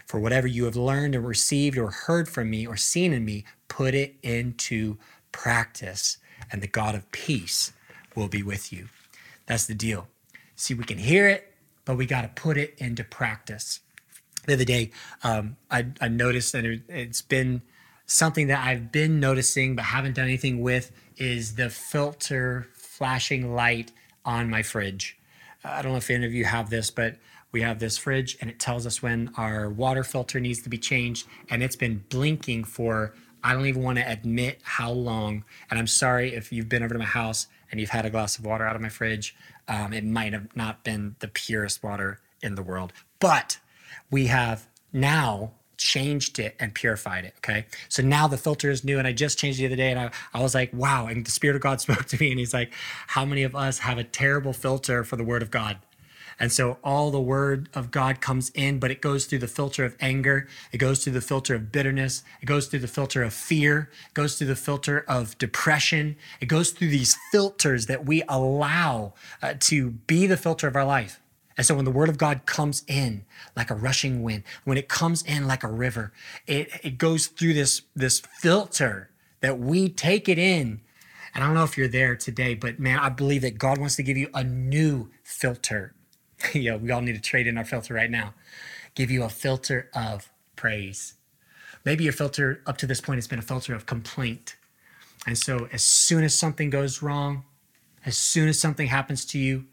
For 0.05 0.17
whatever 0.17 0.47
you 0.47 0.63
have 0.63 0.77
learned 0.77 1.13
or 1.13 1.19
received 1.19 1.77
or 1.77 1.91
heard 1.91 2.29
from 2.29 2.49
me 2.49 2.65
or 2.65 2.77
seen 2.77 3.11
in 3.11 3.25
me, 3.25 3.43
put 3.67 3.93
it 3.93 4.15
into 4.23 4.97
practice, 5.33 6.19
and 6.53 6.61
the 6.61 6.67
God 6.67 6.95
of 6.95 7.11
peace 7.11 7.73
will 8.15 8.29
be 8.29 8.43
with 8.43 8.71
you. 8.71 8.87
That's 9.45 9.65
the 9.65 9.75
deal. 9.75 10.07
See, 10.55 10.73
we 10.73 10.85
can 10.85 10.99
hear 10.99 11.27
it, 11.27 11.53
but 11.83 11.97
we 11.97 12.05
got 12.05 12.21
to 12.21 12.29
put 12.29 12.55
it 12.55 12.75
into 12.77 13.03
practice. 13.03 13.81
The 14.47 14.53
other 14.53 14.63
day, 14.63 14.91
um, 15.21 15.57
I, 15.69 15.87
I, 15.99 16.07
noticed 16.07 16.55
it, 16.55 16.83
it's 16.87 17.21
been 17.21 17.61
something 18.05 18.47
that 18.47 18.65
I've 18.65 18.91
been 18.91 19.19
noticing 19.19 19.75
but 19.75 19.85
haven't 19.85 20.15
done 20.15 20.25
anything 20.25 20.61
with 20.61 20.91
is 21.17 21.55
the 21.55 21.69
filter 21.69 22.67
flashing 22.73 23.53
light 23.53 23.91
on 24.25 24.49
my 24.49 24.61
fridge. 24.61 25.17
I 25.63 25.81
don't 25.81 25.91
know 25.91 25.97
if 25.97 26.09
any 26.09 26.25
of 26.25 26.33
you 26.33 26.45
have 26.45 26.69
this, 26.69 26.89
but 26.89 27.17
we 27.51 27.61
have 27.61 27.79
this 27.79 27.97
fridge 27.97 28.37
and 28.41 28.49
it 28.49 28.59
tells 28.59 28.85
us 28.85 29.01
when 29.01 29.31
our 29.37 29.69
water 29.69 30.03
filter 30.03 30.39
needs 30.39 30.61
to 30.61 30.69
be 30.69 30.77
changed 30.77 31.27
and 31.49 31.61
it's 31.61 31.75
been 31.75 32.03
blinking 32.09 32.63
for 32.63 33.13
I 33.43 33.53
don't 33.53 33.65
even 33.65 33.81
want 33.81 33.97
to 33.97 34.09
admit 34.09 34.59
how 34.61 34.91
long. 34.91 35.43
And 35.69 35.79
I'm 35.79 35.87
sorry 35.87 36.35
if 36.35 36.51
you've 36.51 36.69
been 36.69 36.83
over 36.83 36.93
to 36.93 36.99
my 36.99 37.05
house 37.05 37.47
and 37.71 37.79
you've 37.79 37.89
had 37.89 38.05
a 38.05 38.09
glass 38.09 38.37
of 38.37 38.45
water 38.45 38.65
out 38.65 38.75
of 38.75 38.81
my 38.81 38.89
fridge. 38.89 39.35
Um, 39.67 39.93
it 39.93 40.03
might 40.03 40.33
have 40.33 40.55
not 40.55 40.83
been 40.83 41.15
the 41.19 41.27
purest 41.27 41.81
water 41.81 42.19
in 42.43 42.55
the 42.55 42.61
world, 42.61 42.93
but 43.19 43.59
we 44.09 44.27
have 44.27 44.67
now 44.93 45.53
changed 45.81 46.39
it 46.39 46.55
and 46.59 46.73
purified 46.73 47.25
it. 47.25 47.33
Okay. 47.37 47.65
So 47.89 48.03
now 48.03 48.27
the 48.27 48.37
filter 48.37 48.69
is 48.69 48.83
new. 48.83 48.99
And 48.99 49.07
I 49.07 49.13
just 49.13 49.37
changed 49.37 49.59
the 49.59 49.65
other 49.65 49.75
day 49.75 49.91
and 49.91 49.99
I, 49.99 50.11
I 50.33 50.41
was 50.41 50.53
like, 50.53 50.71
wow. 50.73 51.07
And 51.07 51.25
the 51.25 51.31
Spirit 51.31 51.55
of 51.55 51.61
God 51.61 51.81
spoke 51.85 52.05
to 52.05 52.17
me 52.19 52.31
and 52.31 52.39
he's 52.39 52.53
like, 52.53 52.73
how 53.07 53.25
many 53.25 53.43
of 53.43 53.55
us 53.55 53.79
have 53.79 53.97
a 53.97 54.03
terrible 54.03 54.53
filter 54.53 55.03
for 55.03 55.15
the 55.15 55.23
Word 55.23 55.41
of 55.41 55.51
God? 55.51 55.77
And 56.39 56.51
so 56.51 56.79
all 56.83 57.11
the 57.11 57.21
word 57.21 57.69
of 57.75 57.91
God 57.91 58.19
comes 58.19 58.49
in, 58.55 58.79
but 58.79 58.89
it 58.89 58.99
goes 58.99 59.27
through 59.27 59.39
the 59.39 59.47
filter 59.47 59.85
of 59.85 59.95
anger. 59.99 60.47
It 60.71 60.79
goes 60.79 61.03
through 61.03 61.13
the 61.13 61.21
filter 61.21 61.53
of 61.53 61.71
bitterness. 61.71 62.23
It 62.41 62.47
goes 62.47 62.65
through 62.65 62.79
the 62.79 62.87
filter 62.87 63.21
of 63.21 63.31
fear. 63.31 63.91
It 64.07 64.15
goes 64.15 64.39
through 64.39 64.47
the 64.47 64.55
filter 64.55 65.05
of 65.07 65.37
depression. 65.37 66.15
It 66.39 66.47
goes 66.47 66.71
through 66.71 66.87
these 66.87 67.15
filters 67.31 67.85
that 67.85 68.07
we 68.07 68.23
allow 68.27 69.13
uh, 69.43 69.53
to 69.59 69.91
be 69.91 70.25
the 70.25 70.35
filter 70.35 70.67
of 70.67 70.75
our 70.75 70.85
life. 70.85 71.21
And 71.61 71.65
so 71.67 71.75
when 71.75 71.85
the 71.85 71.91
word 71.91 72.09
of 72.09 72.17
God 72.17 72.47
comes 72.47 72.83
in 72.87 73.23
like 73.55 73.69
a 73.69 73.75
rushing 73.75 74.23
wind, 74.23 74.45
when 74.63 74.79
it 74.79 74.89
comes 74.89 75.21
in 75.21 75.45
like 75.45 75.63
a 75.63 75.67
river, 75.67 76.11
it, 76.47 76.71
it 76.81 76.97
goes 76.97 77.27
through 77.27 77.53
this, 77.53 77.83
this 77.95 78.19
filter 78.19 79.11
that 79.41 79.59
we 79.59 79.87
take 79.87 80.27
it 80.27 80.39
in. 80.39 80.81
And 81.35 81.43
I 81.43 81.45
don't 81.45 81.53
know 81.53 81.63
if 81.63 81.77
you're 81.77 81.87
there 81.87 82.15
today, 82.15 82.55
but 82.55 82.79
man, 82.79 82.97
I 82.97 83.09
believe 83.09 83.43
that 83.43 83.59
God 83.59 83.77
wants 83.77 83.95
to 83.97 84.01
give 84.01 84.17
you 84.17 84.31
a 84.33 84.43
new 84.43 85.11
filter. 85.21 85.93
yeah, 86.55 86.77
we 86.77 86.89
all 86.89 87.01
need 87.01 87.13
to 87.13 87.21
trade 87.21 87.45
in 87.45 87.59
our 87.59 87.63
filter 87.63 87.93
right 87.93 88.09
now. 88.09 88.33
Give 88.95 89.11
you 89.11 89.21
a 89.21 89.29
filter 89.29 89.91
of 89.93 90.31
praise. 90.55 91.13
Maybe 91.85 92.05
your 92.05 92.13
filter 92.13 92.63
up 92.65 92.77
to 92.77 92.87
this 92.87 93.01
point 93.01 93.19
has 93.19 93.27
been 93.27 93.37
a 93.37 93.43
filter 93.43 93.75
of 93.75 93.85
complaint. 93.85 94.55
And 95.27 95.37
so 95.37 95.67
as 95.71 95.83
soon 95.83 96.23
as 96.23 96.33
something 96.33 96.71
goes 96.71 97.03
wrong, 97.03 97.45
as 98.03 98.17
soon 98.17 98.49
as 98.49 98.59
something 98.59 98.87
happens 98.87 99.25
to 99.25 99.37
you, 99.37 99.65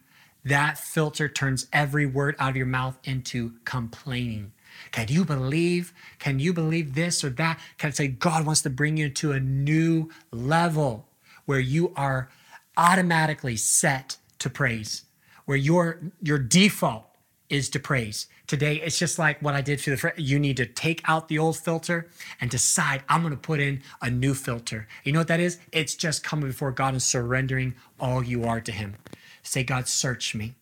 that 0.48 0.78
filter 0.78 1.28
turns 1.28 1.66
every 1.72 2.06
word 2.06 2.36
out 2.38 2.50
of 2.50 2.56
your 2.56 2.66
mouth 2.66 2.98
into 3.04 3.54
complaining. 3.64 4.52
Can 4.92 5.08
you 5.08 5.24
believe? 5.24 5.92
Can 6.18 6.38
you 6.38 6.52
believe 6.52 6.94
this 6.94 7.24
or 7.24 7.30
that? 7.30 7.58
Can 7.78 7.88
I 7.88 7.90
say 7.90 8.08
God 8.08 8.46
wants 8.46 8.62
to 8.62 8.70
bring 8.70 8.96
you 8.96 9.08
to 9.10 9.32
a 9.32 9.40
new 9.40 10.10
level 10.30 11.08
where 11.46 11.60
you 11.60 11.92
are 11.96 12.28
automatically 12.76 13.56
set 13.56 14.16
to 14.38 14.48
praise, 14.48 15.04
where 15.46 15.56
your 15.56 16.00
your 16.22 16.38
default 16.38 17.04
is 17.48 17.68
to 17.70 17.80
praise. 17.80 18.26
Today, 18.46 18.76
it's 18.76 18.98
just 18.98 19.18
like 19.18 19.40
what 19.40 19.54
I 19.54 19.60
did 19.60 19.80
for 19.80 19.90
the 19.90 19.96
friend. 19.96 20.18
You 20.18 20.38
need 20.38 20.56
to 20.58 20.66
take 20.66 21.02
out 21.06 21.28
the 21.28 21.38
old 21.38 21.56
filter 21.56 22.08
and 22.40 22.50
decide, 22.50 23.02
I'm 23.08 23.22
going 23.22 23.32
to 23.32 23.38
put 23.38 23.60
in 23.60 23.82
a 24.00 24.10
new 24.10 24.34
filter. 24.34 24.86
You 25.04 25.12
know 25.12 25.20
what 25.20 25.28
that 25.28 25.40
is? 25.40 25.58
It's 25.72 25.94
just 25.94 26.22
coming 26.22 26.46
before 26.46 26.70
God 26.72 26.94
and 26.94 27.02
surrendering 27.02 27.74
all 27.98 28.22
you 28.22 28.44
are 28.44 28.60
to 28.60 28.72
Him. 28.72 28.96
Say, 29.48 29.64
God, 29.64 29.88
search 29.88 30.34
me. 30.34 30.56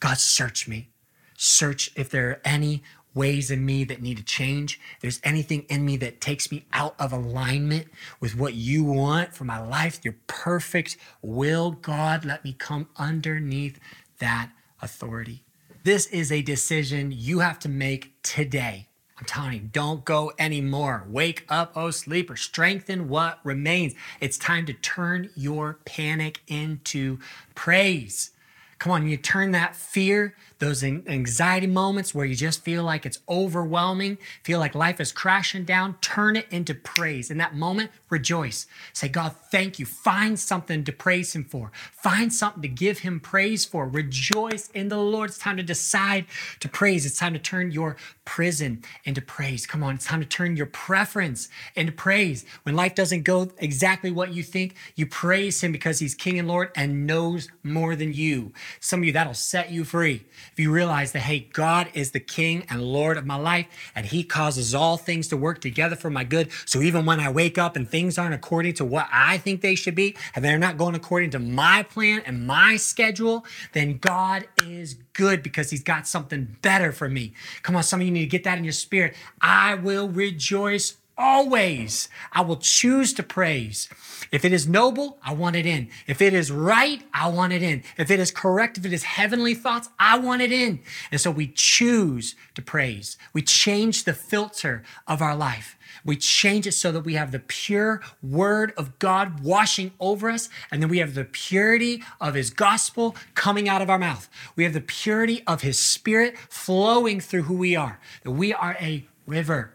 God, 0.00 0.16
search 0.16 0.66
me. 0.66 0.88
Search 1.36 1.90
if 1.96 2.08
there 2.08 2.30
are 2.30 2.40
any 2.46 2.82
ways 3.14 3.50
in 3.50 3.66
me 3.66 3.84
that 3.84 4.00
need 4.00 4.16
to 4.16 4.22
change. 4.24 4.80
If 4.96 5.02
there's 5.02 5.20
anything 5.22 5.66
in 5.68 5.84
me 5.84 5.98
that 5.98 6.22
takes 6.22 6.50
me 6.50 6.64
out 6.72 6.94
of 6.98 7.12
alignment 7.12 7.88
with 8.20 8.34
what 8.34 8.54
you 8.54 8.84
want 8.84 9.34
for 9.34 9.44
my 9.44 9.58
life, 9.58 10.00
your 10.02 10.16
perfect 10.28 10.96
will, 11.20 11.72
God, 11.72 12.24
let 12.24 12.42
me 12.42 12.54
come 12.54 12.88
underneath 12.96 13.78
that 14.18 14.50
authority. 14.80 15.44
This 15.84 16.06
is 16.06 16.32
a 16.32 16.40
decision 16.40 17.12
you 17.12 17.40
have 17.40 17.58
to 17.58 17.68
make 17.68 18.14
today. 18.22 18.88
I'm 19.18 19.24
telling 19.26 19.52
you, 19.52 19.60
don't 19.60 20.04
go 20.04 20.32
anymore. 20.38 21.04
Wake 21.08 21.44
up, 21.48 21.72
oh 21.76 21.90
sleeper. 21.90 22.36
Strengthen 22.36 23.08
what 23.08 23.38
remains. 23.44 23.94
It's 24.20 24.38
time 24.38 24.66
to 24.66 24.72
turn 24.72 25.30
your 25.36 25.78
panic 25.84 26.40
into 26.48 27.18
praise. 27.54 28.30
Come 28.78 28.90
on, 28.90 29.06
you 29.06 29.16
turn 29.16 29.52
that 29.52 29.76
fear, 29.76 30.34
those 30.62 30.84
anxiety 30.84 31.66
moments 31.66 32.14
where 32.14 32.24
you 32.24 32.36
just 32.36 32.62
feel 32.62 32.84
like 32.84 33.04
it's 33.04 33.18
overwhelming, 33.28 34.16
feel 34.44 34.60
like 34.60 34.76
life 34.76 35.00
is 35.00 35.10
crashing 35.10 35.64
down, 35.64 35.96
turn 36.00 36.36
it 36.36 36.46
into 36.52 36.72
praise. 36.72 37.32
In 37.32 37.38
that 37.38 37.56
moment, 37.56 37.90
rejoice. 38.10 38.68
Say, 38.92 39.08
God, 39.08 39.34
thank 39.50 39.80
you. 39.80 39.86
Find 39.86 40.38
something 40.38 40.84
to 40.84 40.92
praise 40.92 41.34
Him 41.34 41.42
for. 41.42 41.72
Find 41.90 42.32
something 42.32 42.62
to 42.62 42.68
give 42.68 43.00
Him 43.00 43.18
praise 43.18 43.64
for. 43.64 43.88
Rejoice 43.88 44.70
in 44.70 44.88
the 44.88 44.98
Lord. 44.98 45.30
It's 45.30 45.38
time 45.38 45.56
to 45.56 45.64
decide 45.64 46.26
to 46.60 46.68
praise. 46.68 47.04
It's 47.04 47.18
time 47.18 47.32
to 47.32 47.40
turn 47.40 47.72
your 47.72 47.96
prison 48.24 48.84
into 49.02 49.20
praise. 49.20 49.66
Come 49.66 49.82
on, 49.82 49.96
it's 49.96 50.06
time 50.06 50.20
to 50.20 50.26
turn 50.26 50.56
your 50.56 50.66
preference 50.66 51.48
into 51.74 51.90
praise. 51.90 52.44
When 52.62 52.76
life 52.76 52.94
doesn't 52.94 53.22
go 53.24 53.50
exactly 53.58 54.12
what 54.12 54.32
you 54.32 54.44
think, 54.44 54.76
you 54.94 55.06
praise 55.06 55.60
Him 55.60 55.72
because 55.72 55.98
He's 55.98 56.14
King 56.14 56.38
and 56.38 56.46
Lord 56.46 56.70
and 56.76 57.04
knows 57.04 57.48
more 57.64 57.96
than 57.96 58.12
you. 58.12 58.52
Some 58.78 59.00
of 59.00 59.06
you, 59.06 59.12
that'll 59.12 59.34
set 59.34 59.72
you 59.72 59.82
free. 59.82 60.24
If 60.52 60.60
you 60.60 60.70
realize 60.70 61.12
that, 61.12 61.20
hey, 61.20 61.48
God 61.52 61.88
is 61.94 62.10
the 62.10 62.20
King 62.20 62.66
and 62.68 62.82
Lord 62.82 63.16
of 63.16 63.24
my 63.24 63.36
life, 63.36 63.66
and 63.94 64.04
He 64.04 64.22
causes 64.22 64.74
all 64.74 64.98
things 64.98 65.28
to 65.28 65.36
work 65.36 65.60
together 65.60 65.96
for 65.96 66.10
my 66.10 66.24
good. 66.24 66.50
So 66.66 66.82
even 66.82 67.06
when 67.06 67.20
I 67.20 67.30
wake 67.30 67.56
up 67.56 67.74
and 67.74 67.88
things 67.88 68.18
aren't 68.18 68.34
according 68.34 68.74
to 68.74 68.84
what 68.84 69.08
I 69.10 69.38
think 69.38 69.62
they 69.62 69.74
should 69.74 69.94
be, 69.94 70.14
and 70.34 70.44
they're 70.44 70.58
not 70.58 70.76
going 70.76 70.94
according 70.94 71.30
to 71.30 71.38
my 71.38 71.82
plan 71.84 72.22
and 72.26 72.46
my 72.46 72.76
schedule, 72.76 73.46
then 73.72 73.96
God 73.98 74.46
is 74.62 74.96
good 75.14 75.42
because 75.42 75.70
He's 75.70 75.82
got 75.82 76.06
something 76.06 76.56
better 76.60 76.92
for 76.92 77.08
me. 77.08 77.32
Come 77.62 77.74
on, 77.76 77.82
some 77.82 78.00
of 78.00 78.06
you 78.06 78.12
need 78.12 78.20
to 78.20 78.26
get 78.26 78.44
that 78.44 78.58
in 78.58 78.64
your 78.64 78.72
spirit. 78.72 79.14
I 79.40 79.74
will 79.74 80.08
rejoice 80.08 80.96
always. 81.22 82.08
I 82.32 82.40
will 82.42 82.56
choose 82.56 83.12
to 83.14 83.22
praise. 83.22 83.88
If 84.32 84.44
it 84.44 84.52
is 84.52 84.66
noble, 84.66 85.18
I 85.22 85.32
want 85.34 85.56
it 85.56 85.66
in. 85.66 85.88
If 86.06 86.20
it 86.20 86.34
is 86.34 86.50
right, 86.50 87.02
I 87.14 87.28
want 87.28 87.52
it 87.52 87.62
in. 87.62 87.84
If 87.96 88.10
it 88.10 88.18
is 88.18 88.32
correct, 88.32 88.76
if 88.76 88.84
it 88.84 88.92
is 88.92 89.04
heavenly 89.04 89.54
thoughts, 89.54 89.88
I 89.98 90.18
want 90.18 90.42
it 90.42 90.50
in. 90.50 90.80
And 91.12 91.20
so 91.20 91.30
we 91.30 91.46
choose 91.46 92.34
to 92.54 92.62
praise. 92.62 93.16
We 93.32 93.42
change 93.42 94.04
the 94.04 94.14
filter 94.14 94.82
of 95.06 95.22
our 95.22 95.36
life. 95.36 95.78
We 96.04 96.16
change 96.16 96.66
it 96.66 96.72
so 96.72 96.90
that 96.90 97.04
we 97.04 97.14
have 97.14 97.30
the 97.30 97.38
pure 97.38 98.02
word 98.22 98.72
of 98.76 98.98
God 98.98 99.44
washing 99.44 99.92
over 100.00 100.30
us, 100.30 100.48
and 100.70 100.82
then 100.82 100.88
we 100.88 100.98
have 100.98 101.14
the 101.14 101.24
purity 101.24 102.02
of 102.20 102.34
his 102.34 102.50
gospel 102.50 103.14
coming 103.34 103.68
out 103.68 103.82
of 103.82 103.90
our 103.90 103.98
mouth. 103.98 104.28
We 104.56 104.64
have 104.64 104.72
the 104.72 104.80
purity 104.80 105.44
of 105.46 105.62
his 105.62 105.78
spirit 105.78 106.36
flowing 106.48 107.20
through 107.20 107.42
who 107.42 107.54
we 107.54 107.76
are. 107.76 108.00
That 108.24 108.32
we 108.32 108.52
are 108.52 108.76
a 108.80 109.06
river 109.26 109.74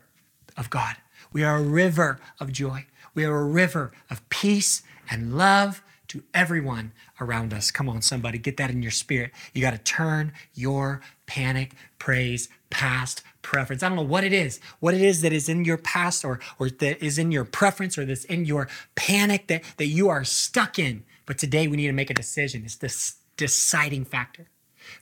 of 0.57 0.69
God. 0.69 0.97
We 1.37 1.43
are 1.43 1.57
a 1.57 1.61
river 1.61 2.19
of 2.39 2.51
joy. 2.51 2.87
We 3.13 3.23
are 3.23 3.37
a 3.37 3.45
river 3.45 3.91
of 4.09 4.27
peace 4.29 4.81
and 5.07 5.37
love 5.37 5.83
to 6.07 6.23
everyone 6.33 6.93
around 7.21 7.53
us. 7.53 7.69
Come 7.69 7.87
on, 7.87 8.01
somebody, 8.01 8.39
get 8.39 8.57
that 8.57 8.71
in 8.71 8.81
your 8.81 8.89
spirit. 8.89 9.33
You 9.53 9.61
got 9.61 9.69
to 9.73 9.77
turn 9.77 10.33
your 10.55 10.99
panic, 11.27 11.75
praise, 11.99 12.49
past 12.71 13.21
preference. 13.43 13.83
I 13.83 13.89
don't 13.89 13.97
know 13.97 14.01
what 14.01 14.23
it 14.23 14.33
is, 14.33 14.59
what 14.79 14.95
it 14.95 15.01
is 15.01 15.21
that 15.21 15.31
is 15.31 15.47
in 15.47 15.63
your 15.63 15.77
past 15.77 16.25
or, 16.25 16.39
or 16.57 16.71
that 16.71 17.05
is 17.05 17.19
in 17.19 17.31
your 17.31 17.45
preference 17.45 17.99
or 17.99 18.05
that's 18.05 18.25
in 18.25 18.45
your 18.45 18.67
panic 18.95 19.45
that, 19.45 19.61
that 19.77 19.85
you 19.85 20.09
are 20.09 20.23
stuck 20.23 20.79
in. 20.79 21.03
But 21.27 21.37
today 21.37 21.67
we 21.67 21.77
need 21.77 21.85
to 21.85 21.93
make 21.93 22.09
a 22.09 22.15
decision. 22.15 22.63
It's 22.65 22.77
this 22.77 23.17
deciding 23.35 24.05
factor 24.05 24.47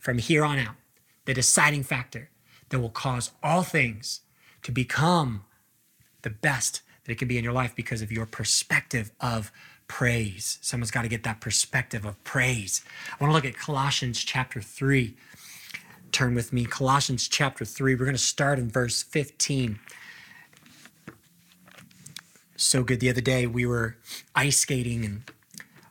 from 0.01 0.17
here 0.17 0.43
on 0.43 0.59
out, 0.59 0.75
the 1.23 1.33
deciding 1.33 1.83
factor 1.83 2.29
that 2.67 2.79
will 2.81 2.89
cause 2.89 3.31
all 3.41 3.63
things 3.63 4.19
to 4.63 4.73
become 4.73 5.45
the 6.25 6.29
best 6.29 6.81
that 7.05 7.13
it 7.13 7.17
can 7.17 7.29
be 7.29 7.37
in 7.37 7.43
your 7.45 7.53
life 7.53 7.73
because 7.73 8.01
of 8.01 8.11
your 8.11 8.25
perspective 8.25 9.11
of 9.21 9.51
praise. 9.87 10.57
Someone's 10.61 10.91
got 10.91 11.03
to 11.03 11.07
get 11.07 11.23
that 11.23 11.39
perspective 11.39 12.03
of 12.03 12.21
praise. 12.25 12.83
I 13.11 13.23
want 13.23 13.31
to 13.31 13.35
look 13.35 13.45
at 13.45 13.57
Colossians 13.57 14.21
chapter 14.23 14.61
3 14.61 15.15
turn 16.11 16.33
with 16.33 16.53
me, 16.53 16.63
Colossians 16.63 17.27
chapter 17.27 17.65
3. 17.65 17.95
We're 17.95 18.05
going 18.05 18.15
to 18.15 18.17
start 18.17 18.57
in 18.57 18.69
verse 18.69 19.03
15. 19.03 19.79
So 22.55 22.83
good. 22.83 23.01
The 23.01 23.09
other 23.09 23.21
day 23.21 23.47
we 23.47 23.65
were 23.65 23.97
ice 24.33 24.59
skating 24.59 25.03
and 25.03 25.31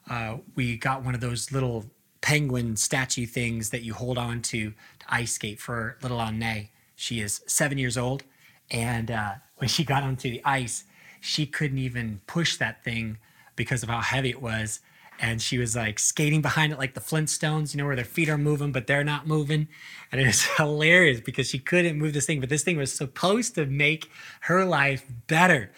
uh, 0.09 0.39
we 0.55 0.79
got 0.79 1.05
one 1.05 1.15
of 1.15 1.21
those 1.21 1.53
little 1.53 1.85
penguin 2.23 2.77
statue 2.77 3.27
things 3.27 3.69
that 3.69 3.83
you 3.83 3.93
hold 3.93 4.17
on 4.17 4.41
to 4.41 4.71
to 4.71 5.07
ice 5.09 5.33
skate 5.33 5.61
for 5.61 5.99
little 6.03 6.21
Anne. 6.21 6.69
She 6.97 7.21
is 7.21 7.43
seven 7.47 7.77
years 7.77 7.99
old. 7.99 8.25
And 8.71 9.11
uh, 9.11 9.35
when 9.65 9.71
she 9.71 9.83
got 9.83 10.03
onto 10.03 10.31
the 10.31 10.43
ice, 10.45 10.85
she 11.23 11.47
couldn't 11.47 11.79
even 11.79 12.21
push 12.27 12.59
that 12.59 12.85
thing 12.85 13.17
because 13.57 13.83
of 13.83 13.89
how 13.89 14.03
heavy 14.03 14.29
it 14.29 14.43
was 14.43 14.81
and 15.19 15.41
she 15.41 15.57
was 15.57 15.75
like 15.75 15.99
skating 15.99 16.43
behind 16.43 16.71
it 16.71 16.79
like 16.79 16.93
the 16.93 17.01
Flintstones, 17.01 17.73
you 17.73 17.79
know, 17.79 17.87
where 17.87 17.97
their 17.97 18.05
feet 18.05 18.29
are 18.29 18.37
moving, 18.37 18.73
but 18.73 18.87
they're 18.87 19.03
not 19.05 19.27
moving. 19.27 19.69
And 20.13 20.21
it 20.21 20.27
was 20.27 20.43
hilarious 20.59 21.23
because 21.23 21.49
she 21.49 21.59
couldn't 21.59 21.99
move 21.99 22.13
this 22.13 22.27
thing, 22.27 22.41
but 22.41 22.51
this 22.51 22.63
thing 22.63 22.77
was 22.77 22.93
supposed 22.93 23.55
to 23.55 23.65
make 23.65 24.11
her 24.41 24.67
life 24.67 25.07
better. 25.27 25.71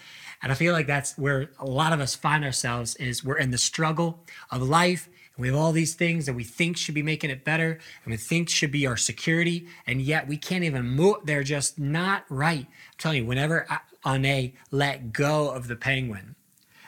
And 0.43 0.51
I 0.51 0.57
feel 0.57 0.73
like 0.73 0.89
that's 0.89 1.17
where 1.17 1.51
a 1.61 1.65
lot 1.65 1.93
of 1.93 2.01
us 2.01 2.17
find 2.17 2.45
ourselves 2.45 2.97
is 2.97 3.23
we're 3.23 3.39
in 3.39 3.53
the 3.53 3.59
struggle 3.59 4.25
of 4.51 4.63
life 4.63 5.09
and 5.37 5.43
we 5.43 5.49
have 5.49 5.57
all 5.57 5.73
these 5.73 5.95
things 5.95 6.27
that 6.27 6.35
we 6.35 6.45
think 6.45 6.77
should 6.77 6.95
be 6.95 7.03
making 7.03 7.31
it 7.31 7.45
better 7.45 7.79
and 8.05 8.11
we 8.11 8.17
think 8.17 8.49
should 8.49 8.73
be 8.73 8.87
our 8.87 8.97
security 8.97 9.69
and 9.87 10.01
yet 10.01 10.27
we 10.27 10.37
can't 10.37 10.65
even 10.65 10.89
move 10.89 11.17
they're 11.25 11.43
just 11.43 11.79
not 11.79 12.25
right 12.29 12.67
i'm 12.67 12.99
telling 12.99 13.19
you 13.19 13.27
whenever 13.27 13.67
Anne 14.05 14.53
let 14.71 15.13
go 15.13 15.51
of 15.51 15.69
the 15.69 15.77
penguin 15.77 16.37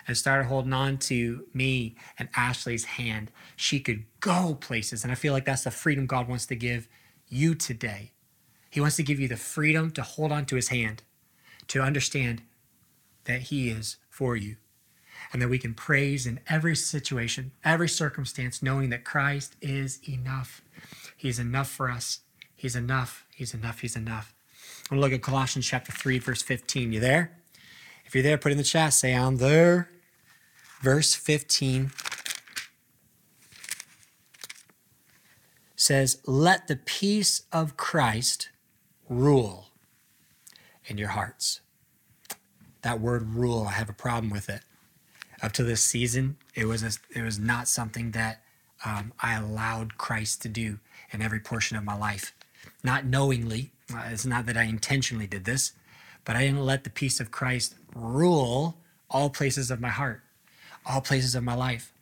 and 0.08 0.16
started 0.16 0.44
holding 0.44 0.72
on 0.72 0.96
to 0.96 1.44
me 1.52 1.94
and 2.18 2.30
Ashley's 2.34 2.84
hand, 2.84 3.30
she 3.56 3.78
could 3.78 4.04
go 4.20 4.56
places. 4.58 5.02
And 5.02 5.12
I 5.12 5.14
feel 5.14 5.34
like 5.34 5.44
that's 5.44 5.64
the 5.64 5.70
freedom 5.70 6.06
God 6.06 6.26
wants 6.26 6.46
to 6.46 6.56
give 6.56 6.88
you 7.28 7.54
today. 7.54 8.12
He 8.70 8.80
wants 8.80 8.96
to 8.96 9.02
give 9.02 9.20
you 9.20 9.28
the 9.28 9.36
freedom 9.36 9.90
to 9.92 10.02
hold 10.02 10.32
on 10.32 10.46
to 10.46 10.56
his 10.56 10.68
hand, 10.68 11.02
to 11.68 11.82
understand 11.82 12.42
that 13.24 13.42
he 13.42 13.68
is 13.68 13.96
for 14.08 14.34
you, 14.34 14.56
and 15.32 15.42
that 15.42 15.48
we 15.48 15.58
can 15.58 15.74
praise 15.74 16.26
in 16.26 16.40
every 16.48 16.76
situation, 16.76 17.52
every 17.64 17.88
circumstance, 17.88 18.62
knowing 18.62 18.90
that 18.90 19.04
Christ 19.04 19.56
is 19.60 20.00
enough. 20.08 20.62
He's 21.16 21.38
enough 21.38 21.68
for 21.68 21.90
us. 21.90 22.20
He's 22.54 22.76
enough. 22.76 23.26
He's 23.34 23.54
enough. 23.54 23.80
He's 23.80 23.96
enough. 23.96 24.34
I'm 24.90 24.96
going 24.96 25.02
to 25.02 25.06
look 25.08 25.18
at 25.18 25.22
Colossians 25.22 25.66
chapter 25.66 25.92
3, 25.92 26.18
verse 26.18 26.42
15. 26.42 26.92
You 26.92 27.00
there? 27.00 27.38
If 28.04 28.14
you're 28.14 28.22
there, 28.22 28.38
put 28.38 28.52
in 28.52 28.58
the 28.58 28.64
chat, 28.64 28.94
say, 28.94 29.14
I'm 29.14 29.36
there 29.36 29.90
verse 30.80 31.14
15 31.14 31.90
says, 35.76 36.20
Let 36.26 36.68
the 36.68 36.76
peace 36.76 37.42
of 37.52 37.76
Christ 37.76 38.50
rule 39.08 39.68
in 40.86 40.98
your 40.98 41.08
hearts. 41.08 41.60
That 42.82 43.00
word 43.00 43.34
rule, 43.34 43.66
I 43.68 43.72
have 43.72 43.88
a 43.88 43.94
problem 43.94 44.30
with 44.30 44.48
it. 44.48 44.62
Up 45.42 45.52
to 45.52 45.64
this 45.64 45.82
season, 45.82 46.36
it 46.54 46.66
was 46.66 46.82
a, 46.82 47.18
it 47.18 47.22
was 47.22 47.38
not 47.38 47.68
something 47.68 48.10
that 48.12 48.42
um, 48.84 49.12
I 49.20 49.34
allowed 49.34 49.96
Christ 49.98 50.42
to 50.42 50.48
do 50.48 50.78
in 51.12 51.22
every 51.22 51.40
portion 51.40 51.76
of 51.76 51.84
my 51.84 51.96
life. 51.96 52.34
Not 52.82 53.04
knowingly, 53.04 53.70
uh, 53.92 54.02
it's 54.10 54.26
not 54.26 54.46
that 54.46 54.56
I 54.56 54.64
intentionally 54.64 55.26
did 55.26 55.44
this, 55.44 55.72
but 56.24 56.36
I 56.36 56.40
didn't 56.44 56.66
let 56.66 56.84
the 56.84 56.90
peace 56.90 57.20
of 57.20 57.30
Christ 57.30 57.74
rule 57.94 58.76
all 59.10 59.30
places 59.30 59.70
of 59.70 59.80
my 59.80 59.88
heart 59.88 60.22
all 60.88 61.00
places 61.00 61.34
of 61.34 61.44
my 61.44 61.54
life. 61.54 61.92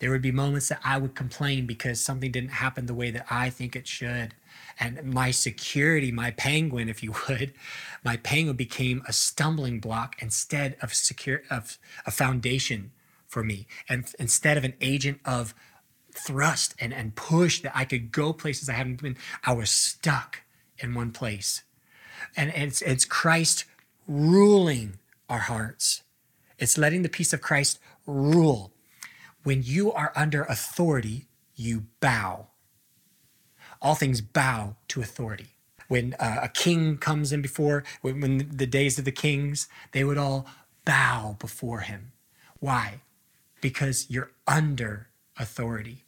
There 0.00 0.10
would 0.10 0.22
be 0.22 0.32
moments 0.32 0.68
that 0.68 0.80
I 0.84 0.98
would 0.98 1.14
complain 1.14 1.66
because 1.66 2.00
something 2.00 2.30
didn't 2.30 2.50
happen 2.50 2.86
the 2.86 2.94
way 2.94 3.10
that 3.10 3.26
I 3.30 3.50
think 3.50 3.74
it 3.74 3.86
should. 3.86 4.34
And 4.80 5.02
my 5.12 5.30
security, 5.30 6.12
my 6.12 6.30
penguin, 6.30 6.88
if 6.88 7.02
you 7.02 7.14
would, 7.28 7.52
my 8.04 8.16
penguin 8.16 8.56
became 8.56 9.02
a 9.08 9.12
stumbling 9.12 9.80
block 9.80 10.16
instead 10.20 10.76
of 10.80 10.94
secure 10.94 11.42
of 11.50 11.78
a 12.06 12.10
foundation 12.10 12.92
for 13.26 13.42
me. 13.42 13.66
And 13.88 14.12
instead 14.18 14.56
of 14.56 14.64
an 14.64 14.74
agent 14.80 15.20
of 15.24 15.54
thrust 16.12 16.74
and, 16.78 16.92
and 16.92 17.14
push 17.14 17.60
that 17.60 17.72
I 17.74 17.84
could 17.84 18.12
go 18.12 18.32
places 18.32 18.68
I 18.68 18.74
haven't 18.74 19.02
been, 19.02 19.16
I 19.44 19.52
was 19.52 19.70
stuck 19.70 20.42
in 20.78 20.94
one 20.94 21.12
place. 21.12 21.62
And 22.36 22.50
it's 22.54 22.82
it's 22.82 23.04
Christ 23.04 23.64
ruling 24.06 24.98
our 25.28 25.38
hearts. 25.38 26.02
It's 26.58 26.78
letting 26.78 27.02
the 27.02 27.08
peace 27.08 27.32
of 27.32 27.40
Christ 27.40 27.78
rule. 28.06 28.72
When 29.44 29.62
you 29.62 29.92
are 29.92 30.12
under 30.16 30.42
authority, 30.42 31.26
you 31.54 31.84
bow. 32.00 32.48
All 33.80 33.94
things 33.94 34.20
bow 34.20 34.76
to 34.88 35.00
authority. 35.00 35.48
When 35.88 36.14
uh, 36.18 36.40
a 36.42 36.48
king 36.48 36.98
comes 36.98 37.32
in 37.32 37.40
before, 37.40 37.84
when, 38.02 38.20
when 38.20 38.50
the 38.52 38.66
days 38.66 38.98
of 38.98 39.04
the 39.04 39.12
kings, 39.12 39.68
they 39.92 40.04
would 40.04 40.18
all 40.18 40.46
bow 40.84 41.36
before 41.38 41.80
him. 41.80 42.12
Why? 42.60 43.00
Because 43.60 44.06
you're 44.08 44.32
under 44.46 45.08
authority. 45.38 46.04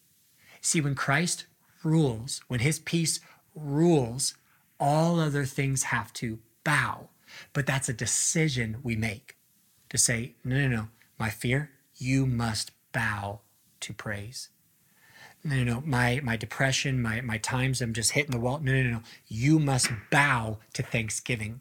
See, 0.60 0.80
when 0.80 0.94
Christ 0.94 1.46
rules, 1.82 2.42
when 2.48 2.60
his 2.60 2.78
peace 2.78 3.20
rules, 3.54 4.34
all 4.78 5.18
other 5.18 5.44
things 5.44 5.84
have 5.84 6.12
to 6.14 6.38
bow. 6.64 7.08
But 7.52 7.66
that's 7.66 7.88
a 7.88 7.94
decision 7.94 8.78
we 8.82 8.96
make 8.96 9.36
to 9.88 9.98
say, 9.98 10.34
no, 10.44 10.56
no, 10.56 10.68
no, 10.68 10.88
my 11.18 11.30
fear, 11.30 11.70
you 11.96 12.26
must 12.26 12.72
bow 12.92 13.40
to 13.80 13.92
praise. 13.92 14.48
No, 15.42 15.64
no, 15.64 15.82
my, 15.86 16.20
my 16.22 16.36
depression, 16.36 17.00
my, 17.00 17.22
my 17.22 17.38
times 17.38 17.80
I'm 17.80 17.94
just 17.94 18.12
hitting 18.12 18.30
the 18.30 18.38
wall. 18.38 18.60
No, 18.62 18.72
no, 18.72 18.82
no, 18.82 18.90
no. 18.90 19.02
You 19.26 19.58
must 19.58 19.90
bow 20.10 20.58
to 20.74 20.82
thanksgiving. 20.82 21.60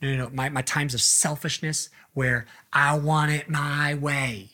No, 0.00 0.12
no, 0.12 0.24
no. 0.24 0.30
My, 0.32 0.48
my 0.48 0.62
times 0.62 0.94
of 0.94 1.00
selfishness 1.02 1.90
where 2.14 2.46
I 2.72 2.96
want 2.98 3.32
it 3.32 3.50
my 3.50 3.94
way. 3.94 4.50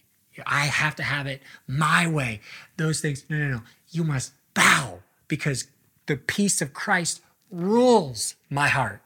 I 0.47 0.67
have 0.67 0.97
to 0.97 1.03
have 1.03 1.27
it 1.27 1.43
my 1.69 2.09
way. 2.09 2.41
Those 2.77 3.01
things, 3.01 3.25
no, 3.29 3.37
no, 3.37 3.49
no. 3.49 3.61
You 3.91 4.03
must 4.03 4.33
bow 4.55 5.01
because 5.29 5.67
the 6.07 6.17
peace 6.17 6.61
of 6.61 6.73
Christ 6.73 7.21
rules 7.51 8.35
my 8.51 8.69
heart. 8.69 9.03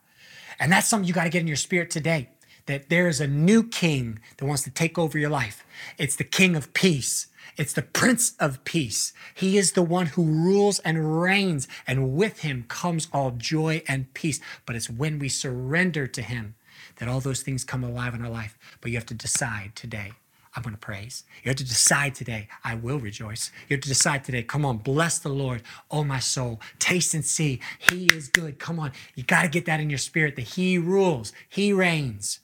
And 0.59 0.73
that's 0.73 0.89
something 0.89 1.07
you 1.07 1.13
got 1.13 1.25
to 1.25 1.31
get 1.31 1.41
in 1.41 1.47
your 1.47 1.57
spirit 1.57 1.91
today 1.91 2.31
that 2.67 2.89
there 2.89 3.09
is 3.09 3.21
a 3.21 3.27
new 3.27 3.63
king 3.63 4.19
that 4.37 4.45
wants 4.45 4.63
to 4.65 4.71
take 4.71 4.99
over 4.99 5.19
your 5.19 5.31
life. 5.31 5.65
It's 5.99 6.17
the 6.17 6.25
king 6.25 6.57
of 6.57 6.73
peace. 6.75 7.29
It's 7.57 7.73
the 7.73 7.83
prince 7.83 8.35
of 8.39 8.65
peace. 8.65 9.13
He 9.35 9.59
is 9.59 9.73
the 9.73 9.83
one 9.83 10.07
who 10.07 10.25
rules 10.25 10.79
and 10.81 11.21
reigns, 11.21 11.69
and 11.87 12.15
with 12.15 12.41
him 12.41 12.65
comes 12.69 13.09
all 13.13 13.33
joy 13.33 13.83
and 13.89 14.13
peace. 14.15 14.41
But 14.65 14.77
it's 14.77 14.91
when 14.91 15.19
we 15.19 15.29
surrender 15.29 16.07
to 16.07 16.23
him 16.23 16.55
that 16.97 17.09
all 17.09 17.21
those 17.21 17.43
things 17.43 17.65
come 17.65 17.85
alive 17.85 18.15
in 18.15 18.25
our 18.25 18.31
life. 18.31 18.59
But 18.81 18.91
you 18.91 18.97
have 18.97 19.07
to 19.07 19.15
decide 19.15 19.73
today. 19.75 20.13
I'm 20.55 20.63
going 20.63 20.75
to 20.75 20.81
praise. 20.81 21.25
You 21.45 21.51
have 21.51 21.57
to 21.57 21.65
decide 21.65 22.15
today, 22.15 22.49
I 22.65 22.77
will 22.77 22.99
rejoice. 22.99 23.53
You 23.69 23.77
have 23.77 23.83
to 23.83 23.89
decide 23.89 24.25
today, 24.25 24.43
come 24.43 24.65
on, 24.65 24.79
bless 24.79 25.19
the 25.19 25.29
Lord, 25.29 25.63
oh 25.91 26.03
my 26.03 26.19
soul. 26.19 26.63
Taste 26.79 27.13
and 27.13 27.25
see, 27.25 27.61
He 27.79 28.07
is 28.07 28.29
good. 28.29 28.59
Come 28.59 28.81
on, 28.81 28.93
you 29.15 29.23
got 29.23 29.43
to 29.43 29.49
get 29.49 29.67
that 29.67 29.81
in 29.81 29.91
your 29.91 29.99
spirit 29.99 30.35
that 30.37 30.43
He 30.43 30.79
rules, 30.79 31.35
He 31.47 31.75
reigns. 31.75 32.41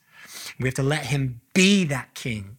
We 0.59 0.69
have 0.69 0.75
to 0.75 0.83
let 0.83 1.07
him 1.07 1.41
be 1.55 1.85
that 1.85 2.15
king, 2.15 2.59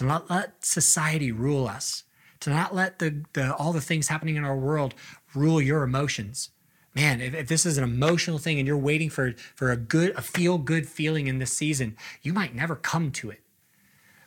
to 0.00 0.06
not 0.06 0.30
let 0.30 0.64
society 0.64 1.30
rule 1.30 1.68
us, 1.68 2.04
to 2.40 2.48
not 2.48 2.74
let 2.74 3.00
the, 3.00 3.22
the 3.34 3.54
all 3.54 3.70
the 3.70 3.82
things 3.82 4.08
happening 4.08 4.36
in 4.36 4.44
our 4.46 4.56
world 4.56 4.94
rule 5.34 5.60
your 5.60 5.82
emotions. 5.82 6.48
Man, 6.94 7.20
if, 7.20 7.34
if 7.34 7.48
this 7.48 7.66
is 7.66 7.76
an 7.76 7.84
emotional 7.84 8.38
thing 8.38 8.58
and 8.58 8.66
you're 8.66 8.78
waiting 8.78 9.10
for, 9.10 9.34
for 9.54 9.70
a 9.70 9.76
good, 9.76 10.16
a 10.16 10.22
feel 10.22 10.56
good 10.56 10.88
feeling 10.88 11.26
in 11.26 11.38
this 11.38 11.52
season, 11.52 11.98
you 12.22 12.32
might 12.32 12.54
never 12.54 12.76
come 12.76 13.10
to 13.10 13.28
it. 13.28 13.42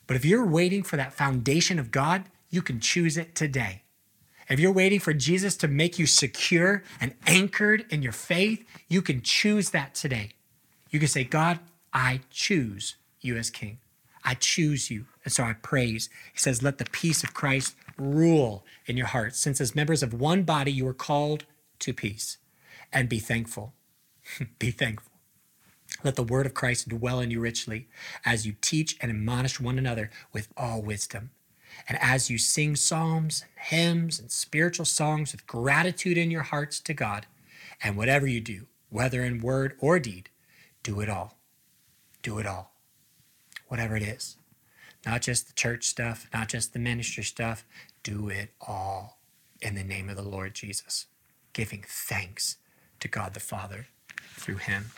But 0.05 0.15
if 0.15 0.23
you're 0.23 0.45
waiting 0.45 0.83
for 0.83 0.95
that 0.95 1.11
foundation 1.11 1.79
of 1.79 1.89
God, 1.89 2.25
you 2.51 2.61
can 2.61 2.79
choose 2.79 3.17
it 3.17 3.33
today. 3.33 3.81
If 4.49 4.59
you're 4.59 4.71
waiting 4.71 4.99
for 4.99 5.11
Jesus 5.11 5.57
to 5.57 5.67
make 5.67 5.97
you 5.97 6.05
secure 6.05 6.83
and 7.01 7.15
anchored 7.25 7.87
in 7.89 8.03
your 8.03 8.13
faith, 8.13 8.63
you 8.87 9.01
can 9.01 9.23
choose 9.23 9.71
that 9.71 9.95
today. 9.95 10.33
You 10.91 10.99
can 10.99 11.07
say, 11.07 11.23
God, 11.23 11.57
I 11.91 12.19
choose 12.29 12.97
you 13.21 13.37
as 13.37 13.49
king. 13.49 13.79
I 14.23 14.35
choose 14.35 14.89
you. 14.89 15.05
And 15.23 15.33
so 15.33 15.43
I 15.43 15.53
praise. 15.53 16.09
He 16.31 16.39
says, 16.39 16.63
let 16.63 16.77
the 16.77 16.85
peace 16.85 17.23
of 17.23 17.33
Christ 17.33 17.75
rule 17.97 18.65
in 18.85 18.97
your 18.97 19.07
hearts, 19.07 19.39
since 19.39 19.59
as 19.61 19.75
members 19.75 20.03
of 20.03 20.13
one 20.13 20.43
body 20.43 20.71
you 20.71 20.87
are 20.87 20.93
called 20.93 21.45
to 21.79 21.93
peace. 21.93 22.37
And 22.91 23.09
be 23.09 23.19
thankful. 23.19 23.73
be 24.59 24.71
thankful. 24.71 25.11
Let 26.03 26.15
the 26.15 26.23
word 26.23 26.45
of 26.45 26.53
Christ 26.53 26.89
dwell 26.89 27.19
in 27.19 27.31
you 27.31 27.39
richly 27.39 27.87
as 28.25 28.45
you 28.45 28.55
teach 28.61 28.97
and 29.01 29.11
admonish 29.11 29.59
one 29.59 29.77
another 29.77 30.09
with 30.31 30.49
all 30.57 30.81
wisdom. 30.81 31.31
And 31.87 31.97
as 32.01 32.29
you 32.29 32.37
sing 32.37 32.75
psalms 32.75 33.41
and 33.41 33.65
hymns 33.65 34.19
and 34.19 34.31
spiritual 34.31 34.85
songs 34.85 35.31
with 35.31 35.47
gratitude 35.47 36.17
in 36.17 36.31
your 36.31 36.43
hearts 36.43 36.79
to 36.81 36.93
God, 36.93 37.25
and 37.83 37.97
whatever 37.97 38.27
you 38.27 38.39
do, 38.39 38.67
whether 38.89 39.23
in 39.23 39.41
word 39.41 39.75
or 39.79 39.99
deed, 39.99 40.29
do 40.83 41.01
it 41.01 41.09
all. 41.09 41.37
Do 42.21 42.39
it 42.39 42.45
all. 42.45 42.72
Whatever 43.67 43.95
it 43.95 44.03
is. 44.03 44.37
Not 45.05 45.21
just 45.21 45.47
the 45.47 45.53
church 45.53 45.85
stuff, 45.85 46.27
not 46.33 46.47
just 46.47 46.73
the 46.73 46.79
ministry 46.79 47.23
stuff. 47.23 47.65
Do 48.03 48.29
it 48.29 48.51
all 48.61 49.19
in 49.61 49.75
the 49.75 49.83
name 49.83 50.09
of 50.09 50.15
the 50.15 50.23
Lord 50.23 50.53
Jesus, 50.53 51.07
giving 51.53 51.83
thanks 51.87 52.57
to 52.99 53.07
God 53.07 53.33
the 53.33 53.39
Father 53.39 53.87
through 54.35 54.57
him. 54.57 54.91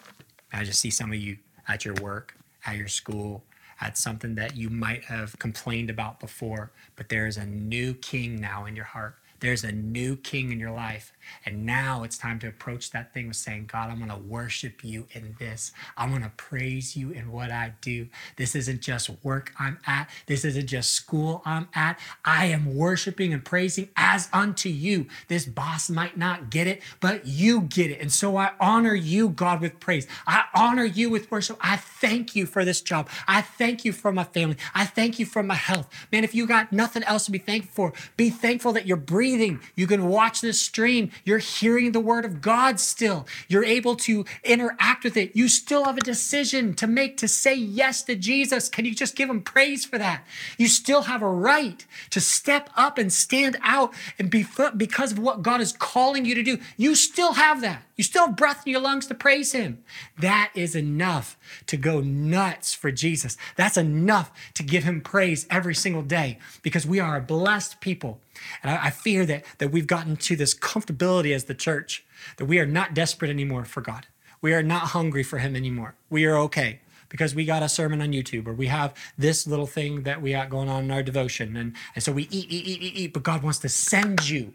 I 0.53 0.63
just 0.63 0.79
see 0.79 0.89
some 0.89 1.11
of 1.11 1.17
you 1.17 1.37
at 1.67 1.85
your 1.85 1.95
work, 1.95 2.35
at 2.65 2.77
your 2.77 2.87
school, 2.87 3.43
at 3.81 3.97
something 3.97 4.35
that 4.35 4.55
you 4.55 4.69
might 4.69 5.03
have 5.05 5.37
complained 5.39 5.89
about 5.89 6.19
before, 6.19 6.71
but 6.95 7.09
there 7.09 7.27
is 7.27 7.37
a 7.37 7.45
new 7.45 7.93
king 7.93 8.39
now 8.39 8.65
in 8.65 8.75
your 8.75 8.85
heart. 8.85 9.15
There's 9.39 9.63
a 9.63 9.71
new 9.71 10.15
king 10.15 10.51
in 10.51 10.59
your 10.59 10.71
life. 10.71 11.11
And 11.45 11.65
now 11.65 12.03
it's 12.03 12.17
time 12.17 12.39
to 12.39 12.47
approach 12.47 12.91
that 12.91 13.13
thing 13.13 13.27
with 13.27 13.35
saying, 13.35 13.69
God, 13.71 13.89
I'm 13.89 13.97
going 13.97 14.09
to 14.09 14.27
worship 14.27 14.83
you 14.83 15.07
in 15.11 15.35
this. 15.39 15.71
I'm 15.97 16.09
going 16.09 16.23
to 16.23 16.31
praise 16.37 16.95
you 16.95 17.11
in 17.11 17.31
what 17.31 17.51
I 17.51 17.73
do. 17.81 18.07
This 18.37 18.55
isn't 18.55 18.81
just 18.81 19.09
work 19.23 19.51
I'm 19.59 19.79
at. 19.85 20.09
This 20.27 20.45
isn't 20.45 20.67
just 20.67 20.93
school 20.93 21.41
I'm 21.45 21.67
at. 21.73 21.99
I 22.23 22.47
am 22.47 22.75
worshiping 22.75 23.33
and 23.33 23.43
praising 23.43 23.89
as 23.95 24.29
unto 24.33 24.69
you. 24.69 25.07
This 25.27 25.45
boss 25.45 25.89
might 25.89 26.17
not 26.17 26.49
get 26.49 26.67
it, 26.67 26.81
but 26.99 27.25
you 27.25 27.61
get 27.61 27.91
it. 27.91 28.01
And 28.01 28.11
so 28.11 28.37
I 28.37 28.51
honor 28.59 28.95
you, 28.95 29.29
God, 29.29 29.61
with 29.61 29.79
praise. 29.79 30.07
I 30.27 30.45
honor 30.53 30.85
you 30.85 31.09
with 31.09 31.31
worship. 31.31 31.57
I 31.61 31.77
thank 31.77 32.35
you 32.35 32.45
for 32.45 32.63
this 32.65 32.81
job. 32.81 33.09
I 33.27 33.41
thank 33.41 33.85
you 33.85 33.91
for 33.93 34.11
my 34.11 34.23
family. 34.23 34.57
I 34.73 34.85
thank 34.85 35.19
you 35.19 35.25
for 35.25 35.43
my 35.43 35.55
health. 35.55 35.89
Man, 36.11 36.23
if 36.23 36.35
you 36.35 36.47
got 36.47 36.71
nothing 36.71 37.03
else 37.03 37.25
to 37.25 37.31
be 37.31 37.37
thankful 37.39 37.71
for, 37.73 37.93
be 38.15 38.29
thankful 38.29 38.73
that 38.73 38.85
you're 38.85 38.97
breathing. 38.97 39.34
You 39.75 39.87
can 39.87 40.07
watch 40.07 40.41
this 40.41 40.61
stream. 40.61 41.11
You're 41.23 41.39
hearing 41.39 41.91
the 41.91 41.99
word 41.99 42.25
of 42.25 42.41
God 42.41 42.79
still. 42.79 43.27
You're 43.47 43.65
able 43.65 43.95
to 43.97 44.25
interact 44.43 45.03
with 45.03 45.17
it. 45.17 45.35
You 45.35 45.47
still 45.47 45.85
have 45.85 45.97
a 45.97 46.01
decision 46.01 46.73
to 46.75 46.87
make 46.87 47.17
to 47.17 47.27
say 47.27 47.53
yes 47.55 48.03
to 48.03 48.15
Jesus. 48.15 48.69
Can 48.69 48.85
you 48.85 48.95
just 48.95 49.15
give 49.15 49.29
him 49.29 49.41
praise 49.41 49.85
for 49.85 49.97
that? 49.97 50.23
You 50.57 50.67
still 50.67 51.03
have 51.03 51.21
a 51.21 51.29
right 51.29 51.85
to 52.11 52.21
step 52.21 52.69
up 52.75 52.97
and 52.97 53.11
stand 53.11 53.57
out 53.61 53.93
and 54.17 54.29
be 54.29 54.45
because 54.75 55.11
of 55.11 55.19
what 55.19 55.41
God 55.41 55.61
is 55.61 55.73
calling 55.73 56.25
you 56.25 56.35
to 56.35 56.43
do. 56.43 56.59
You 56.77 56.95
still 56.95 57.33
have 57.33 57.61
that. 57.61 57.83
You 57.95 58.03
still 58.03 58.27
have 58.27 58.35
breath 58.35 58.63
in 58.65 58.71
your 58.71 58.81
lungs 58.81 59.07
to 59.07 59.15
praise 59.15 59.53
him. 59.53 59.83
That 60.17 60.51
is 60.53 60.75
enough 60.75 61.37
to 61.67 61.77
go 61.77 62.01
nuts 62.01 62.73
for 62.73 62.91
Jesus. 62.91 63.37
That's 63.55 63.77
enough 63.77 64.31
to 64.55 64.63
give 64.63 64.83
him 64.83 65.01
praise 65.01 65.47
every 65.49 65.75
single 65.75 66.01
day 66.01 66.39
because 66.61 66.85
we 66.85 66.99
are 66.99 67.15
a 67.15 67.21
blessed 67.21 67.79
people. 67.79 68.19
And 68.61 68.71
I, 68.71 68.87
I 68.87 68.89
fear 68.89 69.25
that, 69.27 69.45
that 69.59 69.71
we've 69.71 69.87
gotten 69.87 70.17
to 70.17 70.35
this 70.35 70.53
comfortability 70.53 71.33
as 71.33 71.45
the 71.45 71.53
church 71.53 72.03
that 72.37 72.45
we 72.45 72.59
are 72.59 72.65
not 72.65 72.93
desperate 72.93 73.29
anymore 73.29 73.63
for 73.63 73.81
God. 73.81 74.07
We 74.41 74.53
are 74.53 74.63
not 74.63 74.89
hungry 74.89 75.23
for 75.23 75.39
him 75.39 75.55
anymore. 75.55 75.95
We 76.09 76.25
are 76.25 76.37
okay 76.37 76.81
because 77.07 77.33
we 77.33 77.45
got 77.45 77.63
a 77.63 77.69
sermon 77.69 78.01
on 78.01 78.11
YouTube 78.11 78.45
or 78.47 78.53
we 78.53 78.67
have 78.67 78.93
this 79.17 79.47
little 79.47 79.67
thing 79.67 80.03
that 80.03 80.21
we 80.21 80.31
got 80.31 80.49
going 80.49 80.67
on 80.67 80.83
in 80.83 80.91
our 80.91 81.03
devotion. 81.03 81.55
And, 81.55 81.73
and 81.93 82.03
so 82.03 82.11
we 82.11 82.23
eat, 82.23 82.51
eat, 82.51 82.67
eat, 82.67 82.81
eat, 82.81 82.95
eat, 82.95 83.13
but 83.13 83.23
God 83.23 83.41
wants 83.41 83.59
to 83.59 83.69
send 83.69 84.29
you 84.29 84.53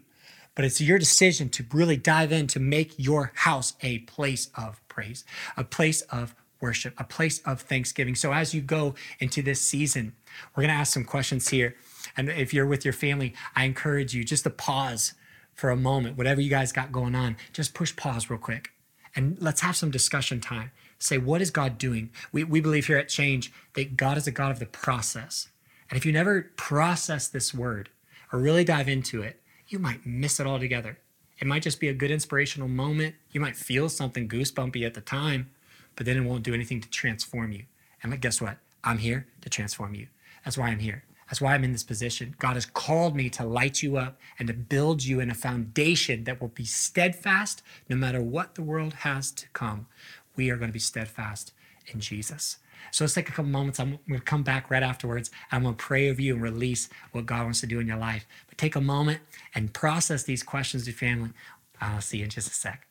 but 0.55 0.65
it's 0.65 0.81
your 0.81 0.99
decision 0.99 1.49
to 1.49 1.65
really 1.71 1.97
dive 1.97 2.31
in 2.31 2.47
to 2.47 2.59
make 2.59 2.93
your 2.97 3.31
house 3.35 3.73
a 3.81 3.99
place 3.99 4.49
of 4.55 4.81
praise, 4.87 5.23
a 5.55 5.63
place 5.63 6.01
of 6.03 6.35
worship, 6.59 6.93
a 6.99 7.03
place 7.03 7.39
of 7.39 7.61
thanksgiving. 7.61 8.15
So 8.15 8.33
as 8.33 8.53
you 8.53 8.61
go 8.61 8.95
into 9.19 9.41
this 9.41 9.61
season, 9.61 10.13
we're 10.55 10.61
going 10.63 10.73
to 10.73 10.79
ask 10.79 10.93
some 10.93 11.05
questions 11.05 11.49
here. 11.49 11.75
And 12.15 12.29
if 12.29 12.53
you're 12.53 12.67
with 12.67 12.85
your 12.85 12.93
family, 12.93 13.33
I 13.55 13.65
encourage 13.65 14.13
you 14.13 14.23
just 14.23 14.43
to 14.43 14.49
pause 14.49 15.13
for 15.53 15.69
a 15.69 15.75
moment, 15.75 16.17
whatever 16.17 16.41
you 16.41 16.49
guys 16.49 16.71
got 16.71 16.91
going 16.91 17.15
on, 17.15 17.37
just 17.53 17.73
push 17.73 17.95
pause 17.95 18.29
real 18.29 18.39
quick 18.39 18.71
and 19.15 19.37
let's 19.41 19.61
have 19.61 19.75
some 19.75 19.91
discussion 19.91 20.39
time. 20.39 20.71
Say, 20.99 21.17
what 21.17 21.41
is 21.41 21.49
God 21.49 21.77
doing? 21.77 22.11
We, 22.31 22.43
we 22.43 22.61
believe 22.61 22.87
here 22.87 22.97
at 22.97 23.09
Change 23.09 23.51
that 23.73 23.97
God 23.97 24.17
is 24.17 24.27
a 24.27 24.31
God 24.31 24.51
of 24.51 24.59
the 24.59 24.65
process. 24.65 25.49
And 25.89 25.97
if 25.97 26.05
you 26.05 26.11
never 26.11 26.51
process 26.55 27.27
this 27.27 27.53
word 27.53 27.89
or 28.31 28.39
really 28.39 28.63
dive 28.63 28.87
into 28.87 29.21
it, 29.21 29.41
you 29.71 29.79
might 29.79 30.05
miss 30.05 30.39
it 30.39 30.47
altogether. 30.47 30.97
It 31.39 31.47
might 31.47 31.63
just 31.63 31.79
be 31.79 31.87
a 31.87 31.93
good 31.93 32.11
inspirational 32.11 32.67
moment. 32.67 33.15
You 33.31 33.39
might 33.39 33.55
feel 33.55 33.89
something 33.89 34.27
goosebumpy 34.27 34.85
at 34.85 34.93
the 34.93 35.01
time, 35.01 35.49
but 35.95 36.05
then 36.05 36.17
it 36.17 36.27
won't 36.27 36.43
do 36.43 36.53
anything 36.53 36.81
to 36.81 36.89
transform 36.89 37.51
you. 37.51 37.63
And 38.03 38.19
guess 38.19 38.41
what? 38.41 38.57
I'm 38.83 38.97
here 38.97 39.27
to 39.41 39.49
transform 39.49 39.95
you. 39.95 40.07
That's 40.43 40.57
why 40.57 40.67
I'm 40.67 40.79
here. 40.79 41.03
That's 41.27 41.39
why 41.39 41.55
I'm 41.55 41.63
in 41.63 41.71
this 41.71 41.83
position. 41.83 42.35
God 42.39 42.55
has 42.55 42.65
called 42.65 43.15
me 43.15 43.29
to 43.29 43.45
light 43.45 43.81
you 43.81 43.95
up 43.95 44.19
and 44.37 44.47
to 44.49 44.53
build 44.53 45.05
you 45.05 45.21
in 45.21 45.31
a 45.31 45.35
foundation 45.35 46.25
that 46.25 46.41
will 46.41 46.49
be 46.49 46.65
steadfast 46.65 47.63
no 47.87 47.95
matter 47.95 48.21
what 48.21 48.55
the 48.55 48.63
world 48.63 48.93
has 48.93 49.31
to 49.31 49.47
come. 49.49 49.87
We 50.35 50.49
are 50.49 50.57
going 50.57 50.69
to 50.69 50.73
be 50.73 50.79
steadfast 50.79 51.53
in 51.87 52.01
Jesus. 52.01 52.57
So 52.91 53.03
let's 53.03 53.13
take 53.13 53.29
a 53.29 53.31
couple 53.31 53.51
moments. 53.51 53.79
I'm 53.79 53.99
going 54.07 54.19
to 54.19 54.25
come 54.25 54.43
back 54.43 54.69
right 54.69 54.83
afterwards. 54.83 55.31
I'm 55.51 55.63
going 55.63 55.75
to 55.75 55.83
pray 55.83 56.09
over 56.09 56.21
you 56.21 56.33
and 56.33 56.41
release 56.41 56.89
what 57.11 57.25
God 57.25 57.43
wants 57.43 57.61
to 57.61 57.67
do 57.67 57.79
in 57.79 57.87
your 57.87 57.97
life. 57.97 58.25
But 58.47 58.57
take 58.57 58.75
a 58.75 58.81
moment 58.81 59.21
and 59.55 59.73
process 59.73 60.23
these 60.23 60.43
questions 60.43 60.87
your 60.87 60.95
family. 60.95 61.31
I'll 61.79 62.01
see 62.01 62.17
you 62.17 62.25
in 62.25 62.29
just 62.29 62.49
a 62.49 62.53
sec. 62.53 62.90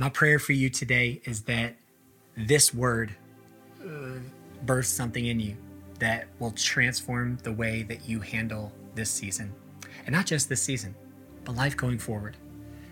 My 0.00 0.08
prayer 0.08 0.38
for 0.38 0.54
you 0.54 0.70
today 0.70 1.20
is 1.26 1.42
that 1.42 1.76
this 2.34 2.72
word 2.72 3.14
uh, 3.84 4.20
births 4.64 4.88
something 4.88 5.26
in 5.26 5.38
you 5.38 5.58
that 5.98 6.26
will 6.38 6.52
transform 6.52 7.36
the 7.42 7.52
way 7.52 7.82
that 7.82 8.08
you 8.08 8.18
handle 8.20 8.72
this 8.94 9.10
season. 9.10 9.52
And 10.06 10.14
not 10.14 10.24
just 10.24 10.48
this 10.48 10.62
season, 10.62 10.94
but 11.44 11.54
life 11.54 11.76
going 11.76 11.98
forward. 11.98 12.38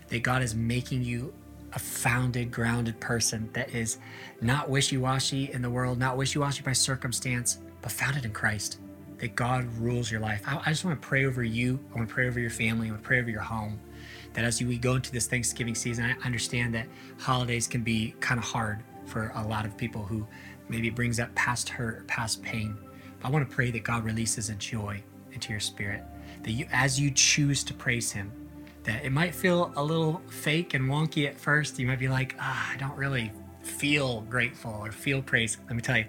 That 0.09 0.21
God 0.21 0.43
is 0.43 0.53
making 0.53 1.01
you 1.01 1.33
a 1.73 1.79
founded, 1.79 2.51
grounded 2.51 2.99
person 2.99 3.49
that 3.53 3.73
is 3.73 3.97
not 4.39 4.69
wishy 4.69 4.97
washy 4.97 5.51
in 5.51 5.63
the 5.63 5.69
world, 5.71 5.97
not 5.97 6.15
wishy 6.15 6.37
washy 6.37 6.61
by 6.61 6.73
circumstance, 6.73 7.57
but 7.81 7.91
founded 7.91 8.23
in 8.23 8.33
Christ. 8.33 8.81
That 9.17 9.35
God 9.35 9.65
rules 9.79 10.11
your 10.11 10.19
life. 10.19 10.43
I, 10.45 10.61
I 10.63 10.69
just 10.69 10.85
want 10.85 11.01
to 11.01 11.07
pray 11.07 11.25
over 11.25 11.43
you. 11.43 11.79
I 11.91 11.95
want 11.95 12.07
to 12.07 12.13
pray 12.13 12.27
over 12.27 12.39
your 12.39 12.51
family. 12.51 12.85
I 12.85 12.91
want 12.91 13.01
to 13.01 13.07
pray 13.07 13.19
over 13.19 13.31
your 13.31 13.41
home 13.41 13.79
that 14.33 14.45
as 14.45 14.61
we 14.61 14.77
go 14.77 14.95
into 14.95 15.11
this 15.11 15.27
Thanksgiving 15.27 15.75
season, 15.75 16.05
I 16.05 16.25
understand 16.25 16.73
that 16.75 16.87
holidays 17.17 17.67
can 17.67 17.83
be 17.83 18.15
kind 18.19 18.39
of 18.39 18.45
hard 18.45 18.83
for 19.05 19.31
a 19.35 19.43
lot 19.45 19.65
of 19.65 19.75
people 19.75 20.03
who 20.03 20.25
maybe 20.67 20.89
brings 20.89 21.19
up 21.19 21.33
past 21.35 21.69
hurt, 21.69 22.07
past 22.07 22.41
pain. 22.43 22.77
But 23.19 23.27
I 23.27 23.31
want 23.31 23.49
to 23.49 23.53
pray 23.53 23.71
that 23.71 23.83
God 23.83 24.03
releases 24.03 24.49
a 24.49 24.55
joy 24.55 25.03
into 25.31 25.51
your 25.51 25.59
spirit. 25.59 26.03
That 26.43 26.51
you, 26.51 26.67
as 26.71 26.99
you 26.99 27.11
choose 27.11 27.63
to 27.65 27.73
praise 27.73 28.11
Him, 28.11 28.31
that 28.83 29.03
it 29.03 29.11
might 29.11 29.35
feel 29.35 29.73
a 29.75 29.83
little 29.83 30.21
fake 30.29 30.73
and 30.73 30.89
wonky 30.89 31.27
at 31.27 31.37
first. 31.37 31.79
You 31.79 31.87
might 31.87 31.99
be 31.99 32.07
like, 32.07 32.35
ah, 32.39 32.71
I 32.73 32.77
don't 32.77 32.95
really 32.95 33.31
feel 33.61 34.21
grateful 34.21 34.71
or 34.71 34.91
feel 34.91 35.21
praise. 35.21 35.57
Let 35.67 35.75
me 35.75 35.81
tell 35.81 35.97
you, 35.97 36.05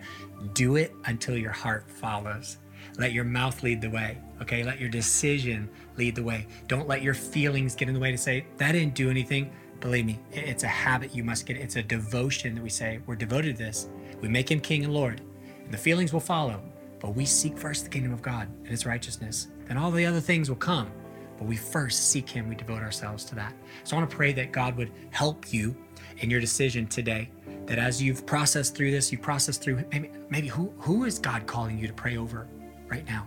do 0.55 0.77
it 0.77 0.93
until 1.07 1.37
your 1.37 1.53
heart 1.53 1.91
follows. 1.91 2.59
Let 2.99 3.13
your 3.13 3.25
mouth 3.25 3.63
lead 3.63 3.81
the 3.81 3.91
way. 3.91 4.19
Okay. 4.43 4.63
Let 4.63 4.81
your 4.81 4.89
decision 4.89 5.69
lead 5.97 6.15
the 6.15 6.23
way. 6.23 6.47
Don't 6.67 6.89
let 6.89 7.03
your 7.03 7.15
feelings 7.15 7.75
get 7.75 7.89
in 7.89 7.95
the 7.95 8.01
way 8.01 8.11
to 8.11 8.19
say, 8.19 8.47
that 8.57 8.73
didn't 8.73 8.95
do 8.95 9.11
anything. 9.11 9.53
Believe 9.81 10.05
me, 10.05 10.19
it's 10.33 10.63
a 10.63 10.69
habit 10.69 11.15
you 11.15 11.25
must 11.25 11.47
get. 11.47 11.57
It's 11.57 11.77
a 11.77 11.83
devotion 11.83 12.55
that 12.55 12.63
we 12.63 12.69
say, 12.69 13.01
we're 13.07 13.17
devoted 13.17 13.57
to 13.57 13.65
this. 13.65 13.89
We 14.21 14.29
make 14.29 14.51
him 14.51 14.61
king 14.61 14.85
and 14.85 14.93
Lord, 14.93 15.23
and 15.65 15.73
the 15.73 15.79
feelings 15.79 16.13
will 16.13 16.21
follow. 16.21 16.63
But 16.99 17.15
we 17.15 17.25
seek 17.25 17.57
first 17.57 17.85
the 17.85 17.91
kingdom 17.91 18.13
of 18.13 18.21
God 18.21 18.49
and 18.59 18.69
his 18.69 18.85
righteousness. 18.85 19.49
Then 19.65 19.79
all 19.79 19.91
the 19.91 20.05
other 20.05 20.21
things 20.21 20.51
will 20.51 20.57
come. 20.57 20.91
But 21.39 21.47
we 21.47 21.57
first 21.57 22.11
seek 22.11 22.29
him, 22.29 22.47
we 22.47 22.55
devote 22.55 22.83
ourselves 22.83 23.25
to 23.27 23.35
that. 23.37 23.55
So 23.85 23.97
I 23.97 24.01
want 24.01 24.11
to 24.11 24.17
pray 24.17 24.35
that 24.35 24.53
God 24.53 24.77
would 24.77 24.93
help 25.11 25.51
you 25.51 25.75
in 26.19 26.29
your 26.29 26.41
decision 26.41 26.87
today. 26.87 27.31
That 27.65 27.79
as 27.79 28.03
you've 28.03 28.27
processed 28.27 28.77
through 28.77 28.91
this, 28.91 29.11
you 29.11 29.17
process 29.17 29.57
through 29.57 29.83
maybe, 29.91 30.11
maybe 30.29 30.49
who, 30.49 30.71
who 30.77 31.05
is 31.05 31.19
God 31.19 31.47
calling 31.47 31.79
you 31.79 31.87
to 31.87 31.95
pray 31.95 32.19
over 32.19 32.47
right 32.91 33.07
now? 33.07 33.27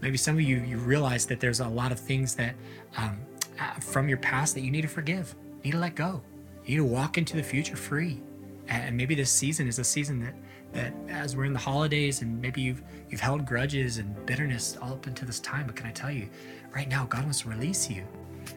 Maybe 0.00 0.16
some 0.16 0.36
of 0.36 0.42
you 0.42 0.58
you 0.58 0.78
realize 0.78 1.26
that 1.26 1.40
there's 1.40 1.60
a 1.60 1.68
lot 1.68 1.92
of 1.92 2.00
things 2.00 2.34
that 2.36 2.54
um, 2.96 3.18
uh, 3.60 3.74
from 3.74 4.08
your 4.08 4.18
past 4.18 4.54
that 4.54 4.62
you 4.62 4.70
need 4.70 4.82
to 4.82 4.88
forgive, 4.88 5.34
need 5.64 5.72
to 5.72 5.78
let 5.78 5.94
go. 5.94 6.22
You 6.64 6.70
need 6.82 6.88
to 6.88 6.94
walk 6.94 7.18
into 7.18 7.36
the 7.36 7.42
future 7.42 7.76
free. 7.76 8.20
And 8.68 8.96
maybe 8.96 9.14
this 9.14 9.30
season 9.30 9.68
is 9.68 9.78
a 9.78 9.84
season 9.84 10.20
that 10.20 10.34
that 10.72 10.94
as 11.08 11.36
we're 11.36 11.44
in 11.44 11.52
the 11.52 11.58
holidays 11.58 12.22
and 12.22 12.40
maybe 12.40 12.62
you've 12.62 12.82
you've 13.10 13.20
held 13.20 13.44
grudges 13.44 13.98
and 13.98 14.26
bitterness 14.26 14.78
all 14.80 14.92
up 14.92 15.06
until 15.06 15.26
this 15.26 15.40
time. 15.40 15.66
But 15.66 15.76
can 15.76 15.86
I 15.86 15.92
tell 15.92 16.10
you, 16.10 16.28
right 16.74 16.88
now 16.88 17.04
God 17.06 17.24
wants 17.24 17.42
to 17.42 17.48
release 17.48 17.90
you. 17.90 18.04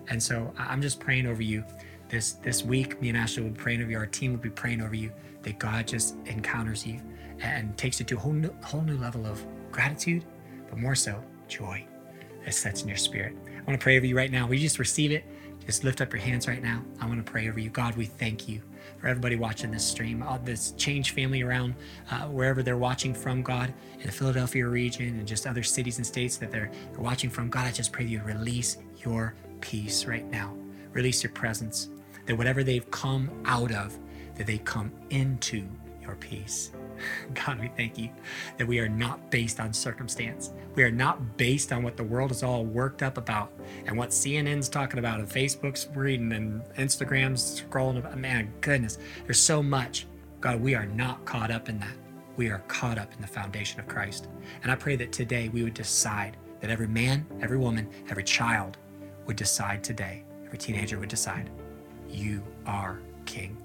And 0.08 0.22
so 0.22 0.54
I'm 0.58 0.82
just 0.82 1.00
praying 1.00 1.28
over 1.28 1.41
you 1.41 1.64
this 2.10 2.34
this 2.34 2.64
week. 2.64 3.02
Me 3.02 3.10
and 3.10 3.18
Ashley 3.18 3.43
will 3.43 3.52
be 3.52 3.60
praying 3.60 3.82
over 3.82 3.91
you. 3.91 3.98
Our 3.98 4.08
team 4.08 4.32
will 4.32 4.39
be 4.39 4.50
praying 4.50 4.82
over 4.82 4.96
you 4.96 5.12
that 5.43 5.60
God 5.60 5.88
just 5.88 6.16
encounters 6.26 6.86
you 6.86 7.02
and 7.39 7.78
takes 7.78 8.00
you 8.00 8.06
to 8.08 8.16
a 8.16 8.20
whole 8.20 8.34
new, 8.34 8.54
whole 8.64 8.82
new 8.82 8.98
level 8.98 9.26
of 9.26 9.46
gratitude, 9.72 10.24
but 10.76 10.82
more 10.82 10.95
so 10.95 11.23
joy 11.47 11.86
that 12.43 12.53
sets 12.53 12.82
in 12.82 12.89
your 12.89 12.97
spirit. 12.97 13.36
I 13.47 13.63
want 13.65 13.80
to 13.80 13.84
pray 13.84 13.97
over 13.97 14.05
you 14.05 14.15
right 14.15 14.30
now. 14.30 14.51
You 14.51 14.59
just 14.59 14.78
receive 14.78 15.11
it? 15.11 15.23
Just 15.65 15.84
lift 15.84 16.01
up 16.01 16.11
your 16.11 16.21
hands 16.21 16.47
right 16.47 16.61
now. 16.61 16.84
I 16.99 17.07
want 17.07 17.26
to 17.26 17.32
pray 17.32 17.47
over 17.49 17.59
you. 17.59 17.69
God, 17.69 17.95
we 17.95 18.05
thank 18.05 18.47
you 18.47 18.61
for 18.97 19.07
everybody 19.07 19.36
watching 19.36 19.71
this 19.71 19.86
stream, 19.86 20.21
all 20.21 20.38
this 20.38 20.71
change 20.73 21.11
family 21.11 21.41
around 21.41 21.76
uh, 22.11 22.26
wherever 22.28 22.61
they're 22.61 22.78
watching 22.78 23.13
from, 23.13 23.41
God, 23.41 23.73
in 23.99 24.05
the 24.05 24.11
Philadelphia 24.11 24.67
region 24.67 25.07
and 25.07 25.28
just 25.28 25.47
other 25.47 25.63
cities 25.63 25.97
and 25.97 26.05
states 26.05 26.38
that 26.38 26.51
they're, 26.51 26.69
they're 26.91 27.01
watching 27.01 27.30
from. 27.30 27.49
God, 27.49 27.65
I 27.65 27.71
just 27.71 27.91
pray 27.91 28.05
you 28.05 28.21
release 28.23 28.78
your 29.03 29.34
peace 29.61 30.05
right 30.05 30.30
now. 30.30 30.55
Release 30.91 31.23
your 31.23 31.32
presence. 31.32 31.89
That 32.26 32.38
whatever 32.38 32.63
they've 32.63 32.89
come 32.91 33.32
out 33.45 33.71
of, 33.71 33.97
that 34.36 34.45
they 34.45 34.57
come 34.59 34.91
into 35.09 35.67
your 36.06 36.16
peace. 36.16 36.72
God, 37.34 37.60
we 37.60 37.70
thank 37.70 37.97
you 37.97 38.10
that 38.58 38.68
we 38.68 38.80
are 38.80 38.89
not 38.89 39.30
based 39.32 39.60
on 39.60 39.74
circumstance. 39.74 40.53
We 40.76 40.84
are 40.84 40.91
not 40.91 41.38
based 41.38 41.72
on 41.72 41.84
what 41.84 41.97
the 41.97 42.03
world 42.03 42.32
is 42.32 42.43
all 42.43 42.64
worked 42.64 43.03
up 43.03 43.18
about 43.18 43.51
and 43.86 43.97
what 43.97 44.10
CNN's 44.10 44.70
talking 44.70 44.99
about 44.99 45.20
and 45.20 45.28
Facebook's 45.28 45.88
reading 45.93 46.32
and 46.34 46.64
Instagram's 46.76 47.62
scrolling 47.62 47.97
about. 47.97 48.18
Man, 48.18 48.53
goodness, 48.62 48.97
there's 49.26 49.39
so 49.39 49.62
much. 49.62 50.08
God, 50.41 50.62
we 50.62 50.76
are 50.76 50.86
not 50.86 51.26
caught 51.26 51.51
up 51.51 51.70
in 51.70 51.80
that. 51.80 51.95
We 52.38 52.49
are 52.49 52.60
caught 52.68 52.97
up 52.97 53.14
in 53.14 53.22
the 53.22 53.28
foundation 53.28 53.80
of 53.80 53.88
Christ. 53.88 54.28
And 54.62 54.72
I 54.72 54.76
pray 54.76 54.95
that 54.97 55.12
today 55.12 55.49
we 55.49 55.64
would 55.64 55.74
decide 55.74 56.38
that 56.60 56.70
every 56.70 56.88
man, 56.88 57.26
every 57.41 57.58
woman, 57.58 57.89
every 58.10 58.24
child 58.24 58.78
would 59.26 59.38
decide 59.38 59.84
today, 59.84 60.24
every 60.45 60.58
teenager 60.58 60.99
would 60.99 61.10
decide, 61.10 61.49
you 62.10 62.43
are 62.66 62.99
King. 63.26 63.58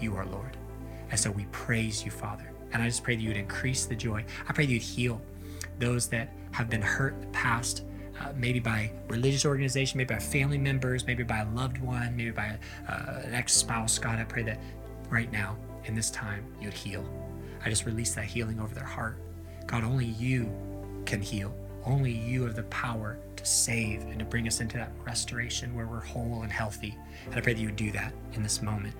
You 0.00 0.16
are 0.16 0.26
Lord. 0.26 0.56
And 1.12 1.20
so 1.20 1.30
we 1.30 1.44
praise 1.52 2.04
you, 2.04 2.10
Father. 2.10 2.50
And 2.72 2.82
I 2.82 2.86
just 2.86 3.04
pray 3.04 3.14
that 3.14 3.22
you 3.22 3.28
would 3.28 3.36
increase 3.36 3.84
the 3.84 3.94
joy. 3.94 4.24
I 4.48 4.52
pray 4.54 4.64
that 4.64 4.72
you'd 4.72 4.82
heal 4.82 5.20
those 5.78 6.08
that 6.08 6.32
have 6.52 6.70
been 6.70 6.80
hurt 6.80 7.12
in 7.12 7.20
the 7.20 7.26
past, 7.28 7.84
uh, 8.18 8.32
maybe 8.34 8.60
by 8.60 8.90
religious 9.08 9.44
organization, 9.44 9.98
maybe 9.98 10.14
by 10.14 10.20
family 10.20 10.56
members, 10.56 11.06
maybe 11.06 11.22
by 11.22 11.40
a 11.40 11.50
loved 11.50 11.76
one, 11.78 12.16
maybe 12.16 12.30
by 12.30 12.58
uh, 12.88 13.20
an 13.24 13.34
ex 13.34 13.52
spouse. 13.52 13.98
God, 13.98 14.18
I 14.18 14.24
pray 14.24 14.42
that 14.44 14.58
right 15.10 15.30
now, 15.30 15.58
in 15.84 15.94
this 15.94 16.10
time, 16.10 16.46
you'd 16.62 16.72
heal. 16.72 17.06
I 17.62 17.68
just 17.68 17.84
release 17.84 18.14
that 18.14 18.24
healing 18.24 18.58
over 18.58 18.74
their 18.74 18.82
heart. 18.82 19.18
God, 19.66 19.84
only 19.84 20.06
you 20.06 20.50
can 21.04 21.20
heal. 21.20 21.54
Only 21.84 22.12
you 22.12 22.44
have 22.44 22.56
the 22.56 22.62
power 22.64 23.18
to 23.36 23.44
save 23.44 24.00
and 24.02 24.18
to 24.18 24.24
bring 24.24 24.46
us 24.46 24.60
into 24.60 24.78
that 24.78 24.92
restoration 25.04 25.74
where 25.74 25.86
we're 25.86 26.00
whole 26.00 26.40
and 26.42 26.50
healthy. 26.50 26.96
And 27.26 27.34
I 27.34 27.40
pray 27.42 27.52
that 27.52 27.60
you 27.60 27.66
would 27.66 27.76
do 27.76 27.92
that 27.92 28.14
in 28.32 28.42
this 28.42 28.62
moment. 28.62 28.94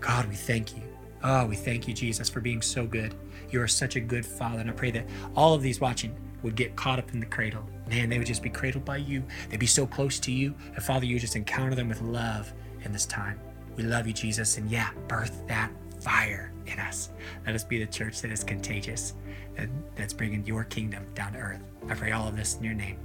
God, 0.00 0.26
we 0.26 0.34
thank 0.34 0.74
you 0.74 0.82
Oh, 1.22 1.46
we 1.46 1.56
thank 1.56 1.88
you, 1.88 1.94
Jesus, 1.94 2.28
for 2.28 2.40
being 2.40 2.62
so 2.62 2.86
good. 2.86 3.14
You 3.50 3.60
are 3.60 3.68
such 3.68 3.96
a 3.96 4.00
good 4.00 4.24
Father. 4.24 4.60
And 4.60 4.70
I 4.70 4.72
pray 4.72 4.90
that 4.92 5.06
all 5.34 5.54
of 5.54 5.62
these 5.62 5.80
watching 5.80 6.14
would 6.42 6.54
get 6.54 6.76
caught 6.76 6.98
up 6.98 7.12
in 7.12 7.20
the 7.20 7.26
cradle. 7.26 7.64
Man, 7.88 8.08
they 8.08 8.18
would 8.18 8.26
just 8.26 8.42
be 8.42 8.50
cradled 8.50 8.84
by 8.84 8.98
you. 8.98 9.24
They'd 9.48 9.58
be 9.58 9.66
so 9.66 9.86
close 9.86 10.20
to 10.20 10.32
you. 10.32 10.54
And 10.74 10.82
Father, 10.82 11.06
you 11.06 11.18
just 11.18 11.36
encounter 11.36 11.74
them 11.74 11.88
with 11.88 12.00
love 12.00 12.52
in 12.82 12.92
this 12.92 13.06
time. 13.06 13.40
We 13.76 13.82
love 13.82 14.06
you, 14.06 14.12
Jesus. 14.12 14.58
And 14.58 14.70
yeah, 14.70 14.90
birth 15.08 15.46
that 15.48 15.72
fire 16.00 16.52
in 16.66 16.78
us. 16.78 17.10
Let 17.46 17.54
us 17.54 17.64
be 17.64 17.78
the 17.78 17.90
church 17.90 18.20
that 18.20 18.30
is 18.30 18.44
contagious, 18.44 19.14
that, 19.56 19.68
that's 19.96 20.12
bringing 20.12 20.46
your 20.46 20.64
kingdom 20.64 21.04
down 21.14 21.32
to 21.32 21.38
earth. 21.38 21.62
I 21.88 21.94
pray 21.94 22.12
all 22.12 22.28
of 22.28 22.36
this 22.36 22.56
in 22.56 22.64
your 22.64 22.74
name. 22.74 22.98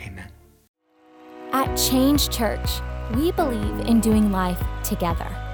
Amen. 0.00 0.30
At 1.52 1.74
Change 1.76 2.28
Church, 2.28 2.68
we 3.14 3.32
believe 3.32 3.86
in 3.86 4.00
doing 4.00 4.30
life 4.30 4.62
together. 4.84 5.45